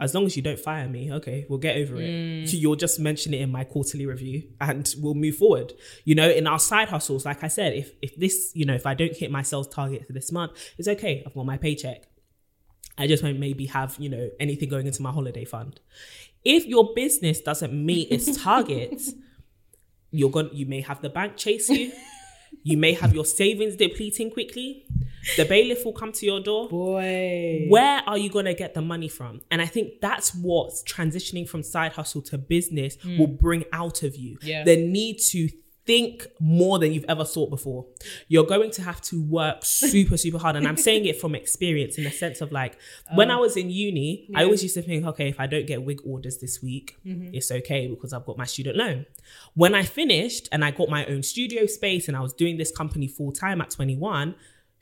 as 0.00 0.14
long 0.14 0.24
as 0.24 0.34
you 0.34 0.42
don't 0.42 0.58
fire 0.58 0.88
me, 0.88 1.12
okay, 1.12 1.44
we'll 1.48 1.58
get 1.58 1.76
over 1.76 1.96
it. 1.96 2.08
Mm. 2.08 2.52
You'll 2.60 2.74
just 2.76 2.98
mention 2.98 3.34
it 3.34 3.42
in 3.42 3.52
my 3.52 3.64
quarterly 3.64 4.06
review 4.06 4.44
and 4.60 4.92
we'll 4.98 5.14
move 5.14 5.36
forward. 5.36 5.74
You 6.04 6.14
know, 6.14 6.28
in 6.28 6.46
our 6.46 6.58
side 6.58 6.88
hustles, 6.88 7.26
like 7.26 7.44
I 7.44 7.48
said, 7.48 7.74
if 7.74 7.92
if 8.00 8.16
this, 8.16 8.50
you 8.54 8.64
know, 8.64 8.74
if 8.74 8.86
I 8.86 8.94
don't 8.94 9.14
hit 9.14 9.30
my 9.30 9.42
sales 9.42 9.68
target 9.68 10.06
for 10.06 10.14
this 10.14 10.32
month, 10.32 10.52
it's 10.78 10.88
okay. 10.88 11.22
I've 11.26 11.34
got 11.34 11.44
my 11.44 11.58
paycheck. 11.58 12.04
I 12.96 13.06
just 13.06 13.22
won't 13.22 13.38
maybe 13.38 13.66
have, 13.66 13.96
you 13.98 14.08
know, 14.08 14.30
anything 14.40 14.70
going 14.70 14.86
into 14.86 15.02
my 15.02 15.12
holiday 15.12 15.44
fund. 15.44 15.80
If 16.44 16.66
your 16.66 16.94
business 16.94 17.40
doesn't 17.40 17.72
meet 17.72 18.10
its 18.10 18.42
targets, 18.42 19.12
you're 20.10 20.30
going 20.30 20.48
to 20.48 20.56
you 20.56 20.64
may 20.64 20.80
have 20.80 21.02
the 21.02 21.10
bank 21.10 21.36
chase 21.36 21.68
you. 21.68 21.92
you 22.62 22.78
may 22.78 22.94
have 22.94 23.14
your 23.14 23.24
savings 23.26 23.76
depleting 23.76 24.30
quickly 24.30 24.86
the 25.36 25.44
bailiff 25.44 25.84
will 25.84 25.92
come 25.92 26.12
to 26.12 26.26
your 26.26 26.40
door. 26.40 26.68
Boy. 26.68 27.66
Where 27.68 28.02
are 28.06 28.18
you 28.18 28.30
going 28.30 28.46
to 28.46 28.54
get 28.54 28.74
the 28.74 28.82
money 28.82 29.08
from? 29.08 29.40
And 29.50 29.60
I 29.60 29.66
think 29.66 30.00
that's 30.00 30.34
what 30.34 30.70
transitioning 30.86 31.48
from 31.48 31.62
side 31.62 31.92
hustle 31.92 32.22
to 32.22 32.38
business 32.38 32.96
mm. 32.96 33.18
will 33.18 33.26
bring 33.26 33.64
out 33.72 34.02
of 34.02 34.16
you. 34.16 34.38
Yeah. 34.42 34.64
The 34.64 34.76
need 34.76 35.18
to 35.30 35.48
think 35.86 36.26
more 36.38 36.78
than 36.78 36.92
you've 36.92 37.06
ever 37.08 37.24
thought 37.24 37.50
before. 37.50 37.86
You're 38.28 38.46
going 38.46 38.70
to 38.72 38.82
have 38.82 39.00
to 39.02 39.22
work 39.24 39.64
super, 39.64 40.16
super 40.16 40.38
hard. 40.38 40.54
And 40.56 40.68
I'm 40.68 40.76
saying 40.88 41.06
it 41.06 41.20
from 41.20 41.34
experience 41.34 41.98
in 41.98 42.04
the 42.04 42.10
sense 42.10 42.40
of 42.40 42.52
like, 42.52 42.78
when 43.14 43.30
oh. 43.30 43.36
I 43.36 43.40
was 43.40 43.56
in 43.56 43.70
uni, 43.70 44.26
yeah. 44.28 44.40
I 44.40 44.44
always 44.44 44.62
used 44.62 44.74
to 44.76 44.82
think, 44.82 45.04
okay, 45.04 45.28
if 45.28 45.40
I 45.40 45.46
don't 45.46 45.66
get 45.66 45.82
wig 45.82 46.00
orders 46.04 46.38
this 46.38 46.62
week, 46.62 46.96
mm-hmm. 47.04 47.34
it's 47.34 47.50
okay 47.50 47.88
because 47.88 48.12
I've 48.12 48.24
got 48.24 48.38
my 48.38 48.44
student 48.44 48.76
loan. 48.76 49.06
When 49.54 49.74
I 49.74 49.82
finished 49.82 50.48
and 50.52 50.64
I 50.64 50.70
got 50.70 50.90
my 50.90 51.04
own 51.06 51.22
studio 51.22 51.66
space 51.66 52.06
and 52.08 52.16
I 52.16 52.20
was 52.20 52.34
doing 52.34 52.56
this 52.56 52.70
company 52.70 53.08
full 53.08 53.32
time 53.32 53.60
at 53.60 53.70
21, 53.70 54.34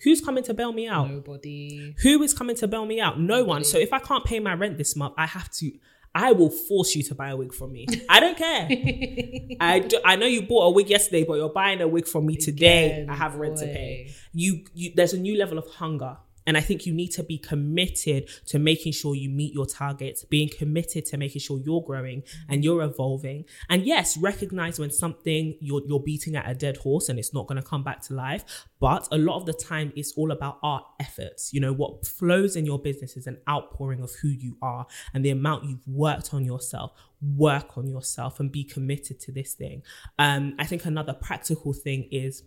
Who's 0.03 0.21
coming 0.21 0.45
to 0.45 0.55
bail 0.55 0.73
me 0.73 0.87
out? 0.89 1.11
Nobody. 1.11 1.95
Who 2.03 2.23
is 2.23 2.33
coming 2.35 2.57
to 2.57 2.69
bail 2.69 2.87
me 2.87 3.01
out? 3.01 3.19
No 3.19 3.39
Nobody. 3.39 3.49
one. 3.49 3.65
So 3.65 3.79
if 3.79 3.93
I 3.93 3.99
can't 3.99 4.25
pay 4.25 4.39
my 4.41 4.55
rent 4.55 4.79
this 4.79 4.95
month, 4.97 5.15
I 5.17 5.27
have 5.27 5.51
to. 5.55 5.73
I 6.15 6.33
will 6.33 6.51
force 6.51 6.97
you 6.97 7.03
to 7.05 7.15
buy 7.15 7.29
a 7.31 7.37
wig 7.37 7.53
from 7.53 7.73
me. 7.73 7.87
I 8.09 8.19
don't 8.19 8.37
care. 8.37 8.67
I 9.61 9.81
do, 9.81 9.99
I 10.05 10.17
know 10.17 10.27
you 10.27 10.43
bought 10.43 10.65
a 10.67 10.71
wig 10.71 10.89
yesterday, 10.89 11.25
but 11.25 11.35
you're 11.35 11.51
buying 11.51 11.81
a 11.81 11.87
wig 11.89 12.07
from 12.07 12.27
me 12.27 12.37
today. 12.37 12.93
Again, 12.93 13.11
I 13.11 13.15
have 13.15 13.37
rent 13.37 13.57
boy. 13.57 13.61
to 13.61 13.67
pay. 13.67 14.11
You, 14.33 14.65
you, 14.75 14.93
there's 14.97 15.13
a 15.13 15.19
new 15.19 15.37
level 15.37 15.59
of 15.59 15.67
hunger 15.69 16.17
and 16.49 16.57
I 16.57 16.63
think 16.63 16.87
you 16.87 16.95
need 16.95 17.09
to 17.09 17.23
be 17.23 17.37
committed 17.37 18.31
to 18.47 18.59
making 18.59 18.93
sure 18.93 19.15
you 19.15 19.29
meet 19.29 19.53
your 19.53 19.67
targets, 19.67 20.25
being 20.25 20.49
committed 20.49 21.05
to 21.07 21.19
making 21.19 21.43
sure 21.43 21.61
you're 21.61 21.83
growing 21.83 22.23
and 22.49 22.65
you're 22.65 22.83
evolving. 22.83 23.45
And 23.69 23.85
yes, 23.85 24.17
recognize 24.17 24.79
when 24.79 24.91
something 24.91 25.59
you're, 25.61 25.83
you're 25.87 26.01
beating 26.01 26.37
at 26.37 26.51
a 26.51 26.55
dead 26.55 26.79
horse 26.79 27.11
and 27.11 27.19
it's 27.19 27.35
not 27.35 27.49
going 27.49 27.61
to 27.61 27.69
come 27.69 27.85
back 27.85 28.01
to 28.05 28.15
life. 28.15 28.67
But 28.81 29.07
a 29.13 29.19
lot 29.19 29.37
of 29.37 29.45
the 29.45 29.53
time, 29.53 29.93
it's 29.95 30.13
all 30.13 30.31
about 30.31 30.59
our 30.63 30.87
efforts. 30.99 31.53
You 31.53 31.61
know, 31.61 31.75
what 31.75 32.07
flows 32.07 32.57
in 32.57 32.65
your 32.65 32.79
business 32.79 33.19
is 33.19 33.27
an 33.27 33.37
outpouring 33.47 34.01
of 34.01 34.13
who 34.23 34.29
you 34.29 34.57
are 34.63 34.87
and 35.13 35.23
the 35.23 35.31
amount 35.31 35.67
you've 35.67 35.87
worked 35.87 36.33
on 36.33 36.47
yourself. 36.47 36.93
Work 37.21 37.77
on 37.77 37.87
yourself 37.87 38.41
and 38.41 38.51
be 38.51 38.65
committed 38.65 39.21
to 39.21 39.33
this 39.33 39.53
thing. 39.53 39.83
Um, 40.19 40.55
I 40.59 40.65
think 40.65 40.87
another 40.87 41.13
practical 41.13 41.75
thing 41.75 42.09
is 42.11 42.45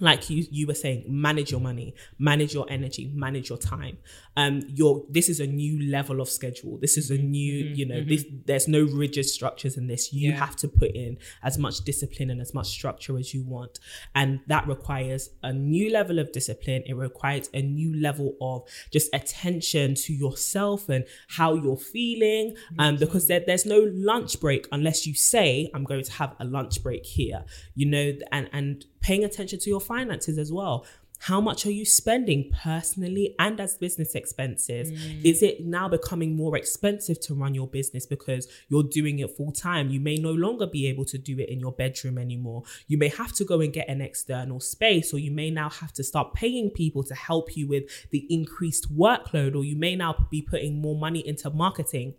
like 0.00 0.28
you 0.28 0.46
you 0.50 0.66
were 0.66 0.74
saying 0.74 1.04
manage 1.08 1.50
your 1.50 1.60
money 1.60 1.94
manage 2.18 2.52
your 2.54 2.66
energy 2.68 3.10
manage 3.14 3.48
your 3.48 3.58
time. 3.58 3.98
Um 4.36 4.62
your 4.68 5.04
this 5.08 5.28
is 5.28 5.40
a 5.40 5.46
new 5.46 5.90
level 5.90 6.20
of 6.20 6.28
schedule. 6.28 6.78
This 6.78 6.96
is 6.98 7.10
a 7.10 7.18
new 7.18 7.64
mm-hmm, 7.64 7.74
you 7.74 7.86
know 7.86 7.96
mm-hmm. 7.96 8.08
this 8.08 8.24
there's 8.44 8.68
no 8.68 8.84
rigid 8.84 9.26
structures 9.26 9.76
in 9.76 9.86
this. 9.86 10.12
You 10.12 10.30
yeah. 10.30 10.38
have 10.38 10.56
to 10.56 10.68
put 10.68 10.90
in 10.92 11.18
as 11.42 11.58
much 11.58 11.80
discipline 11.84 12.30
and 12.30 12.40
as 12.40 12.52
much 12.52 12.66
structure 12.66 13.18
as 13.18 13.32
you 13.32 13.42
want. 13.42 13.78
And 14.14 14.40
that 14.46 14.66
requires 14.66 15.30
a 15.42 15.52
new 15.52 15.90
level 15.90 16.18
of 16.18 16.32
discipline. 16.32 16.82
It 16.86 16.94
requires 16.94 17.48
a 17.54 17.62
new 17.62 18.00
level 18.00 18.36
of 18.40 18.64
just 18.92 19.14
attention 19.14 19.94
to 19.94 20.12
yourself 20.12 20.88
and 20.88 21.04
how 21.28 21.54
you're 21.54 21.76
feeling. 21.76 22.56
Um 22.78 22.96
because 22.96 23.26
there, 23.26 23.42
there's 23.46 23.66
no 23.66 23.90
lunch 23.94 24.40
break 24.40 24.66
unless 24.72 25.06
you 25.06 25.14
say 25.14 25.70
i'm 25.74 25.84
going 25.84 26.02
to 26.02 26.12
have 26.12 26.34
a 26.38 26.44
lunch 26.44 26.82
break 26.82 27.04
here 27.04 27.44
you 27.74 27.86
know 27.86 28.12
and 28.32 28.48
and 28.52 28.84
paying 29.06 29.24
attention 29.24 29.60
to 29.60 29.70
your 29.70 29.80
finances 29.80 30.36
as 30.36 30.50
well. 30.50 30.84
How 31.20 31.40
much 31.40 31.64
are 31.64 31.70
you 31.70 31.84
spending 31.84 32.50
personally 32.52 33.36
and 33.38 33.60
as 33.60 33.78
business 33.78 34.16
expenses? 34.16 34.90
Mm. 34.90 35.24
Is 35.24 35.44
it 35.44 35.64
now 35.64 35.88
becoming 35.88 36.36
more 36.36 36.56
expensive 36.56 37.20
to 37.20 37.34
run 37.34 37.54
your 37.54 37.68
business 37.68 38.04
because 38.04 38.48
you're 38.68 38.82
doing 38.82 39.20
it 39.20 39.30
full 39.30 39.52
time? 39.52 39.90
You 39.90 40.00
may 40.00 40.16
no 40.16 40.32
longer 40.32 40.66
be 40.66 40.88
able 40.88 41.04
to 41.06 41.18
do 41.18 41.38
it 41.38 41.48
in 41.48 41.60
your 41.60 41.70
bedroom 41.70 42.18
anymore. 42.18 42.64
You 42.88 42.98
may 42.98 43.08
have 43.08 43.32
to 43.34 43.44
go 43.44 43.60
and 43.60 43.72
get 43.72 43.88
an 43.88 44.00
external 44.00 44.58
space, 44.58 45.14
or 45.14 45.18
you 45.18 45.30
may 45.30 45.50
now 45.50 45.70
have 45.70 45.92
to 45.94 46.02
start 46.02 46.34
paying 46.34 46.70
people 46.70 47.04
to 47.04 47.14
help 47.14 47.56
you 47.56 47.68
with 47.68 47.84
the 48.10 48.26
increased 48.28 48.94
workload, 48.94 49.54
or 49.54 49.64
you 49.64 49.76
may 49.76 49.94
now 49.94 50.26
be 50.30 50.42
putting 50.42 50.82
more 50.82 50.98
money 50.98 51.26
into 51.26 51.48
marketing 51.48 52.14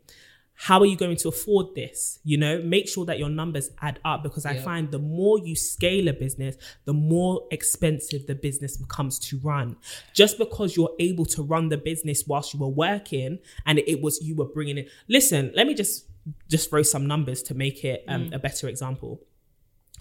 how 0.59 0.79
are 0.79 0.85
you 0.87 0.97
going 0.97 1.15
to 1.15 1.29
afford 1.29 1.75
this? 1.75 2.19
You 2.23 2.37
know, 2.37 2.59
make 2.63 2.89
sure 2.89 3.05
that 3.05 3.19
your 3.19 3.29
numbers 3.29 3.69
add 3.79 3.99
up 4.03 4.23
because 4.23 4.43
I 4.43 4.57
find 4.57 4.89
the 4.89 4.97
more 4.97 5.37
you 5.37 5.55
scale 5.55 6.07
a 6.07 6.13
business, 6.13 6.55
the 6.85 6.93
more 6.93 7.47
expensive 7.51 8.25
the 8.25 8.33
business 8.33 8.75
becomes 8.75 9.19
to 9.19 9.37
run. 9.37 9.77
Just 10.13 10.39
because 10.39 10.75
you're 10.75 10.95
able 10.99 11.25
to 11.25 11.43
run 11.43 11.69
the 11.69 11.77
business 11.77 12.23
whilst 12.25 12.55
you 12.55 12.59
were 12.59 12.67
working 12.67 13.37
and 13.67 13.77
it 13.77 14.01
was 14.01 14.19
you 14.23 14.35
were 14.35 14.45
bringing 14.45 14.79
it. 14.79 14.89
Listen, 15.07 15.51
let 15.55 15.67
me 15.67 15.75
just 15.75 16.07
just 16.49 16.71
throw 16.71 16.81
some 16.81 17.05
numbers 17.05 17.43
to 17.43 17.53
make 17.53 17.83
it 17.85 18.03
um, 18.07 18.29
mm. 18.29 18.35
a 18.35 18.39
better 18.39 18.67
example. 18.67 19.21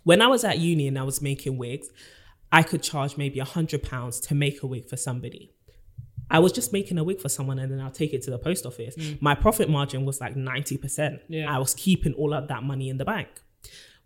When 0.04 0.22
I 0.22 0.26
was 0.28 0.42
at 0.42 0.58
uni 0.58 0.88
and 0.88 0.98
I 0.98 1.02
was 1.02 1.20
making 1.20 1.58
wigs, 1.58 1.90
I 2.50 2.62
could 2.62 2.82
charge 2.82 3.18
maybe 3.18 3.40
a 3.40 3.44
hundred 3.44 3.82
pounds 3.82 4.20
to 4.20 4.34
make 4.34 4.62
a 4.62 4.66
wig 4.66 4.88
for 4.88 4.96
somebody. 4.96 5.52
I 6.30 6.38
was 6.40 6.52
just 6.52 6.72
making 6.72 6.98
a 6.98 7.04
wig 7.04 7.20
for 7.20 7.28
someone 7.28 7.58
and 7.58 7.70
then 7.70 7.80
I'll 7.80 7.90
take 7.90 8.12
it 8.12 8.22
to 8.22 8.30
the 8.30 8.38
post 8.38 8.66
office. 8.66 8.96
Mm. 8.96 9.22
My 9.22 9.34
profit 9.34 9.68
margin 9.68 10.04
was 10.04 10.20
like 10.20 10.34
90%. 10.34 11.20
Yeah. 11.28 11.54
I 11.54 11.58
was 11.58 11.74
keeping 11.74 12.12
all 12.14 12.34
of 12.34 12.48
that 12.48 12.62
money 12.62 12.88
in 12.88 12.98
the 12.98 13.04
bank. 13.04 13.28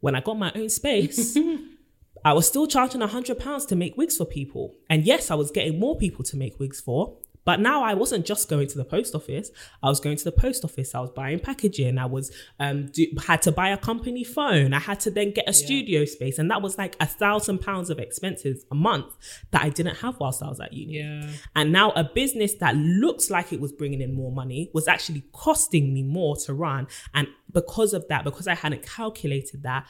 When 0.00 0.14
I 0.14 0.20
got 0.20 0.38
my 0.38 0.52
own 0.54 0.68
space, 0.68 1.36
I 2.24 2.32
was 2.32 2.46
still 2.46 2.66
charging 2.66 3.02
a 3.02 3.06
hundred 3.06 3.38
pounds 3.38 3.64
to 3.66 3.76
make 3.76 3.96
wigs 3.96 4.16
for 4.16 4.24
people. 4.26 4.74
And 4.88 5.04
yes, 5.04 5.30
I 5.30 5.34
was 5.34 5.50
getting 5.50 5.78
more 5.78 5.96
people 5.96 6.24
to 6.24 6.36
make 6.36 6.58
wigs 6.58 6.80
for, 6.80 7.16
but 7.44 7.60
now 7.60 7.82
I 7.82 7.94
wasn't 7.94 8.26
just 8.26 8.48
going 8.48 8.68
to 8.68 8.78
the 8.78 8.84
post 8.84 9.14
office. 9.14 9.50
I 9.82 9.88
was 9.88 10.00
going 10.00 10.16
to 10.16 10.24
the 10.24 10.32
post 10.32 10.64
office. 10.64 10.94
I 10.94 11.00
was 11.00 11.10
buying 11.10 11.40
packaging. 11.40 11.98
I 11.98 12.06
was 12.06 12.30
um 12.58 12.86
do, 12.86 13.06
had 13.26 13.42
to 13.42 13.52
buy 13.52 13.70
a 13.70 13.76
company 13.76 14.24
phone. 14.24 14.72
I 14.74 14.78
had 14.78 15.00
to 15.00 15.10
then 15.10 15.32
get 15.32 15.44
a 15.44 15.52
yeah. 15.52 15.64
studio 15.64 16.04
space, 16.04 16.38
and 16.38 16.50
that 16.50 16.62
was 16.62 16.78
like 16.78 16.96
a 17.00 17.06
thousand 17.06 17.58
pounds 17.58 17.90
of 17.90 17.98
expenses 17.98 18.64
a 18.70 18.74
month 18.74 19.12
that 19.50 19.62
I 19.62 19.68
didn't 19.68 19.96
have 19.96 20.18
whilst 20.20 20.42
I 20.42 20.48
was 20.48 20.60
at 20.60 20.72
uni. 20.72 20.98
Yeah. 20.98 21.28
And 21.56 21.72
now 21.72 21.90
a 21.92 22.04
business 22.04 22.54
that 22.54 22.76
looks 22.76 23.30
like 23.30 23.52
it 23.52 23.60
was 23.60 23.72
bringing 23.72 24.00
in 24.00 24.14
more 24.14 24.32
money 24.32 24.70
was 24.74 24.88
actually 24.88 25.24
costing 25.32 25.94
me 25.94 26.02
more 26.02 26.36
to 26.36 26.54
run, 26.54 26.88
and 27.14 27.28
because 27.52 27.94
of 27.94 28.06
that, 28.08 28.24
because 28.24 28.46
I 28.46 28.54
hadn't 28.54 28.82
calculated 28.82 29.62
that, 29.62 29.86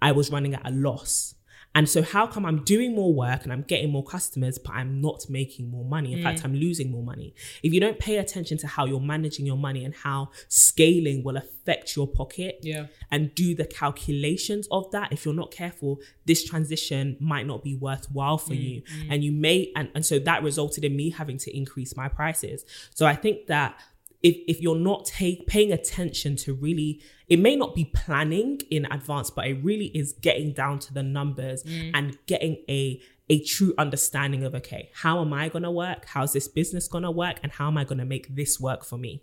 I 0.00 0.12
was 0.12 0.30
running 0.30 0.54
at 0.54 0.66
a 0.66 0.70
loss. 0.70 1.33
And 1.74 1.88
so, 1.88 2.02
how 2.02 2.26
come 2.26 2.46
I'm 2.46 2.62
doing 2.62 2.94
more 2.94 3.12
work 3.12 3.42
and 3.42 3.52
I'm 3.52 3.62
getting 3.62 3.90
more 3.90 4.04
customers, 4.04 4.58
but 4.58 4.74
I'm 4.74 5.00
not 5.00 5.28
making 5.28 5.70
more 5.70 5.84
money? 5.84 6.12
In 6.12 6.20
mm. 6.20 6.22
fact, 6.22 6.44
I'm 6.44 6.54
losing 6.54 6.90
more 6.90 7.02
money. 7.02 7.34
If 7.62 7.72
you 7.72 7.80
don't 7.80 7.98
pay 7.98 8.18
attention 8.18 8.58
to 8.58 8.68
how 8.68 8.86
you're 8.86 9.00
managing 9.00 9.44
your 9.44 9.56
money 9.56 9.84
and 9.84 9.92
how 9.94 10.30
scaling 10.48 11.24
will 11.24 11.36
affect 11.36 11.96
your 11.96 12.06
pocket, 12.06 12.60
yeah. 12.62 12.86
and 13.10 13.34
do 13.34 13.56
the 13.56 13.66
calculations 13.66 14.68
of 14.70 14.90
that, 14.92 15.12
if 15.12 15.24
you're 15.24 15.34
not 15.34 15.50
careful, 15.50 16.00
this 16.26 16.44
transition 16.44 17.16
might 17.18 17.46
not 17.46 17.64
be 17.64 17.74
worthwhile 17.74 18.38
for 18.38 18.52
mm. 18.52 18.62
you. 18.62 18.82
Mm. 18.82 19.06
And 19.10 19.24
you 19.24 19.32
may, 19.32 19.72
and, 19.74 19.90
and 19.96 20.06
so 20.06 20.20
that 20.20 20.44
resulted 20.44 20.84
in 20.84 20.94
me 20.94 21.10
having 21.10 21.38
to 21.38 21.56
increase 21.56 21.96
my 21.96 22.08
prices. 22.08 22.64
So, 22.94 23.04
I 23.04 23.16
think 23.16 23.48
that 23.48 23.76
if, 24.24 24.36
if 24.48 24.60
you're 24.62 24.74
not 24.74 25.04
take, 25.04 25.46
paying 25.46 25.70
attention 25.70 26.34
to 26.36 26.54
really, 26.54 27.02
it 27.28 27.38
may 27.38 27.54
not 27.54 27.74
be 27.74 27.84
planning 27.84 28.58
in 28.70 28.90
advance, 28.90 29.28
but 29.28 29.46
it 29.46 29.62
really 29.62 29.88
is 29.88 30.14
getting 30.14 30.54
down 30.54 30.78
to 30.80 30.94
the 30.94 31.02
numbers 31.02 31.62
and 31.94 32.16
getting 32.26 32.56
a 32.68 33.00
a 33.30 33.42
true 33.42 33.72
understanding 33.78 34.44
of 34.44 34.54
okay, 34.54 34.90
how 34.94 35.20
am 35.20 35.32
I 35.32 35.48
gonna 35.48 35.70
work? 35.70 36.06
How's 36.06 36.32
this 36.32 36.48
business 36.48 36.88
gonna 36.88 37.10
work? 37.10 37.36
And 37.42 37.52
how 37.52 37.68
am 37.68 37.78
I 37.78 37.84
gonna 37.84 38.04
make 38.04 38.34
this 38.34 38.58
work 38.58 38.84
for 38.84 38.98
me? 38.98 39.22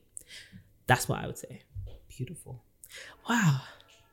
That's 0.88 1.08
what 1.08 1.24
I 1.24 1.28
would 1.28 1.38
say. 1.38 1.64
Beautiful. 2.10 2.64
Wow. 3.30 3.62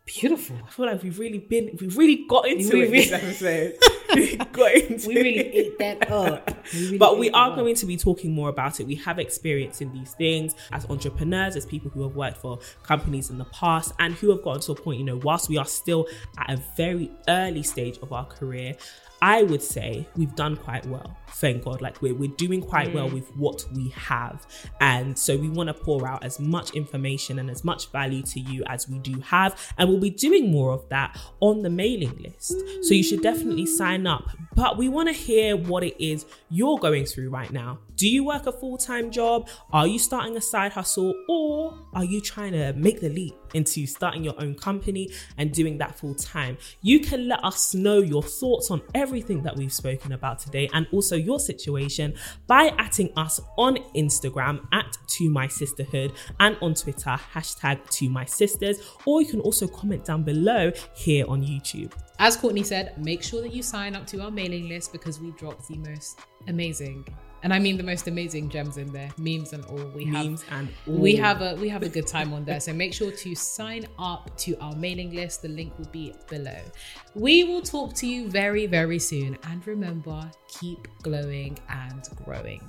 Beautiful. 0.04 0.56
I 0.66 0.70
feel 0.70 0.86
like 0.86 1.02
we've 1.02 1.18
really 1.18 1.38
been, 1.38 1.76
we've 1.80 1.96
really 1.96 2.26
got 2.28 2.48
into 2.48 2.76
We 2.76 2.84
it 2.84 2.90
this 2.90 3.12
episode. 3.12 3.78
we 4.14 4.36
got 4.36 4.72
into 4.74 5.08
We 5.08 5.14
really 5.14 5.38
ate 5.38 5.78
that 5.78 6.10
up. 6.10 6.56
We 6.72 6.80
really 6.84 6.98
But 6.98 7.18
we 7.18 7.30
are 7.30 7.50
that 7.50 7.52
up. 7.52 7.58
going 7.58 7.74
to 7.74 7.86
be 7.86 7.96
talking 7.96 8.32
more 8.32 8.48
about 8.48 8.80
it. 8.80 8.86
We 8.86 8.94
have 8.96 9.18
experience 9.18 9.80
in 9.80 9.92
these 9.92 10.12
things 10.14 10.54
as 10.72 10.88
entrepreneurs, 10.88 11.56
as 11.56 11.66
people 11.66 11.90
who 11.90 12.02
have 12.02 12.16
worked 12.16 12.38
for 12.38 12.58
companies 12.82 13.30
in 13.30 13.38
the 13.38 13.44
past, 13.46 13.92
and 13.98 14.14
who 14.14 14.30
have 14.30 14.42
gotten 14.42 14.62
to 14.62 14.72
a 14.72 14.74
point, 14.74 14.98
you 14.98 15.04
know, 15.04 15.16
whilst 15.16 15.48
we 15.48 15.58
are 15.58 15.66
still 15.66 16.06
at 16.38 16.50
a 16.50 16.62
very 16.76 17.10
early 17.28 17.62
stage 17.62 17.98
of 17.98 18.12
our 18.12 18.24
career, 18.24 18.76
I 19.20 19.42
would 19.42 19.62
say 19.62 20.06
we've 20.16 20.34
done 20.36 20.56
quite 20.56 20.86
well. 20.86 21.16
Thank 21.30 21.64
God. 21.64 21.82
Like 21.82 22.00
we're, 22.00 22.14
we're 22.14 22.30
doing 22.30 22.62
quite 22.62 22.94
well 22.94 23.08
mm. 23.08 23.14
with 23.14 23.36
what 23.36 23.64
we 23.74 23.88
have. 23.90 24.46
And 24.80 25.18
so 25.18 25.36
we 25.36 25.48
want 25.48 25.68
to 25.68 25.74
pour 25.74 26.06
out 26.06 26.24
as 26.24 26.38
much 26.38 26.70
information 26.72 27.38
and 27.38 27.50
as 27.50 27.64
much 27.64 27.90
value 27.90 28.22
to 28.22 28.40
you 28.40 28.62
as 28.66 28.88
we 28.88 28.98
do 28.98 29.18
have. 29.20 29.72
And 29.76 29.88
we'll 29.88 30.00
be 30.00 30.10
doing 30.10 30.50
more 30.50 30.72
of 30.72 30.88
that 30.90 31.18
on 31.40 31.62
the 31.62 31.70
mailing 31.70 32.16
list. 32.18 32.54
So 32.82 32.94
you 32.94 33.02
should 33.02 33.22
definitely 33.22 33.66
sign 33.66 33.97
up. 34.06 34.30
But 34.54 34.76
we 34.76 34.88
want 34.88 35.08
to 35.08 35.12
hear 35.12 35.56
what 35.56 35.82
it 35.84 36.02
is 36.02 36.26
you're 36.50 36.78
going 36.78 37.06
through 37.06 37.30
right 37.30 37.50
now. 37.52 37.78
Do 37.98 38.08
you 38.08 38.22
work 38.22 38.46
a 38.46 38.52
full 38.52 38.78
time 38.78 39.10
job? 39.10 39.48
Are 39.72 39.88
you 39.88 39.98
starting 39.98 40.36
a 40.36 40.40
side 40.40 40.72
hustle? 40.72 41.12
Or 41.28 41.76
are 41.94 42.04
you 42.04 42.20
trying 42.20 42.52
to 42.52 42.72
make 42.74 43.00
the 43.00 43.08
leap 43.08 43.34
into 43.54 43.88
starting 43.88 44.22
your 44.22 44.40
own 44.40 44.54
company 44.54 45.10
and 45.36 45.50
doing 45.50 45.78
that 45.78 45.98
full 45.98 46.14
time? 46.14 46.58
You 46.80 47.00
can 47.00 47.26
let 47.26 47.44
us 47.44 47.74
know 47.74 47.98
your 47.98 48.22
thoughts 48.22 48.70
on 48.70 48.82
everything 48.94 49.42
that 49.42 49.56
we've 49.56 49.72
spoken 49.72 50.12
about 50.12 50.38
today 50.38 50.70
and 50.72 50.86
also 50.92 51.16
your 51.16 51.40
situation 51.40 52.14
by 52.46 52.70
atting 52.78 53.12
us 53.16 53.40
on 53.56 53.78
Instagram 53.96 54.64
at 54.72 54.96
To 55.16 55.28
My 55.28 55.48
Sisterhood 55.48 56.12
and 56.38 56.56
on 56.62 56.74
Twitter, 56.74 57.18
hashtag 57.34 57.90
To 57.90 58.08
My 58.08 58.24
Sisters. 58.26 58.78
Or 59.06 59.22
you 59.22 59.26
can 59.26 59.40
also 59.40 59.66
comment 59.66 60.04
down 60.04 60.22
below 60.22 60.70
here 60.94 61.24
on 61.26 61.42
YouTube. 61.42 61.92
As 62.20 62.36
Courtney 62.36 62.62
said, 62.62 62.96
make 62.96 63.24
sure 63.24 63.42
that 63.42 63.52
you 63.52 63.62
sign 63.64 63.96
up 63.96 64.06
to 64.08 64.20
our 64.20 64.30
mailing 64.30 64.68
list 64.68 64.92
because 64.92 65.18
we 65.18 65.32
drop 65.32 65.66
the 65.66 65.78
most 65.78 66.20
amazing, 66.46 67.04
and 67.42 67.52
I 67.52 67.58
mean 67.58 67.76
the 67.76 67.82
most 67.82 68.08
amazing 68.08 68.48
gems 68.48 68.76
in 68.76 68.92
there, 68.92 69.10
memes 69.18 69.52
and 69.52 69.64
all. 69.66 69.86
We 69.94 70.04
Memes 70.04 70.42
have 70.42 70.58
and 70.58 70.68
we 70.86 71.16
have 71.16 71.42
a 71.42 71.54
we 71.56 71.68
have 71.68 71.82
a 71.82 71.88
good 71.88 72.06
time 72.06 72.32
on 72.32 72.44
there. 72.44 72.60
So 72.60 72.72
make 72.72 72.92
sure 72.94 73.10
to 73.10 73.34
sign 73.34 73.86
up 73.98 74.36
to 74.38 74.56
our 74.60 74.74
mailing 74.76 75.14
list. 75.14 75.42
The 75.42 75.48
link 75.48 75.78
will 75.78 75.88
be 75.90 76.14
below. 76.28 76.60
We 77.14 77.44
will 77.44 77.62
talk 77.62 77.94
to 77.96 78.06
you 78.06 78.28
very 78.28 78.66
very 78.66 78.98
soon, 78.98 79.38
and 79.44 79.66
remember, 79.66 80.30
keep 80.48 80.88
glowing 81.02 81.58
and 81.68 82.02
growing. 82.24 82.68